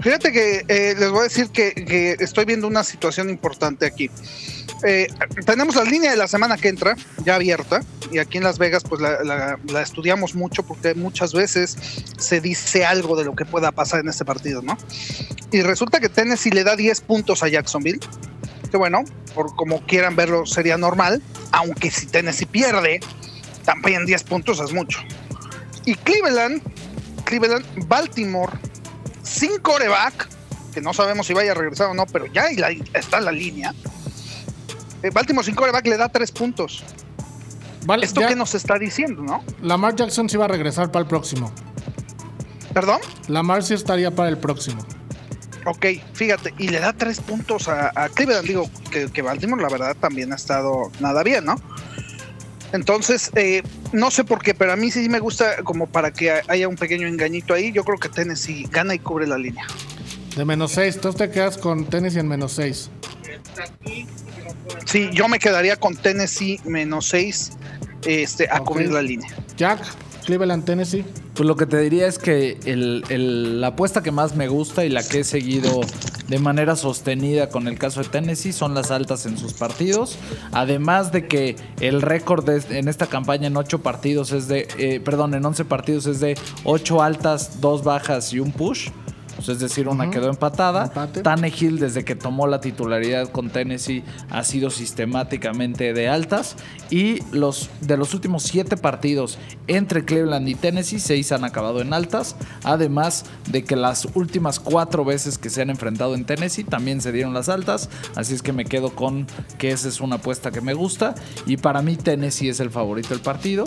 Fíjate 0.00 0.32
que 0.32 0.64
eh, 0.68 0.94
les 0.98 1.10
voy 1.10 1.20
a 1.20 1.22
decir 1.24 1.48
que, 1.50 1.72
que 1.74 2.16
estoy 2.18 2.44
viendo 2.44 2.66
una 2.66 2.82
situación 2.82 3.30
importante 3.30 3.86
aquí. 3.86 4.10
Eh, 4.84 5.06
tenemos 5.46 5.76
la 5.76 5.84
línea 5.84 6.10
de 6.10 6.16
la 6.16 6.26
semana 6.26 6.56
que 6.56 6.68
entra 6.68 6.96
ya 7.24 7.36
abierta 7.36 7.82
y 8.10 8.18
aquí 8.18 8.38
en 8.38 8.44
Las 8.44 8.58
Vegas 8.58 8.82
pues 8.88 9.00
la, 9.00 9.58
estudiamos 9.80 10.34
mucho 10.34 10.64
porque 10.64 10.94
muchas 10.94 11.32
veces 11.32 11.76
se 12.18 12.40
dice 12.40 12.84
algo 12.84 13.16
de 13.16 13.24
lo 13.24 13.34
que 13.34 13.44
pueda 13.44 13.72
pasar 13.72 14.00
en 14.00 14.08
este 14.08 14.24
partido, 14.24 14.60
¿no? 14.60 14.76
Y 15.50 15.62
resulta 15.62 16.00
que 16.00 16.08
Tennessee 16.08 16.50
le 16.50 16.64
da 16.64 16.76
10 16.76 17.00
puntos 17.02 17.42
a 17.42 17.48
Jacksonville, 17.48 18.00
que 18.70 18.76
bueno, 18.76 19.04
por 19.34 19.54
como 19.54 19.84
quieran 19.86 20.16
verlo 20.16 20.46
sería 20.46 20.76
normal, 20.76 21.22
aunque 21.52 21.90
si 21.90 22.06
Tennessee 22.06 22.46
pierde, 22.46 23.00
también 23.64 24.04
10 24.04 24.24
puntos 24.24 24.60
es 24.60 24.72
mucho. 24.72 24.98
Y 25.84 25.94
Cleveland, 25.94 26.62
Cleveland, 27.24 27.64
Baltimore, 27.86 28.52
sin 29.22 29.58
coreback, 29.58 30.28
que 30.74 30.80
no 30.80 30.92
sabemos 30.92 31.26
si 31.26 31.34
vaya 31.34 31.52
a 31.52 31.54
regresar 31.54 31.88
o 31.88 31.94
no, 31.94 32.06
pero 32.06 32.26
ya 32.26 32.46
está 32.94 33.20
la 33.20 33.32
línea. 33.32 33.74
Eh, 35.02 35.10
Baltimore 35.12 35.44
sin 35.44 35.54
coreback 35.54 35.86
le 35.86 35.96
da 35.96 36.08
3 36.08 36.30
puntos. 36.32 36.82
Vale, 37.84 38.06
¿Esto 38.06 38.20
ya 38.20 38.28
qué 38.28 38.36
nos 38.36 38.54
está 38.54 38.78
diciendo, 38.78 39.22
no? 39.22 39.42
Lamar 39.60 39.96
Jackson 39.96 40.28
sí 40.28 40.36
va 40.36 40.44
a 40.44 40.48
regresar 40.48 40.92
para 40.92 41.02
el 41.02 41.08
próximo. 41.08 41.52
¿Perdón? 42.72 43.00
Lamar 43.28 43.62
sí 43.62 43.74
estaría 43.74 44.10
para 44.10 44.28
el 44.28 44.38
próximo. 44.38 44.84
Ok, 45.64 45.86
fíjate, 46.12 46.54
y 46.58 46.68
le 46.68 46.80
da 46.80 46.92
tres 46.92 47.20
puntos 47.20 47.68
a, 47.68 47.92
a 47.94 48.08
Cleveland. 48.08 48.46
Digo 48.46 48.70
que, 48.90 49.10
que 49.10 49.22
Baltimore, 49.22 49.62
la 49.62 49.68
verdad, 49.68 49.96
también 49.98 50.32
ha 50.32 50.36
estado 50.36 50.90
nada 51.00 51.22
bien, 51.22 51.44
¿no? 51.44 51.56
Entonces, 52.72 53.30
eh, 53.34 53.62
no 53.92 54.10
sé 54.10 54.24
por 54.24 54.42
qué, 54.42 54.54
pero 54.54 54.72
a 54.72 54.76
mí 54.76 54.90
sí 54.90 55.08
me 55.08 55.20
gusta 55.20 55.62
como 55.62 55.86
para 55.86 56.10
que 56.12 56.32
haya 56.48 56.68
un 56.68 56.76
pequeño 56.76 57.06
engañito 57.06 57.52
ahí. 57.54 57.70
Yo 57.70 57.84
creo 57.84 57.98
que 57.98 58.08
Tennessee 58.08 58.66
gana 58.70 58.94
y 58.94 58.98
cubre 58.98 59.26
la 59.26 59.36
línea. 59.36 59.66
De 60.36 60.44
menos 60.44 60.72
6. 60.72 61.00
Tú 61.00 61.12
te 61.12 61.30
quedas 61.30 61.58
con 61.58 61.84
Tennessee 61.84 62.20
en 62.20 62.28
menos 62.28 62.52
6. 62.52 62.90
Sí, 64.84 65.10
yo 65.12 65.28
me 65.28 65.38
quedaría 65.38 65.76
con 65.76 65.96
Tennessee 65.96 66.60
menos 66.64 67.06
seis 67.08 67.52
este, 68.06 68.48
a 68.50 68.60
Ok. 68.60 68.66
cubrir 68.68 68.90
la 68.92 69.02
línea. 69.02 69.28
Jack, 69.56 69.80
Cleveland, 70.24 70.64
Tennessee. 70.64 71.04
Pues 71.34 71.46
lo 71.46 71.56
que 71.56 71.66
te 71.66 71.78
diría 71.78 72.06
es 72.06 72.18
que 72.18 72.58
el- 72.66 73.04
el- 73.08 73.60
la 73.60 73.68
apuesta 73.68 74.02
que 74.02 74.10
más 74.12 74.36
me 74.36 74.48
gusta 74.48 74.84
y 74.84 74.88
la 74.90 75.02
que 75.02 75.20
he 75.20 75.24
seguido 75.24 75.80
de 76.28 76.38
manera 76.38 76.76
sostenida 76.76 77.48
con 77.48 77.66
el 77.68 77.78
caso 77.78 78.02
de 78.02 78.08
Tennessee 78.08 78.52
son 78.52 78.74
las 78.74 78.90
altas 78.90 79.24
en 79.26 79.38
sus 79.38 79.54
partidos. 79.54 80.16
Además 80.52 81.10
de 81.10 81.26
que 81.26 81.56
el 81.80 82.02
récord 82.02 82.48
en 82.70 82.88
esta 82.88 83.06
campaña 83.06 83.46
en 83.48 83.56
8 83.56 83.82
partidos 83.82 84.32
es 84.32 84.46
de, 84.46 84.68
eh, 84.78 85.00
perdón, 85.00 85.34
en 85.34 85.44
11 85.44 85.64
partidos 85.64 86.06
es 86.06 86.20
de 86.20 86.36
8 86.64 87.02
altas, 87.02 87.60
2 87.60 87.82
bajas 87.82 88.32
y 88.32 88.38
un 88.40 88.52
push. 88.52 88.90
Sea, 89.42 89.54
es 89.54 89.60
decir, 89.60 89.88
una 89.88 90.10
quedó 90.10 90.28
empatada. 90.28 90.84
Empate. 90.84 91.22
Tannehill, 91.22 91.78
desde 91.78 92.04
que 92.04 92.14
tomó 92.14 92.46
la 92.46 92.60
titularidad 92.60 93.30
con 93.30 93.50
Tennessee, 93.50 94.04
ha 94.30 94.44
sido 94.44 94.70
sistemáticamente 94.70 95.92
de 95.92 96.08
altas. 96.08 96.56
Y 96.90 97.18
los 97.32 97.70
de 97.80 97.96
los 97.96 98.14
últimos 98.14 98.42
siete 98.42 98.76
partidos 98.76 99.38
entre 99.66 100.04
Cleveland 100.04 100.48
y 100.48 100.54
Tennessee, 100.54 100.98
seis 100.98 101.32
han 101.32 101.44
acabado 101.44 101.80
en 101.80 101.92
altas. 101.92 102.36
Además 102.64 103.24
de 103.50 103.64
que 103.64 103.76
las 103.76 104.08
últimas 104.14 104.60
cuatro 104.60 105.04
veces 105.04 105.38
que 105.38 105.50
se 105.50 105.62
han 105.62 105.70
enfrentado 105.70 106.14
en 106.14 106.24
Tennessee 106.24 106.64
también 106.64 107.00
se 107.00 107.12
dieron 107.12 107.34
las 107.34 107.48
altas. 107.48 107.88
Así 108.14 108.34
es 108.34 108.42
que 108.42 108.52
me 108.52 108.64
quedo 108.64 108.94
con 108.94 109.26
que 109.58 109.70
esa 109.70 109.88
es 109.88 110.00
una 110.00 110.16
apuesta 110.16 110.50
que 110.50 110.60
me 110.60 110.74
gusta. 110.74 111.14
Y 111.46 111.56
para 111.56 111.82
mí, 111.82 111.96
Tennessee 111.96 112.48
es 112.48 112.60
el 112.60 112.70
favorito 112.70 113.10
del 113.10 113.20
partido. 113.20 113.64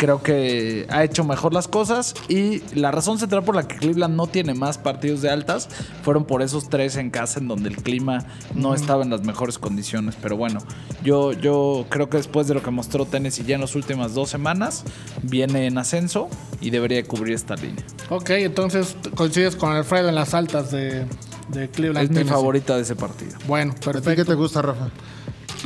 Creo 0.00 0.22
que 0.22 0.86
ha 0.88 1.04
hecho 1.04 1.24
mejor 1.24 1.52
las 1.52 1.68
cosas 1.68 2.14
y 2.26 2.62
la 2.74 2.90
razón 2.90 3.18
central 3.18 3.44
por 3.44 3.54
la 3.54 3.68
que 3.68 3.76
Cleveland 3.76 4.16
no 4.16 4.26
tiene 4.26 4.54
más 4.54 4.78
partidos 4.78 5.20
de 5.20 5.28
altas 5.28 5.68
fueron 6.02 6.24
por 6.24 6.40
esos 6.40 6.70
tres 6.70 6.96
en 6.96 7.10
casa 7.10 7.38
en 7.38 7.48
donde 7.48 7.68
el 7.68 7.76
clima 7.76 8.24
no 8.54 8.72
estaba 8.72 9.02
en 9.02 9.10
las 9.10 9.24
mejores 9.24 9.58
condiciones. 9.58 10.16
Pero 10.22 10.38
bueno, 10.38 10.60
yo, 11.04 11.34
yo 11.34 11.84
creo 11.90 12.08
que 12.08 12.16
después 12.16 12.48
de 12.48 12.54
lo 12.54 12.62
que 12.62 12.70
mostró 12.70 13.04
Tennessee 13.04 13.44
ya 13.44 13.56
en 13.56 13.60
las 13.60 13.74
últimas 13.74 14.14
dos 14.14 14.30
semanas, 14.30 14.84
viene 15.22 15.66
en 15.66 15.76
ascenso 15.76 16.30
y 16.62 16.70
debería 16.70 17.04
cubrir 17.04 17.34
esta 17.34 17.54
línea. 17.56 17.84
Ok, 18.08 18.30
entonces 18.30 18.96
coincides 19.14 19.54
con 19.54 19.70
Alfredo 19.72 20.08
en 20.08 20.14
las 20.14 20.32
altas 20.32 20.70
de, 20.70 21.04
de 21.48 21.68
Cleveland. 21.68 22.04
Es 22.04 22.08
mi 22.10 22.14
Tennessee. 22.16 22.32
favorita 22.34 22.74
de 22.76 22.82
ese 22.82 22.96
partido. 22.96 23.32
Bueno, 23.46 23.72
¿A 23.72 23.74
ti 23.74 23.80
qué 23.84 23.90
perfecto. 23.92 24.24
te 24.24 24.34
gusta, 24.34 24.62
Rafa? 24.62 24.88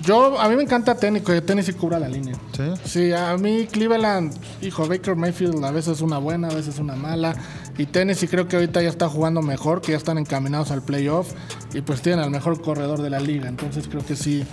Yo, 0.05 0.39
a 0.39 0.49
mí 0.49 0.57
me 0.57 0.63
encanta 0.63 0.95
Tennessee, 0.95 1.25
que 1.25 1.41
Tennessee 1.41 1.73
cubra 1.73 1.99
la 1.99 2.09
línea. 2.09 2.35
¿Sí? 2.53 2.63
Sí, 2.85 3.13
a 3.13 3.37
mí 3.39 3.67
Cleveland, 3.71 4.35
hijo, 4.61 4.87
Baker 4.87 5.17
Mayfield 5.17 5.65
a 5.65 5.71
veces 5.71 5.95
es 5.95 6.01
una 6.03 6.19
buena, 6.19 6.49
a 6.49 6.55
veces 6.55 6.79
una 6.79 6.95
mala. 6.95 7.35
Y 7.79 7.87
Tennessee 7.87 8.29
creo 8.29 8.47
que 8.47 8.57
ahorita 8.57 8.83
ya 8.83 8.91
está 8.91 9.09
jugando 9.09 9.41
mejor, 9.41 9.81
que 9.81 9.93
ya 9.93 9.99
están 9.99 10.19
encaminados 10.19 10.71
al 10.71 10.83
playoff. 10.83 11.33
Y 11.73 11.81
pues 11.81 12.03
tienen 12.03 12.23
al 12.23 12.31
mejor 12.31 12.61
corredor 12.61 13.01
de 13.01 13.11
la 13.11 13.19
liga. 13.19 13.49
Entonces 13.49 13.89
creo 13.89 14.05
que 14.05 14.15
sí, 14.15 14.45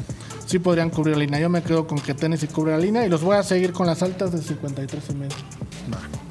sí 0.46 0.58
podrían 0.60 0.90
cubrir 0.90 1.18
la 1.18 1.24
línea. 1.26 1.40
Yo 1.40 1.50
me 1.50 1.62
quedo 1.62 1.86
con 1.86 2.00
que 2.00 2.14
Tennessee 2.14 2.48
cubre 2.48 2.72
la 2.72 2.78
línea 2.78 3.06
y 3.06 3.10
los 3.10 3.22
voy 3.22 3.36
a 3.36 3.44
seguir 3.44 3.74
con 3.74 3.88
las 3.88 4.02
altas 4.02 4.32
de 4.32 4.42
53 4.42 5.04
y 5.10 5.14
medio. 5.16 5.36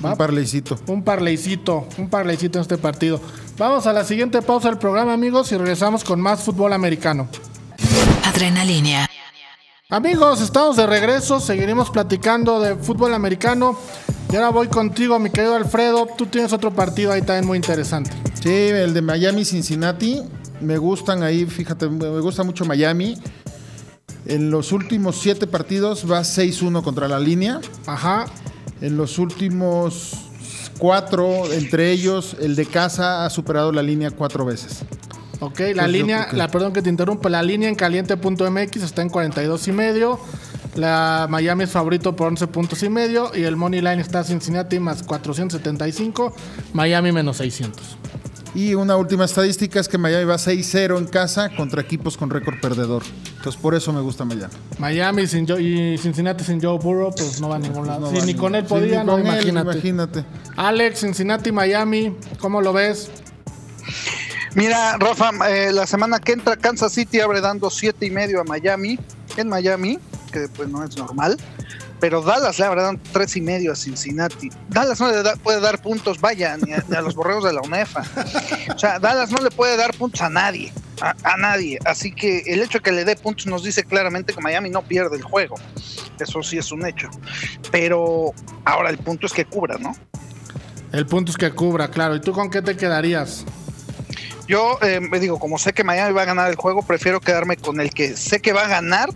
Un 0.03 0.17
parleycito. 0.17 0.79
Un 0.87 1.03
parleycito, 1.03 1.87
un 1.99 2.09
parleycito 2.09 2.59
en 2.59 2.63
este 2.63 2.79
partido. 2.79 3.21
Vamos 3.59 3.87
a 3.87 3.93
la 3.93 4.05
siguiente 4.05 4.41
pausa 4.41 4.69
del 4.69 4.79
programa, 4.79 5.13
amigos, 5.13 5.53
y 5.53 5.59
regresamos 5.59 6.05
con 6.05 6.21
más 6.21 6.41
fútbol 6.41 6.73
americano. 6.73 7.29
Adrenalínea. 8.25 9.10
Amigos, 9.93 10.41
estamos 10.41 10.77
de 10.77 10.87
regreso, 10.87 11.41
seguiremos 11.41 11.91
platicando 11.91 12.61
de 12.61 12.77
fútbol 12.77 13.13
americano. 13.13 13.77
Y 14.33 14.37
ahora 14.37 14.51
voy 14.51 14.69
contigo, 14.69 15.19
mi 15.19 15.31
querido 15.31 15.57
Alfredo. 15.57 16.07
Tú 16.17 16.27
tienes 16.27 16.53
otro 16.53 16.73
partido 16.73 17.11
ahí 17.11 17.23
también 17.23 17.45
muy 17.45 17.57
interesante. 17.57 18.13
Sí, 18.41 18.49
el 18.49 18.95
de 18.95 19.03
Miami, 19.03 19.45
Cincinnati. 19.45 20.23
Me 20.61 20.79
gustan 20.79 21.25
ahí, 21.25 21.45
fíjate, 21.45 21.89
me 21.89 22.21
gusta 22.21 22.45
mucho 22.45 22.65
Miami. 22.65 23.19
En 24.27 24.53
los 24.53 24.71
últimos 24.71 25.17
siete 25.17 25.49
partidos 25.49 26.09
va 26.09 26.21
6-1 26.21 26.85
contra 26.85 27.09
la 27.09 27.19
línea. 27.19 27.61
Ajá. 27.87 28.27
En 28.81 28.97
los 28.97 29.19
últimos 29.19 30.13
cuatro, 30.79 31.53
entre 31.53 31.91
ellos, 31.91 32.37
el 32.39 32.55
de 32.55 32.65
casa 32.65 33.25
ha 33.25 33.31
superado 33.31 33.73
la 33.73 33.83
línea 33.83 34.13
cuatro 34.13 34.45
veces. 34.45 34.85
Ok, 35.41 35.61
la 35.75 35.83
Pues 35.85 35.89
línea, 35.93 36.29
la 36.33 36.49
perdón 36.49 36.73
que 36.73 36.83
te 36.83 36.91
interrumpa, 36.91 37.29
la 37.31 37.43
línea 37.43 37.69
en 37.69 37.75
caliente.mx 37.75 38.77
está 38.83 39.03
en 39.03 39.09
42 39.09 39.69
y 39.69 39.73
medio. 39.73 40.21
La 40.77 41.27
Miami 41.29 41.65
es 41.65 41.71
favorito 41.71 42.15
por 42.15 42.29
11 42.29 42.47
puntos 42.49 42.83
y 42.83 42.89
medio. 42.89 43.31
Y 43.35 43.43
el 43.45 43.57
Money 43.57 43.81
Line 43.81 44.01
está 44.01 44.23
Cincinnati 44.23 44.79
más 44.79 45.03
475. 45.03 46.35
Miami 46.75 47.11
menos 47.13 47.39
600. 47.39 47.83
Y 48.55 48.75
una 48.75 48.97
última 48.97 49.25
estadística 49.25 49.79
es 49.79 49.89
que 49.89 49.97
Miami 49.97 50.25
va 50.25 50.35
6-0 50.37 50.99
en 50.99 51.07
casa 51.07 51.51
contra 51.57 51.81
equipos 51.83 52.17
con 52.17 52.31
récord 52.31 52.61
perdedor. 52.61 53.03
Entonces 53.37 53.61
por 53.61 53.75
eso 53.77 53.93
me 53.93 54.01
gusta 54.01 54.25
Miami. 54.25 54.53
Miami 54.79 55.27
sin 55.29 55.47
Joe- 55.47 55.63
y 55.63 55.97
Cincinnati 55.99 56.43
sin 56.45 56.61
Joe 56.61 56.77
Burrow, 56.79 57.13
pues 57.17 57.41
no 57.41 57.49
va 57.49 57.57
a 57.57 57.59
ningún 57.61 57.87
lado. 57.87 58.11
No 58.11 58.21
ni 58.21 58.33
ni- 58.33 58.35
con 58.35 58.55
él 58.57 58.65
podía, 58.65 59.05
no, 59.05 59.19
imagínate. 59.21 59.71
imagínate. 59.71 60.25
Alex, 60.57 60.99
Cincinnati, 61.01 61.53
Miami, 61.53 62.17
¿cómo 62.41 62.61
lo 62.61 62.73
ves? 62.73 63.09
Mira, 64.55 64.97
Rafa, 64.99 65.31
eh, 65.49 65.73
la 65.73 65.87
semana 65.87 66.19
que 66.19 66.33
entra 66.33 66.57
Kansas 66.57 66.93
City 66.93 67.21
abre 67.21 67.41
dando 67.41 67.71
siete 67.71 68.07
y 68.07 68.11
medio 68.11 68.41
a 68.41 68.45
Miami, 68.45 68.99
en 69.37 69.49
Miami, 69.49 69.99
que 70.33 70.49
pues 70.49 70.69
no 70.69 70.83
es 70.85 70.97
normal. 70.97 71.37
Pero 72.01 72.23
Dallas 72.23 72.59
le 72.59 72.65
abre 72.65 72.81
dando 72.83 73.03
tres 73.13 73.37
y 73.37 73.43
medio 73.43 73.73
a 73.73 73.77
Cincinnati. 73.77 74.49
Dallas 74.71 74.99
no 75.01 75.09
le 75.11 75.23
da- 75.23 75.37
puede 75.37 75.61
dar 75.61 75.83
puntos, 75.83 76.19
vaya, 76.19 76.57
ni 76.57 76.73
a, 76.73 77.01
los 77.03 77.15
borreos 77.15 77.45
de 77.45 77.53
la 77.53 77.61
UNEFA. 77.61 78.03
O 78.75 78.79
sea, 78.79 78.99
Dallas 78.99 79.31
no 79.31 79.39
le 79.39 79.51
puede 79.51 79.77
dar 79.77 79.95
puntos 79.95 80.23
a 80.23 80.31
nadie, 80.31 80.73
a, 81.03 81.15
a 81.25 81.37
nadie. 81.37 81.79
Así 81.85 82.11
que 82.11 82.39
el 82.47 82.63
hecho 82.63 82.79
de 82.79 82.83
que 82.85 82.93
le 82.93 83.05
dé 83.05 83.17
puntos 83.17 83.47
nos 83.47 83.63
dice 83.63 83.85
claramente 83.85 84.33
que 84.33 84.41
Miami 84.41 84.71
no 84.71 84.81
pierde 84.81 85.17
el 85.17 85.23
juego. 85.23 85.57
Eso 86.19 86.43
sí 86.43 86.57
es 86.57 86.73
un 86.73 86.87
hecho. 86.87 87.11
Pero 87.71 88.33
ahora 88.65 88.89
el 88.89 88.97
punto 88.99 89.27
es 89.27 89.33
que 89.35 89.45
cubra, 89.45 89.77
¿no? 89.79 89.93
El 90.93 91.05
punto 91.07 91.31
es 91.31 91.37
que 91.37 91.51
cubra, 91.53 91.89
claro. 91.89 92.17
¿Y 92.17 92.21
tú 92.23 92.33
con 92.33 92.49
qué 92.51 92.63
te 92.63 92.77
quedarías? 92.79 93.45
Yo 94.51 94.79
eh, 94.83 94.99
me 94.99 95.21
digo, 95.21 95.39
como 95.39 95.59
sé 95.59 95.73
que 95.73 95.85
Miami 95.85 96.13
va 96.13 96.23
a 96.23 96.25
ganar 96.25 96.51
el 96.51 96.57
juego, 96.57 96.83
prefiero 96.83 97.21
quedarme 97.21 97.57
con 97.57 97.81
el 97.81 97.91
que 97.91 98.17
sé 98.17 98.41
que 98.41 98.53
va 98.53 98.63
a 98.65 98.69
ganar. 98.69 99.09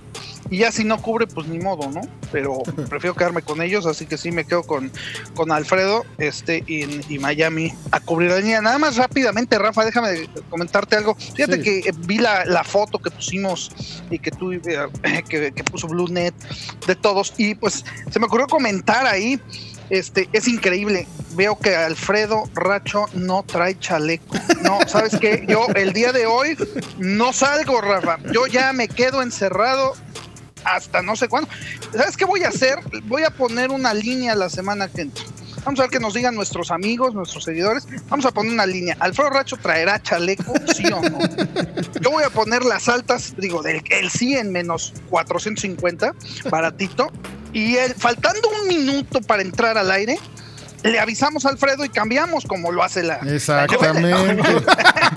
Y 0.48 0.58
ya 0.58 0.70
si 0.70 0.84
no 0.84 1.02
cubre, 1.02 1.26
pues 1.26 1.48
ni 1.48 1.58
modo, 1.58 1.90
¿no? 1.90 2.02
Pero 2.30 2.58
prefiero 2.88 3.16
quedarme 3.16 3.42
con 3.42 3.60
ellos, 3.60 3.84
así 3.84 4.06
que 4.06 4.16
sí 4.16 4.30
me 4.30 4.44
quedo 4.44 4.62
con, 4.62 4.92
con 5.34 5.50
Alfredo 5.50 6.04
este, 6.18 6.62
y, 6.68 7.00
y 7.12 7.18
Miami 7.18 7.72
a 7.90 7.98
cubrir 7.98 8.30
la 8.30 8.36
línea. 8.38 8.60
Nada 8.60 8.78
más 8.78 8.96
rápidamente, 8.96 9.58
Rafa, 9.58 9.84
déjame 9.84 10.28
comentarte 10.50 10.94
algo. 10.94 11.16
Fíjate 11.16 11.56
Sí. 11.56 11.62
que 11.62 11.78
eh, 11.88 11.92
vi 12.06 12.18
la, 12.18 12.44
la 12.44 12.62
foto 12.62 13.00
que 13.00 13.10
pusimos 13.10 13.72
y 14.10 14.20
que 14.20 14.30
tú, 14.30 14.52
eh, 14.52 14.60
que, 15.28 15.50
que 15.50 15.64
puso 15.64 15.88
BlueNet 15.88 16.34
de 16.86 16.94
todos, 16.94 17.34
y 17.38 17.56
pues 17.56 17.84
se 18.08 18.20
me 18.20 18.26
ocurrió 18.26 18.46
comentar 18.46 19.04
ahí. 19.04 19.40
Este, 19.90 20.28
es 20.32 20.48
increíble. 20.48 21.06
Veo 21.34 21.58
que 21.58 21.74
Alfredo 21.74 22.44
Racho 22.54 23.06
no 23.14 23.42
trae 23.42 23.78
chaleco. 23.78 24.36
No, 24.62 24.78
¿sabes 24.86 25.16
qué? 25.20 25.44
Yo 25.48 25.66
el 25.74 25.92
día 25.92 26.12
de 26.12 26.26
hoy 26.26 26.56
no 26.98 27.32
salgo, 27.32 27.80
Rafa. 27.80 28.18
Yo 28.32 28.46
ya 28.46 28.72
me 28.72 28.88
quedo 28.88 29.20
encerrado 29.22 29.94
hasta 30.64 31.02
no 31.02 31.16
sé 31.16 31.28
cuándo. 31.28 31.50
¿Sabes 31.92 32.16
qué 32.16 32.24
voy 32.24 32.44
a 32.44 32.48
hacer? 32.48 32.78
Voy 33.04 33.24
a 33.24 33.30
poner 33.30 33.70
una 33.70 33.92
línea 33.94 34.34
la 34.34 34.48
semana 34.48 34.88
que 34.88 35.02
entra. 35.02 35.24
Vamos 35.64 35.80
a 35.80 35.84
ver 35.84 35.90
que 35.90 36.00
nos 36.00 36.12
digan 36.12 36.34
nuestros 36.34 36.70
amigos, 36.70 37.14
nuestros 37.14 37.44
seguidores. 37.44 37.86
Vamos 38.08 38.26
a 38.26 38.32
poner 38.32 38.52
una 38.52 38.66
línea. 38.66 38.96
¿Alfredo 39.00 39.30
Racho 39.30 39.56
traerá 39.56 40.00
chaleco, 40.02 40.52
sí 40.74 40.84
o 40.92 41.00
no? 41.00 41.18
Yo 42.00 42.10
voy 42.10 42.22
a 42.22 42.30
poner 42.30 42.64
las 42.64 42.88
altas, 42.88 43.34
digo, 43.38 43.62
del 43.62 43.82
el 43.90 44.10
sí 44.10 44.36
en 44.36 44.52
menos 44.52 44.92
450, 45.08 46.14
baratito. 46.50 47.10
Y 47.54 47.76
el, 47.76 47.94
faltando 47.94 48.48
un 48.60 48.68
minuto 48.68 49.22
para 49.22 49.40
entrar 49.40 49.78
al 49.78 49.90
aire, 49.90 50.18
le 50.82 51.00
avisamos 51.00 51.46
a 51.46 51.48
Alfredo 51.48 51.84
y 51.84 51.88
cambiamos 51.88 52.44
como 52.44 52.70
lo 52.70 52.82
hace 52.82 53.02
la. 53.02 53.16
Exactamente. 53.20 54.42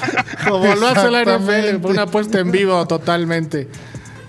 Como 0.47 0.75
lo 0.75 0.87
hace 0.87 1.11
la 1.11 1.23
NFL, 1.23 1.85
una 1.85 2.03
apuesta 2.03 2.39
en 2.39 2.51
vivo 2.51 2.87
totalmente. 2.87 3.67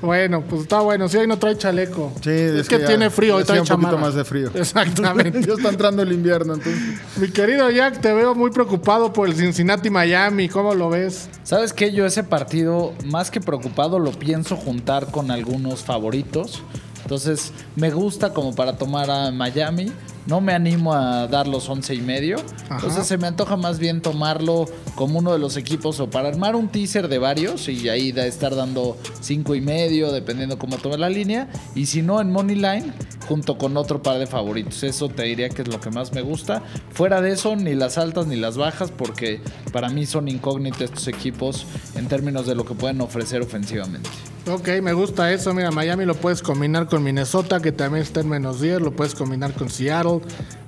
Bueno, 0.00 0.42
pues 0.42 0.62
está 0.62 0.80
bueno. 0.80 1.08
Sí, 1.08 1.16
hoy 1.16 1.26
no 1.26 1.38
trae 1.38 1.56
chaleco. 1.56 2.12
Sí, 2.22 2.30
es, 2.30 2.68
que 2.68 2.78
ya 2.78 2.86
tiene 2.86 3.10
frío, 3.10 3.36
hoy 3.36 3.44
trae 3.44 3.60
un 3.60 3.66
poquito 3.66 3.98
más 3.98 4.14
de 4.14 4.24
frío. 4.24 4.50
Exactamente. 4.54 5.42
ya 5.46 5.54
está 5.54 5.68
entrando 5.68 6.02
el 6.02 6.12
invierno, 6.12 6.54
entonces. 6.54 6.82
Mi 7.16 7.30
querido 7.30 7.70
Jack, 7.70 8.00
te 8.00 8.12
veo 8.12 8.34
muy 8.34 8.50
preocupado 8.50 9.12
por 9.12 9.28
el 9.28 9.34
Cincinnati 9.34 9.90
Miami. 9.90 10.48
¿Cómo 10.48 10.74
lo 10.74 10.88
ves? 10.88 11.28
¿Sabes 11.42 11.72
qué? 11.72 11.92
Yo 11.92 12.06
ese 12.06 12.22
partido, 12.24 12.94
más 13.06 13.30
que 13.30 13.40
preocupado, 13.40 13.98
lo 13.98 14.12
pienso 14.12 14.56
juntar 14.56 15.10
con 15.10 15.30
algunos 15.30 15.82
favoritos. 15.84 16.62
Entonces, 17.08 17.54
me 17.74 17.90
gusta 17.90 18.34
como 18.34 18.54
para 18.54 18.76
tomar 18.76 19.10
a 19.10 19.30
Miami. 19.30 19.90
No 20.26 20.42
me 20.42 20.52
animo 20.52 20.92
a 20.92 21.26
dar 21.26 21.48
los 21.48 21.66
once 21.70 21.94
y 21.94 22.02
medio. 22.02 22.36
Entonces, 22.70 23.06
se 23.06 23.16
me 23.16 23.26
antoja 23.26 23.56
más 23.56 23.78
bien 23.78 24.02
tomarlo 24.02 24.66
como 24.94 25.20
uno 25.20 25.32
de 25.32 25.38
los 25.38 25.56
equipos 25.56 26.00
o 26.00 26.10
para 26.10 26.28
armar 26.28 26.54
un 26.54 26.68
teaser 26.68 27.08
de 27.08 27.16
varios 27.16 27.66
y 27.70 27.88
ahí 27.88 28.12
de 28.12 28.28
estar 28.28 28.54
dando 28.54 28.98
cinco 29.22 29.54
y 29.54 29.62
medio, 29.62 30.12
dependiendo 30.12 30.58
cómo 30.58 30.76
tome 30.76 30.98
la 30.98 31.08
línea. 31.08 31.48
Y 31.74 31.86
si 31.86 32.02
no, 32.02 32.20
en 32.20 32.30
Money 32.30 32.56
Line, 32.56 32.92
junto 33.26 33.56
con 33.56 33.78
otro 33.78 34.02
par 34.02 34.18
de 34.18 34.26
favoritos. 34.26 34.82
Eso 34.82 35.08
te 35.08 35.22
diría 35.22 35.48
que 35.48 35.62
es 35.62 35.68
lo 35.68 35.80
que 35.80 35.88
más 35.88 36.12
me 36.12 36.20
gusta. 36.20 36.62
Fuera 36.92 37.22
de 37.22 37.32
eso, 37.32 37.56
ni 37.56 37.74
las 37.74 37.96
altas 37.96 38.26
ni 38.26 38.36
las 38.36 38.58
bajas, 38.58 38.90
porque 38.90 39.40
para 39.72 39.88
mí 39.88 40.04
son 40.04 40.28
incógnitos 40.28 40.82
estos 40.82 41.08
equipos 41.08 41.64
en 41.94 42.06
términos 42.06 42.46
de 42.46 42.54
lo 42.54 42.66
que 42.66 42.74
pueden 42.74 43.00
ofrecer 43.00 43.40
ofensivamente. 43.40 44.10
Ok, 44.50 44.68
me 44.82 44.94
gusta 44.94 45.30
eso. 45.30 45.52
Mira, 45.52 45.70
Miami 45.70 46.06
lo 46.06 46.14
puedes 46.14 46.40
combinar 46.40 46.86
con 46.86 47.02
Minnesota, 47.02 47.60
que 47.60 47.70
también 47.70 48.02
está 48.02 48.20
en 48.20 48.30
menos 48.30 48.60
10. 48.62 48.80
Lo 48.80 48.92
puedes 48.92 49.14
combinar 49.14 49.52
con 49.52 49.68
Seattle. 49.68 50.20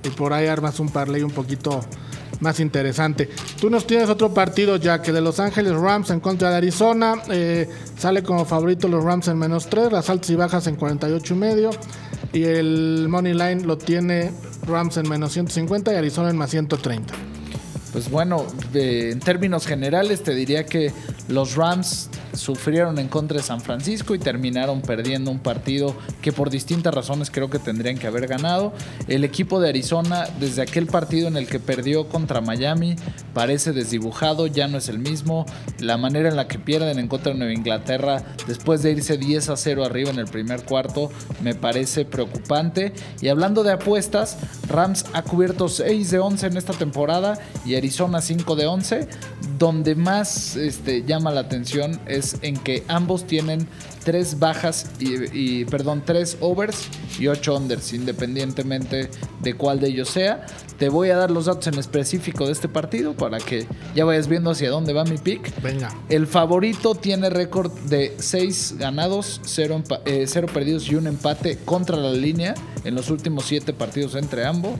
Y 0.03 0.09
por 0.09 0.33
ahí 0.33 0.45
armas 0.45 0.79
un 0.79 0.89
parlay 0.89 1.23
un 1.23 1.31
poquito 1.31 1.79
más 2.41 2.59
interesante. 2.59 3.29
Tú 3.59 3.71
nos 3.71 3.87
tienes 3.87 4.09
otro 4.09 4.33
partido 4.33 4.75
ya 4.75 5.01
que 5.01 5.11
de 5.11 5.21
Los 5.21 5.39
Ángeles 5.39 5.73
Rams 5.73 6.11
en 6.11 6.19
contra 6.19 6.51
de 6.51 6.57
Arizona. 6.57 7.15
eh, 7.29 7.67
sale 7.97 8.21
como 8.21 8.45
favorito 8.45 8.87
los 8.87 9.03
Rams 9.03 9.27
en 9.29 9.39
menos 9.39 9.67
3. 9.67 9.91
Las 9.91 10.11
altas 10.11 10.29
y 10.29 10.35
bajas 10.35 10.67
en 10.67 10.75
48 10.75 11.33
y 11.33 11.37
medio. 11.37 11.69
Y 12.33 12.43
el 12.43 13.07
Money 13.09 13.33
Line 13.33 13.63
lo 13.63 13.79
tiene 13.79 14.31
Rams 14.67 14.97
en 14.97 15.09
menos 15.09 15.33
150 15.33 15.91
y 15.91 15.95
Arizona 15.95 16.29
en 16.29 16.37
más 16.37 16.51
130. 16.51 17.13
Pues 17.91 18.09
bueno, 18.11 18.45
en 18.73 19.19
términos 19.19 19.65
generales 19.65 20.23
te 20.23 20.33
diría 20.33 20.65
que 20.65 20.93
los 21.27 21.55
Rams 21.55 22.09
sufrieron 22.33 22.97
en 22.99 23.07
contra 23.07 23.37
de 23.37 23.43
San 23.43 23.61
Francisco 23.61 24.15
y 24.15 24.19
terminaron 24.19 24.81
perdiendo 24.81 25.31
un 25.31 25.39
partido 25.39 25.95
que 26.21 26.31
por 26.31 26.49
distintas 26.49 26.93
razones 26.93 27.31
creo 27.31 27.49
que 27.49 27.59
tendrían 27.59 27.97
que 27.97 28.07
haber 28.07 28.27
ganado. 28.27 28.73
El 29.07 29.23
equipo 29.23 29.59
de 29.59 29.69
Arizona, 29.69 30.27
desde 30.39 30.61
aquel 30.61 30.87
partido 30.87 31.27
en 31.27 31.37
el 31.37 31.47
que 31.47 31.59
perdió 31.59 32.07
contra 32.07 32.41
Miami, 32.41 32.95
parece 33.33 33.73
desdibujado, 33.73 34.47
ya 34.47 34.67
no 34.67 34.77
es 34.77 34.89
el 34.89 34.99
mismo. 34.99 35.45
La 35.79 35.97
manera 35.97 36.29
en 36.29 36.35
la 36.35 36.47
que 36.47 36.59
pierden 36.59 36.99
en 36.99 37.07
contra 37.07 37.33
de 37.33 37.39
Nueva 37.39 37.53
Inglaterra, 37.53 38.23
después 38.47 38.83
de 38.83 38.91
irse 38.91 39.17
10 39.17 39.49
a 39.49 39.57
0 39.57 39.83
arriba 39.83 40.09
en 40.09 40.19
el 40.19 40.27
primer 40.27 40.63
cuarto, 40.63 41.11
me 41.41 41.55
parece 41.55 42.05
preocupante. 42.05 42.93
Y 43.21 43.27
hablando 43.27 43.63
de 43.63 43.73
apuestas, 43.73 44.37
Rams 44.67 45.05
ha 45.13 45.23
cubierto 45.23 45.67
6 45.67 46.11
de 46.11 46.19
11 46.19 46.47
en 46.47 46.57
esta 46.57 46.73
temporada 46.73 47.39
y 47.65 47.75
Arizona 47.75 48.21
5 48.21 48.55
de 48.55 48.67
11. 48.67 49.07
Donde 49.57 49.95
más 49.95 50.55
este, 50.55 51.03
llama 51.03 51.31
la 51.31 51.41
atención 51.41 51.99
es 52.07 52.20
en 52.41 52.57
que 52.57 52.83
ambos 52.87 53.27
tienen 53.27 53.67
tres 54.03 54.39
bajas 54.39 54.87
y, 54.99 55.15
y, 55.61 55.65
perdón, 55.65 56.03
tres 56.05 56.37
overs 56.41 56.87
y 57.19 57.27
ocho 57.27 57.55
unders, 57.55 57.93
independientemente 57.93 59.09
de 59.41 59.53
cuál 59.55 59.79
de 59.79 59.87
ellos 59.89 60.09
sea. 60.09 60.45
Te 60.77 60.89
voy 60.89 61.09
a 61.11 61.15
dar 61.17 61.29
los 61.29 61.45
datos 61.45 61.67
en 61.67 61.77
específico 61.77 62.47
de 62.47 62.53
este 62.53 62.67
partido 62.67 63.13
para 63.15 63.37
que 63.37 63.67
ya 63.95 64.03
vayas 64.03 64.27
viendo 64.27 64.49
hacia 64.49 64.71
dónde 64.71 64.93
va 64.93 65.03
mi 65.03 65.17
pick. 65.19 65.61
Venga. 65.61 65.93
El 66.09 66.25
favorito 66.25 66.95
tiene 66.95 67.29
récord 67.29 67.71
de 67.81 68.15
6 68.17 68.75
ganados, 68.79 69.41
0 69.45 69.83
perdidos 70.51 70.89
y 70.89 70.95
un 70.95 71.05
empate 71.07 71.57
contra 71.65 71.97
la 71.97 72.11
línea 72.13 72.55
en 72.83 72.95
los 72.95 73.11
últimos 73.11 73.45
7 73.45 73.73
partidos 73.73 74.15
entre 74.15 74.45
ambos. 74.45 74.73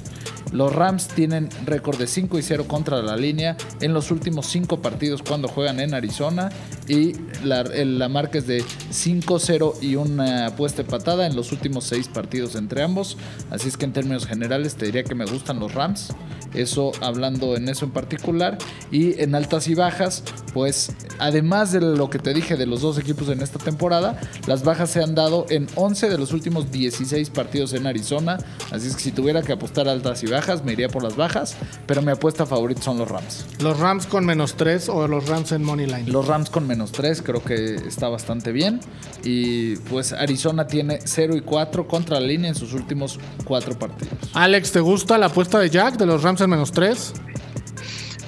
Los 0.52 0.74
Rams 0.76 1.08
tienen 1.08 1.48
récord 1.66 1.98
de 1.98 2.08
5 2.08 2.38
y 2.38 2.42
0 2.42 2.66
contra 2.68 3.02
la 3.02 3.16
línea 3.16 3.56
en 3.80 3.94
los 3.94 4.12
últimos 4.12 4.48
5 4.48 4.82
partidos 4.82 5.22
cuando 5.22 5.48
juegan 5.48 5.80
en 5.80 5.94
Arizona. 5.94 6.50
Y 6.90 7.14
la, 7.46 7.62
el- 7.62 8.00
la 8.00 8.10
marca 8.10 8.40
es 8.40 8.48
de 8.48 8.66
5-0 9.12 9.82
y 9.82 9.96
una 9.96 10.48
apuesta 10.48 10.84
patada 10.84 11.26
en 11.26 11.36
los 11.36 11.52
últimos 11.52 11.86
6 11.86 12.08
partidos 12.10 12.56
entre 12.56 12.84
ambos. 12.84 13.18
Así 13.50 13.68
es 13.68 13.78
que 13.78 13.86
en 13.86 13.94
términos 13.94 14.26
generales 14.26 14.76
te 14.76 14.86
diría 14.86 15.04
que 15.04 15.16
me 15.16 15.26
gustan 15.26 15.60
los 15.60 15.74
Rams. 15.74 16.10
Eso 16.54 16.92
hablando 17.02 17.56
en 17.56 17.70
eso 17.70 17.86
en 17.86 17.92
particular. 17.92 18.58
Y 18.92 19.20
en 19.22 19.36
altas 19.36 19.68
y 19.68 19.76
bajas, 19.76 20.24
pues 20.54 20.92
además 21.20 21.72
de 21.72 21.82
lo 21.82 22.10
que 22.10 22.20
te 22.20 22.34
dije 22.34 22.58
de 22.58 22.66
los 22.66 22.82
dos 22.82 22.98
equipos 22.98 23.30
en 23.30 23.42
esta 23.42 23.60
temporada, 23.60 24.20
las 24.48 24.64
bajas 24.64 24.90
se 24.92 25.02
han 25.02 25.16
dado 25.16 25.46
en 25.50 25.68
11 25.76 26.10
de 26.10 26.18
los 26.18 26.34
últimos 26.34 26.72
16 26.72 27.30
partidos 27.30 27.74
en 27.74 27.88
Arizona. 27.88 28.38
Así 28.72 28.88
es 28.88 28.96
que 28.96 29.02
si 29.02 29.12
tuviera 29.12 29.42
que 29.42 29.54
apostar 29.54 29.88
altas 29.88 30.24
y 30.24 30.28
bajas, 30.28 30.64
me 30.64 30.74
iría 30.74 30.90
por 30.90 31.04
las 31.04 31.16
bajas. 31.16 31.56
Pero 31.88 32.02
mi 32.02 32.12
apuesta 32.12 32.46
favorita 32.46 32.82
son 32.82 32.98
los 32.98 33.10
Rams. 33.10 33.46
Los 33.60 33.80
Rams 33.80 34.06
con 34.06 34.26
menos 34.26 34.56
3 34.56 34.90
o 34.90 35.08
los 35.08 35.28
Rams 35.28 35.52
en 35.52 35.64
Money 35.64 35.88
Line. 35.88 36.08
Los 36.08 36.28
Rams 36.28 36.50
con 36.50 36.68
menos 36.68 36.92
3 36.92 37.22
creo 37.22 37.44
que 37.44 37.76
está 37.76 38.10
bastante 38.10 38.52
bien. 38.52 38.80
Y 39.24 39.76
pues 39.76 40.14
Arizona 40.14 40.66
tiene 40.68 41.00
0 41.04 41.36
y 41.36 41.42
4 41.42 41.88
contra 41.88 42.20
la 42.20 42.26
línea 42.26 42.50
en 42.50 42.56
sus 42.56 42.74
últimos 42.74 43.20
4 43.46 43.78
partidos. 43.78 44.14
Alex, 44.34 44.72
¿te 44.72 44.80
gusta 44.80 45.18
la 45.18 45.28
apuesta 45.28 45.60
de 45.60 45.70
Jack 45.70 45.98
de 45.98 46.06
los 46.08 46.24
Rams 46.24 46.42
en 46.42 46.50
menos 46.50 46.72
3? 46.72 47.14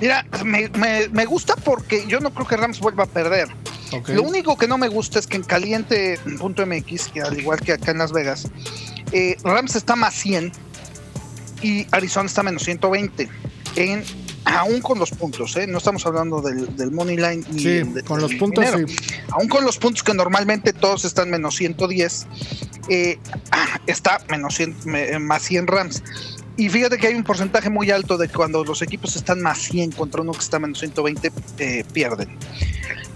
Mira, 0.01 0.25
me, 0.43 0.69
me- 0.77 1.07
me 1.09 1.25
gusta 1.25 1.55
porque 1.55 2.05
yo 2.07 2.19
no 2.19 2.31
creo 2.33 2.45
que 2.47 2.57
Rams 2.57 2.79
vuelva 2.79 3.05
a 3.05 3.07
perder. 3.07 3.47
Lo 4.07 4.23
único 4.23 4.57
que 4.57 4.67
no 4.67 4.77
me 4.77 4.87
gusta 4.87 5.19
es 5.19 5.27
que 5.27 5.37
en 5.37 5.43
caliente.mx, 5.43 7.07
que 7.09 7.21
al 7.21 7.39
igual 7.39 7.59
que 7.59 7.73
acá 7.73 7.91
en 7.91 7.99
Las 7.99 8.11
Vegas, 8.11 8.47
eh, 9.11 9.37
Rams 9.43 9.75
está 9.75 9.95
más 9.95 10.13
100 10.15 10.51
y 11.61 11.85
Arizona 11.91 12.25
está 12.25 12.41
menos 12.43 12.63
120. 12.63 13.29
En, 13.75 14.03
aún 14.45 14.81
con 14.81 14.99
los 14.99 15.11
puntos, 15.11 15.55
¿eh? 15.57 15.67
no 15.67 15.77
estamos 15.77 16.05
hablando 16.05 16.41
del, 16.41 16.75
del 16.75 16.91
money 16.91 17.15
line. 17.17 17.43
Ni 17.51 17.59
Sí, 17.59 17.69
de- 17.83 18.03
con 18.03 18.19
los 18.21 18.29
del 18.31 18.39
puntos 18.39 18.65
sí. 18.65 18.95
Aún 19.31 19.47
con 19.47 19.63
los 19.65 19.77
puntos 19.77 20.03
que 20.03 20.13
normalmente 20.13 20.73
todos 20.73 21.05
están 21.05 21.29
menos 21.29 21.55
110, 21.55 22.27
eh, 22.89 23.19
ah, 23.51 23.79
está 23.87 24.19
menos 24.29 24.55
100, 24.55 24.75
me- 24.85 25.19
más 25.19 25.43
100 25.43 25.67
Rams. 25.67 26.03
Y 26.55 26.69
fíjate 26.69 26.97
que 26.97 27.07
hay 27.07 27.15
un 27.15 27.23
porcentaje 27.23 27.69
muy 27.71 27.89
alto 27.89 28.17
de 28.17 28.27
que 28.27 28.33
cuando 28.35 28.63
los 28.63 28.81
equipos 28.83 29.15
están 29.15 29.41
más 29.41 29.57
100 29.59 29.91
contra 29.91 30.21
uno 30.21 30.33
que 30.33 30.39
está 30.39 30.59
menos 30.59 30.79
120, 30.79 31.31
eh, 31.57 31.83
pierden. 31.93 32.37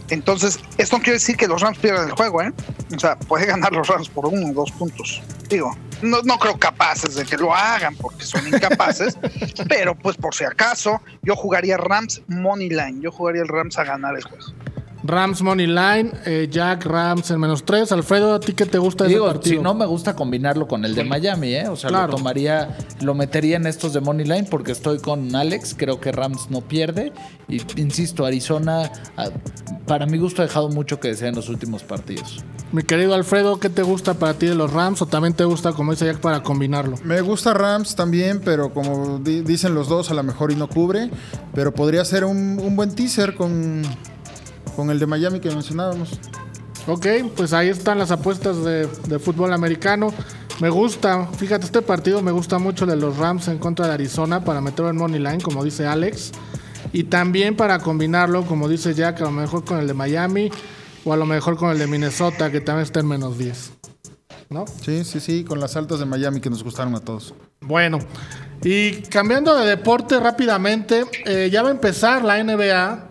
Entonces, 0.09 0.59
esto 0.78 0.97
no 0.97 1.03
quiere 1.03 1.19
decir 1.19 1.36
que 1.36 1.47
los 1.47 1.61
Rams 1.61 1.78
pierdan 1.80 2.07
el 2.07 2.15
juego, 2.15 2.41
¿eh? 2.41 2.53
O 2.95 2.99
sea, 2.99 3.17
puede 3.19 3.45
ganar 3.45 3.73
los 3.73 3.88
Rams 3.88 4.07
por 4.09 4.25
uno 4.25 4.47
o 4.49 4.53
dos 4.53 4.71
puntos. 4.71 5.21
Digo, 5.49 5.75
no, 6.02 6.22
no 6.24 6.38
creo 6.38 6.58
capaces 6.58 7.16
de 7.16 7.26
que 7.26 7.38
lo 7.38 7.54
hagan 7.54 7.95
porque 7.95 8.24
son 8.24 8.48
incapaces, 8.48 9.18
pero 9.70 9.95
pues 9.95 10.18
por 10.18 10.34
si 10.34 10.43
acaso, 10.43 11.02
yo 11.24 11.36
jugaría 11.36 11.78
Rams 11.78 12.22
Money 12.28 12.70
Line. 12.70 13.02
Yo 13.02 13.12
jugaría 13.12 13.41
el 13.41 13.48
Rams 13.48 13.78
a 13.78 13.84
ganar 13.84 14.16
el 14.16 14.24
juego. 14.24 14.45
Rams 15.04 15.41
Money 15.41 15.68
Line, 15.68 16.12
eh, 16.26 16.48
Jack 16.52 16.86
Rams 16.86 17.30
en 17.32 17.39
menos 17.39 17.64
3. 17.64 17.91
Alfredo, 17.91 18.34
¿a 18.34 18.39
ti 18.39 18.54
qué 18.54 18.66
te 18.66 18.78
gusta 18.78 19.04
de 19.04 19.10
ese 19.12 19.16
Digo, 19.16 19.28
partido? 19.28 19.56
si 19.58 19.62
no 19.64 19.74
me 19.74 19.86
gusta 19.86 20.16
combinarlo 20.16 20.68
con 20.68 20.84
el 20.86 20.95
de 20.95 21.04
Miami, 21.04 21.54
¿eh? 21.54 21.68
O 21.70 21.76
sea, 21.76 21.89
Claro. 21.89 22.12
lo 22.12 22.18
tomaría, 22.18 22.76
lo 23.02 23.14
metería 23.14 23.58
en 23.58 23.68
estos 23.68 23.93
de 23.93 24.02
Money 24.02 24.26
Line 24.26 24.48
porque 24.50 24.72
estoy 24.72 25.00
con 25.00 25.34
Alex. 25.36 25.76
Creo 25.78 26.00
que 26.02 26.12
Rams 26.12 26.50
no 26.50 26.62
pierde. 26.62 27.14
Y 27.48 27.62
insisto, 27.80 28.26
Arizona, 28.26 28.91
ah, 29.16 29.30
para 29.86 30.06
mi 30.08 30.18
gusto, 30.18 30.41
ha 30.41 30.45
dejado 30.45 30.70
mucho 30.70 31.00
que 31.00 31.10
desear 31.10 31.30
en 31.30 31.36
los 31.36 31.48
últimos 31.50 31.84
partidos. 31.84 32.43
Mi 32.74 32.84
querido 32.84 33.14
Alfredo, 33.14 33.60
¿qué 33.62 33.70
te 33.70 33.82
gusta 33.84 34.16
para 34.16 34.34
ti 34.34 34.48
de 34.48 34.56
los 34.56 34.74
Rams 34.74 35.02
o 35.02 35.06
también 35.06 35.34
te 35.34 35.45
gusta, 35.45 35.72
como 35.72 35.91
dice 35.93 36.06
Jack, 36.06 36.18
para 36.20 36.43
combinarlo? 36.43 36.98
Me 37.06 37.22
gusta 37.22 37.54
Rams 37.54 37.95
también, 37.95 38.41
pero 38.43 38.74
como 38.74 39.20
di- 39.20 39.39
dicen 39.41 39.74
los 39.74 39.88
dos, 39.88 40.12
a 40.12 40.14
lo 40.16 40.24
mejor 40.24 40.52
y 40.52 40.56
no 40.56 40.68
cubre. 40.68 41.10
Pero 41.54 41.74
podría 41.74 42.04
ser 42.04 42.26
un, 42.26 42.60
un 42.62 42.76
buen 42.76 42.93
teaser 42.93 43.36
con, 43.36 43.84
con 44.78 44.91
el 44.91 44.99
de 44.99 45.07
Miami 45.07 45.41
que 45.41 45.49
mencionábamos. 45.49 46.11
Ok, 46.86 47.07
pues 47.36 47.51
ahí 47.51 47.67
están 47.67 47.97
las 47.97 48.11
apuestas 48.11 48.63
de, 48.63 48.86
de 48.86 49.19
fútbol 49.19 49.51
americano. 49.51 50.13
Me 50.61 50.69
gusta, 50.69 51.28
fíjate, 51.28 51.65
este 51.65 51.82
partido 51.82 52.21
me 52.21 52.32
gusta 52.32 52.59
mucho 52.59 52.86
de 52.86 52.95
los 52.95 53.17
Rams 53.17 53.47
en 53.47 53.57
contra 53.57 53.88
de 53.88 53.93
Arizona 53.93 54.45
para 54.45 54.61
meterlo 54.61 54.89
en 54.89 54.97
Money 54.97 55.19
Line, 55.19 55.41
como 55.41 55.63
dice 55.63 55.86
Alex. 55.86 56.32
Y 56.93 57.05
también 57.05 57.55
para 57.55 57.80
combinarlo, 57.80 58.45
como 58.45 58.69
dice 58.69 58.93
Jack, 58.93 59.19
a 59.21 59.25
lo 59.25 59.32
mejor 59.32 59.65
con 59.65 59.80
el 59.80 59.88
de 59.88 59.93
Miami 59.93 60.49
o 61.03 61.11
a 61.11 61.17
lo 61.17 61.25
mejor 61.25 61.57
con 61.57 61.71
el 61.71 61.80
de 61.80 61.88
Minnesota, 61.88 62.51
que 62.51 62.61
también 62.61 62.84
está 62.84 62.99
en 62.99 63.07
menos 63.07 63.38
10. 63.38 63.71
¿No? 64.49 64.65
Sí, 64.67 65.03
sí, 65.03 65.19
sí, 65.19 65.43
con 65.43 65.59
las 65.59 65.75
altas 65.75 65.99
de 65.99 66.05
Miami 66.05 66.39
que 66.39 66.49
nos 66.49 66.63
gustaron 66.63 66.95
a 66.95 66.99
todos. 66.99 67.34
Bueno, 67.61 67.99
Y 68.63 69.01
cambiando 69.03 69.55
de 69.55 69.67
deporte 69.67 70.19
rápidamente, 70.19 71.03
eh, 71.25 71.49
ya 71.51 71.63
va 71.63 71.69
a 71.69 71.71
empezar 71.71 72.23
la 72.23 72.41
NBA. 72.43 73.07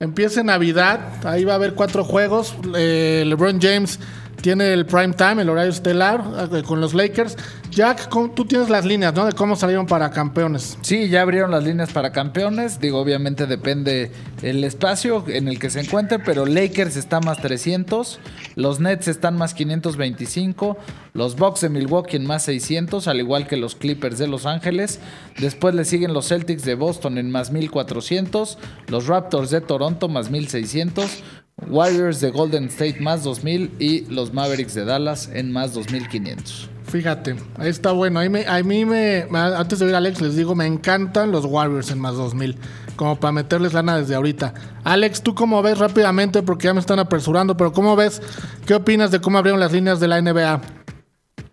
Empieza 0.00 0.44
Navidad. 0.44 1.26
Ahí 1.26 1.42
va 1.42 1.54
a 1.54 1.56
haber 1.56 1.74
cuatro 1.74 2.04
juegos. 2.04 2.54
Eh, 2.76 3.24
LeBron 3.26 3.60
James 3.60 3.98
tiene 4.40 4.72
el 4.72 4.86
prime 4.86 5.14
time, 5.14 5.42
el 5.42 5.48
horario 5.50 5.70
estelar, 5.70 6.22
eh, 6.52 6.62
con 6.62 6.80
los 6.80 6.94
Lakers. 6.94 7.36
Jack, 7.70 8.08
¿cómo- 8.08 8.30
tú 8.30 8.44
tienes 8.44 8.70
las 8.70 8.84
líneas, 8.84 9.12
¿no? 9.14 9.26
De 9.26 9.32
cómo 9.32 9.56
salieron 9.56 9.86
para 9.86 10.10
campeones. 10.10 10.78
Sí, 10.82 11.08
ya 11.08 11.22
abrieron 11.22 11.50
las 11.50 11.64
líneas 11.64 11.92
para 11.92 12.12
campeones. 12.12 12.80
Digo, 12.80 12.98
obviamente 13.00 13.46
depende 13.46 14.10
el 14.42 14.64
espacio 14.64 15.24
en 15.28 15.48
el 15.48 15.58
que 15.58 15.70
se 15.70 15.80
encuentre, 15.80 16.18
pero 16.18 16.46
Lakers 16.46 16.96
está 16.96 17.20
más 17.20 17.40
300, 17.42 18.20
los 18.54 18.80
Nets 18.80 19.08
están 19.08 19.36
más 19.36 19.54
525, 19.54 20.78
los 21.12 21.36
Bucks 21.36 21.60
de 21.62 21.68
Milwaukee 21.68 22.16
en 22.16 22.26
más 22.26 22.44
600, 22.44 23.06
al 23.08 23.18
igual 23.20 23.46
que 23.46 23.56
los 23.56 23.74
Clippers 23.74 24.18
de 24.18 24.28
Los 24.28 24.46
Ángeles. 24.46 25.00
Después 25.38 25.74
le 25.74 25.84
siguen 25.84 26.14
los 26.14 26.28
Celtics 26.28 26.64
de 26.64 26.74
Boston 26.74 27.18
en 27.18 27.30
más 27.30 27.50
1400, 27.50 28.58
los 28.88 29.06
Raptors 29.06 29.50
de 29.50 29.60
Toronto 29.60 30.08
más 30.08 30.30
1600. 30.30 31.22
Warriors 31.66 32.20
de 32.20 32.30
Golden 32.30 32.64
State 32.66 33.00
más 33.00 33.24
2000 33.24 33.72
y 33.78 34.04
los 34.06 34.32
Mavericks 34.32 34.74
de 34.74 34.84
Dallas 34.84 35.28
en 35.32 35.52
más 35.52 35.74
2500. 35.74 36.70
Fíjate, 36.88 37.36
ahí 37.56 37.68
está 37.68 37.92
bueno. 37.92 38.20
A 38.20 38.62
mí 38.62 38.84
me, 38.86 39.26
Antes 39.32 39.78
de 39.78 39.84
oír 39.84 39.94
a 39.94 39.98
Alex, 39.98 40.22
les 40.22 40.36
digo, 40.36 40.54
me 40.54 40.66
encantan 40.66 41.30
los 41.30 41.44
Warriors 41.44 41.90
en 41.90 41.98
más 42.00 42.14
2000. 42.14 42.56
Como 42.96 43.20
para 43.20 43.32
meterles 43.32 43.74
lana 43.74 43.98
desde 43.98 44.14
ahorita. 44.14 44.54
Alex, 44.84 45.22
¿tú 45.22 45.34
cómo 45.34 45.62
ves 45.62 45.78
rápidamente? 45.78 46.42
Porque 46.42 46.64
ya 46.64 46.74
me 46.74 46.80
están 46.80 46.98
apresurando, 46.98 47.56
pero 47.56 47.72
¿cómo 47.72 47.94
ves? 47.94 48.22
¿Qué 48.66 48.74
opinas 48.74 49.10
de 49.10 49.20
cómo 49.20 49.38
abrieron 49.38 49.60
las 49.60 49.72
líneas 49.72 50.00
de 50.00 50.08
la 50.08 50.20
NBA? 50.20 50.60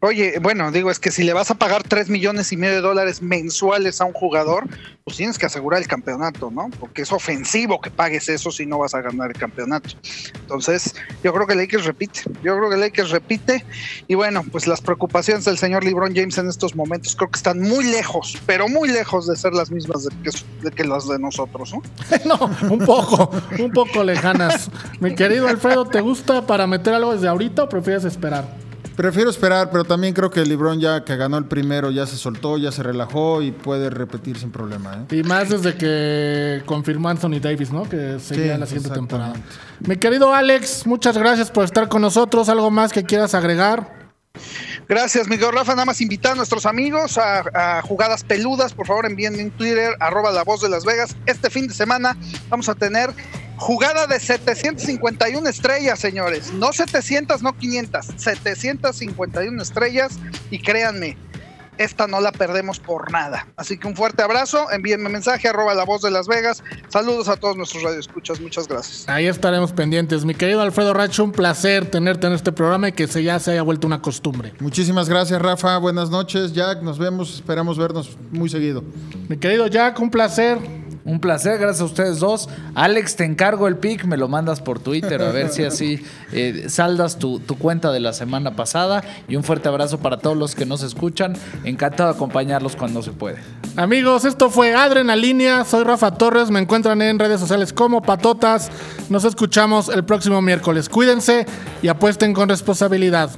Oye, 0.05 0.37
bueno, 0.39 0.71
digo, 0.71 0.91
es 0.91 0.99
que 0.99 1.09
si 1.09 1.23
le 1.23 1.33
vas 1.33 1.49
a 1.49 1.55
pagar 1.55 1.81
3 1.81 2.09
millones 2.09 2.51
y 2.51 2.57
medio 2.57 2.75
de 2.75 2.81
dólares 2.81 3.23
mensuales 3.23 4.01
a 4.01 4.05
un 4.05 4.13
jugador, 4.13 4.65
pues 5.03 5.17
tienes 5.17 5.39
que 5.39 5.47
asegurar 5.47 5.81
el 5.81 5.87
campeonato, 5.87 6.51
¿no? 6.51 6.69
Porque 6.79 7.01
es 7.01 7.11
ofensivo 7.11 7.81
que 7.81 7.89
pagues 7.89 8.29
eso 8.29 8.51
si 8.51 8.67
no 8.67 8.77
vas 8.77 8.93
a 8.93 9.01
ganar 9.01 9.31
el 9.31 9.37
campeonato. 9.37 9.89
Entonces, 10.35 10.93
yo 11.23 11.33
creo 11.33 11.47
que 11.47 11.55
Lakers 11.55 11.85
repite, 11.85 12.21
yo 12.43 12.55
creo 12.55 12.69
que 12.69 12.77
Lakers 12.77 13.09
repite. 13.09 13.65
Y 14.07 14.13
bueno, 14.13 14.43
pues 14.51 14.67
las 14.67 14.79
preocupaciones 14.79 15.45
del 15.45 15.57
señor 15.57 15.83
LeBron 15.83 16.13
James 16.15 16.37
en 16.37 16.49
estos 16.49 16.75
momentos 16.75 17.15
creo 17.15 17.31
que 17.31 17.37
están 17.37 17.59
muy 17.59 17.85
lejos, 17.85 18.37
pero 18.45 18.67
muy 18.67 18.89
lejos 18.89 19.25
de 19.25 19.35
ser 19.35 19.53
las 19.53 19.71
mismas 19.71 20.03
de 20.03 20.11
que, 20.21 20.71
que 20.71 20.83
las 20.83 21.07
de 21.07 21.17
nosotros, 21.17 21.73
¿no? 21.73 21.81
no, 22.25 22.69
un 22.69 22.79
poco, 22.79 23.31
un 23.57 23.71
poco 23.71 24.03
lejanas. 24.03 24.69
Mi 24.99 25.15
querido 25.15 25.47
Alfredo, 25.47 25.85
¿te 25.85 26.01
gusta 26.01 26.45
para 26.45 26.67
meter 26.67 26.93
algo 26.93 27.13
desde 27.13 27.27
ahorita 27.27 27.63
o 27.63 27.69
prefieres 27.69 28.05
esperar? 28.05 28.64
Prefiero 28.95 29.29
esperar, 29.29 29.69
pero 29.71 29.83
también 29.83 30.13
creo 30.13 30.29
que 30.29 30.45
LeBron 30.45 30.79
ya 30.79 31.03
que 31.03 31.15
ganó 31.17 31.37
el 31.37 31.45
primero 31.45 31.91
ya 31.91 32.05
se 32.07 32.15
soltó, 32.15 32.57
ya 32.57 32.71
se 32.71 32.81
relajó 32.81 33.41
y 33.41 33.51
puede 33.51 33.89
repetir 33.89 34.37
sin 34.37 34.51
problema. 34.51 35.05
¿eh? 35.09 35.15
Y 35.17 35.23
más 35.23 35.49
desde 35.49 35.75
que 35.75 36.63
confirmó 36.65 37.09
Anthony 37.09 37.39
Davis, 37.41 37.71
¿no? 37.71 37.83
Que 37.89 38.19
sería 38.19 38.53
Sí, 38.53 38.59
la 38.59 38.65
siguiente 38.65 38.89
temporada. 38.91 39.33
Mi 39.81 39.97
querido 39.97 40.33
Alex, 40.33 40.87
muchas 40.87 41.17
gracias 41.17 41.51
por 41.51 41.65
estar 41.65 41.89
con 41.89 42.01
nosotros. 42.01 42.47
¿Algo 42.47 42.71
más 42.71 42.93
que 42.93 43.03
quieras 43.03 43.33
agregar? 43.33 44.05
Gracias, 44.87 45.27
Miguel 45.27 45.51
Rafa. 45.53 45.73
Nada 45.73 45.85
más 45.85 45.99
invitar 45.99 46.33
a 46.33 46.35
nuestros 46.35 46.65
amigos 46.65 47.17
a, 47.17 47.77
a 47.77 47.81
jugadas 47.81 48.23
peludas. 48.23 48.73
Por 48.73 48.85
favor, 48.87 49.05
envíen 49.05 49.39
en 49.39 49.51
Twitter, 49.51 49.95
arroba 49.99 50.31
la 50.31 50.43
voz 50.43 50.61
de 50.61 50.69
Las 50.69 50.85
Vegas. 50.85 51.15
Este 51.25 51.49
fin 51.49 51.67
de 51.67 51.73
semana 51.73 52.15
vamos 52.49 52.69
a 52.69 52.75
tener 52.75 53.09
jugada 53.57 54.07
de 54.07 54.19
751 54.19 55.47
estrellas, 55.49 55.99
señores. 55.99 56.53
No 56.53 56.73
700, 56.73 57.41
no 57.41 57.57
500. 57.57 58.05
751 58.17 59.61
estrellas. 59.61 60.19
Y 60.51 60.59
créanme, 60.59 61.17
esta 61.77 62.07
no 62.07 62.21
la 62.21 62.31
perdemos 62.31 62.79
por 62.79 63.11
nada. 63.11 63.47
Así 63.57 63.77
que 63.77 63.87
un 63.87 63.95
fuerte 63.95 64.23
abrazo. 64.23 64.71
Envíenme 64.71 65.09
mensaje, 65.09 65.47
arroba 65.47 65.73
la 65.73 65.83
voz 65.83 66.01
de 66.01 66.11
Las 66.11 66.27
Vegas. 66.27 66.63
Saludos 66.89 67.27
a 67.27 67.35
todos 67.35 67.57
nuestros 67.57 67.83
radioescuchas. 67.83 68.39
Muchas 68.39 68.67
gracias. 68.67 69.07
Ahí 69.07 69.27
estaremos 69.27 69.73
pendientes. 69.73 70.25
Mi 70.25 70.35
querido 70.35 70.61
Alfredo 70.61 70.93
Racho, 70.93 71.23
un 71.23 71.31
placer 71.31 71.89
tenerte 71.89 72.27
en 72.27 72.33
este 72.33 72.51
programa 72.51 72.89
y 72.89 72.91
que 72.93 73.07
se 73.07 73.23
ya 73.23 73.39
se 73.39 73.51
haya 73.51 73.61
vuelto 73.61 73.87
una 73.87 74.01
costumbre. 74.01 74.53
Muchísimas 74.59 75.09
gracias, 75.09 75.41
Rafa. 75.41 75.77
Buenas 75.77 76.09
noches, 76.09 76.53
Jack. 76.53 76.81
Nos 76.81 76.97
vemos, 76.97 77.35
esperamos 77.35 77.77
vernos 77.77 78.17
muy 78.31 78.49
seguido. 78.49 78.83
Mi 79.27 79.37
querido 79.37 79.67
Jack, 79.67 79.99
un 79.99 80.09
placer. 80.09 80.84
Un 81.05 81.19
placer, 81.19 81.59
gracias 81.59 81.81
a 81.81 81.85
ustedes 81.85 82.19
dos. 82.19 82.49
Alex, 82.73 83.15
te 83.15 83.25
encargo 83.25 83.67
el 83.67 83.77
pick, 83.77 84.05
me 84.05 84.17
lo 84.17 84.27
mandas 84.27 84.59
por 84.59 84.79
Twitter, 84.79 85.21
a 85.21 85.31
ver 85.31 85.49
si 85.49 85.63
así 85.63 86.03
eh, 86.31 86.65
saldas 86.67 87.19
tu, 87.19 87.39
tu 87.39 87.59
cuenta 87.59 87.91
de 87.91 87.99
la 87.99 88.11
semana 88.11 88.55
pasada. 88.55 89.03
Y 89.27 89.35
un 89.35 89.43
fuerte 89.43 89.69
abrazo 89.69 89.99
para 89.99 90.17
todos 90.17 90.35
los 90.35 90.55
que 90.55 90.65
nos 90.65 90.81
escuchan. 90.81 91.37
Encantado 91.63 92.09
de 92.09 92.15
acompañarlos 92.15 92.75
cuando 92.75 93.03
se 93.03 93.11
puede. 93.11 93.37
Amigos, 93.75 94.25
esto 94.25 94.49
fue 94.49 94.73
Adrenalínea. 94.73 95.63
Soy 95.63 95.83
Rafa 95.83 96.09
Torres. 96.09 96.49
Me 96.49 96.59
encuentran 96.59 96.99
en 97.03 97.19
redes 97.19 97.39
sociales 97.39 97.71
como 97.71 98.01
Patotas. 98.01 98.71
Nos 99.09 99.25
escuchamos 99.25 99.89
el 99.89 100.05
próximo 100.05 100.41
miércoles. 100.41 100.89
Cuídense 100.89 101.45
y 101.83 101.87
apuesten 101.87 102.33
con 102.33 102.49
responsabilidad. 102.49 103.29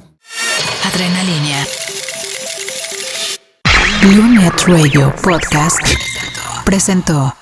Adrenalínea. 0.86 1.66
Blue 4.00 4.28
Net 4.28 4.54
Radio 4.66 5.14
Podcast 5.22 5.82
presentó. 6.64 7.34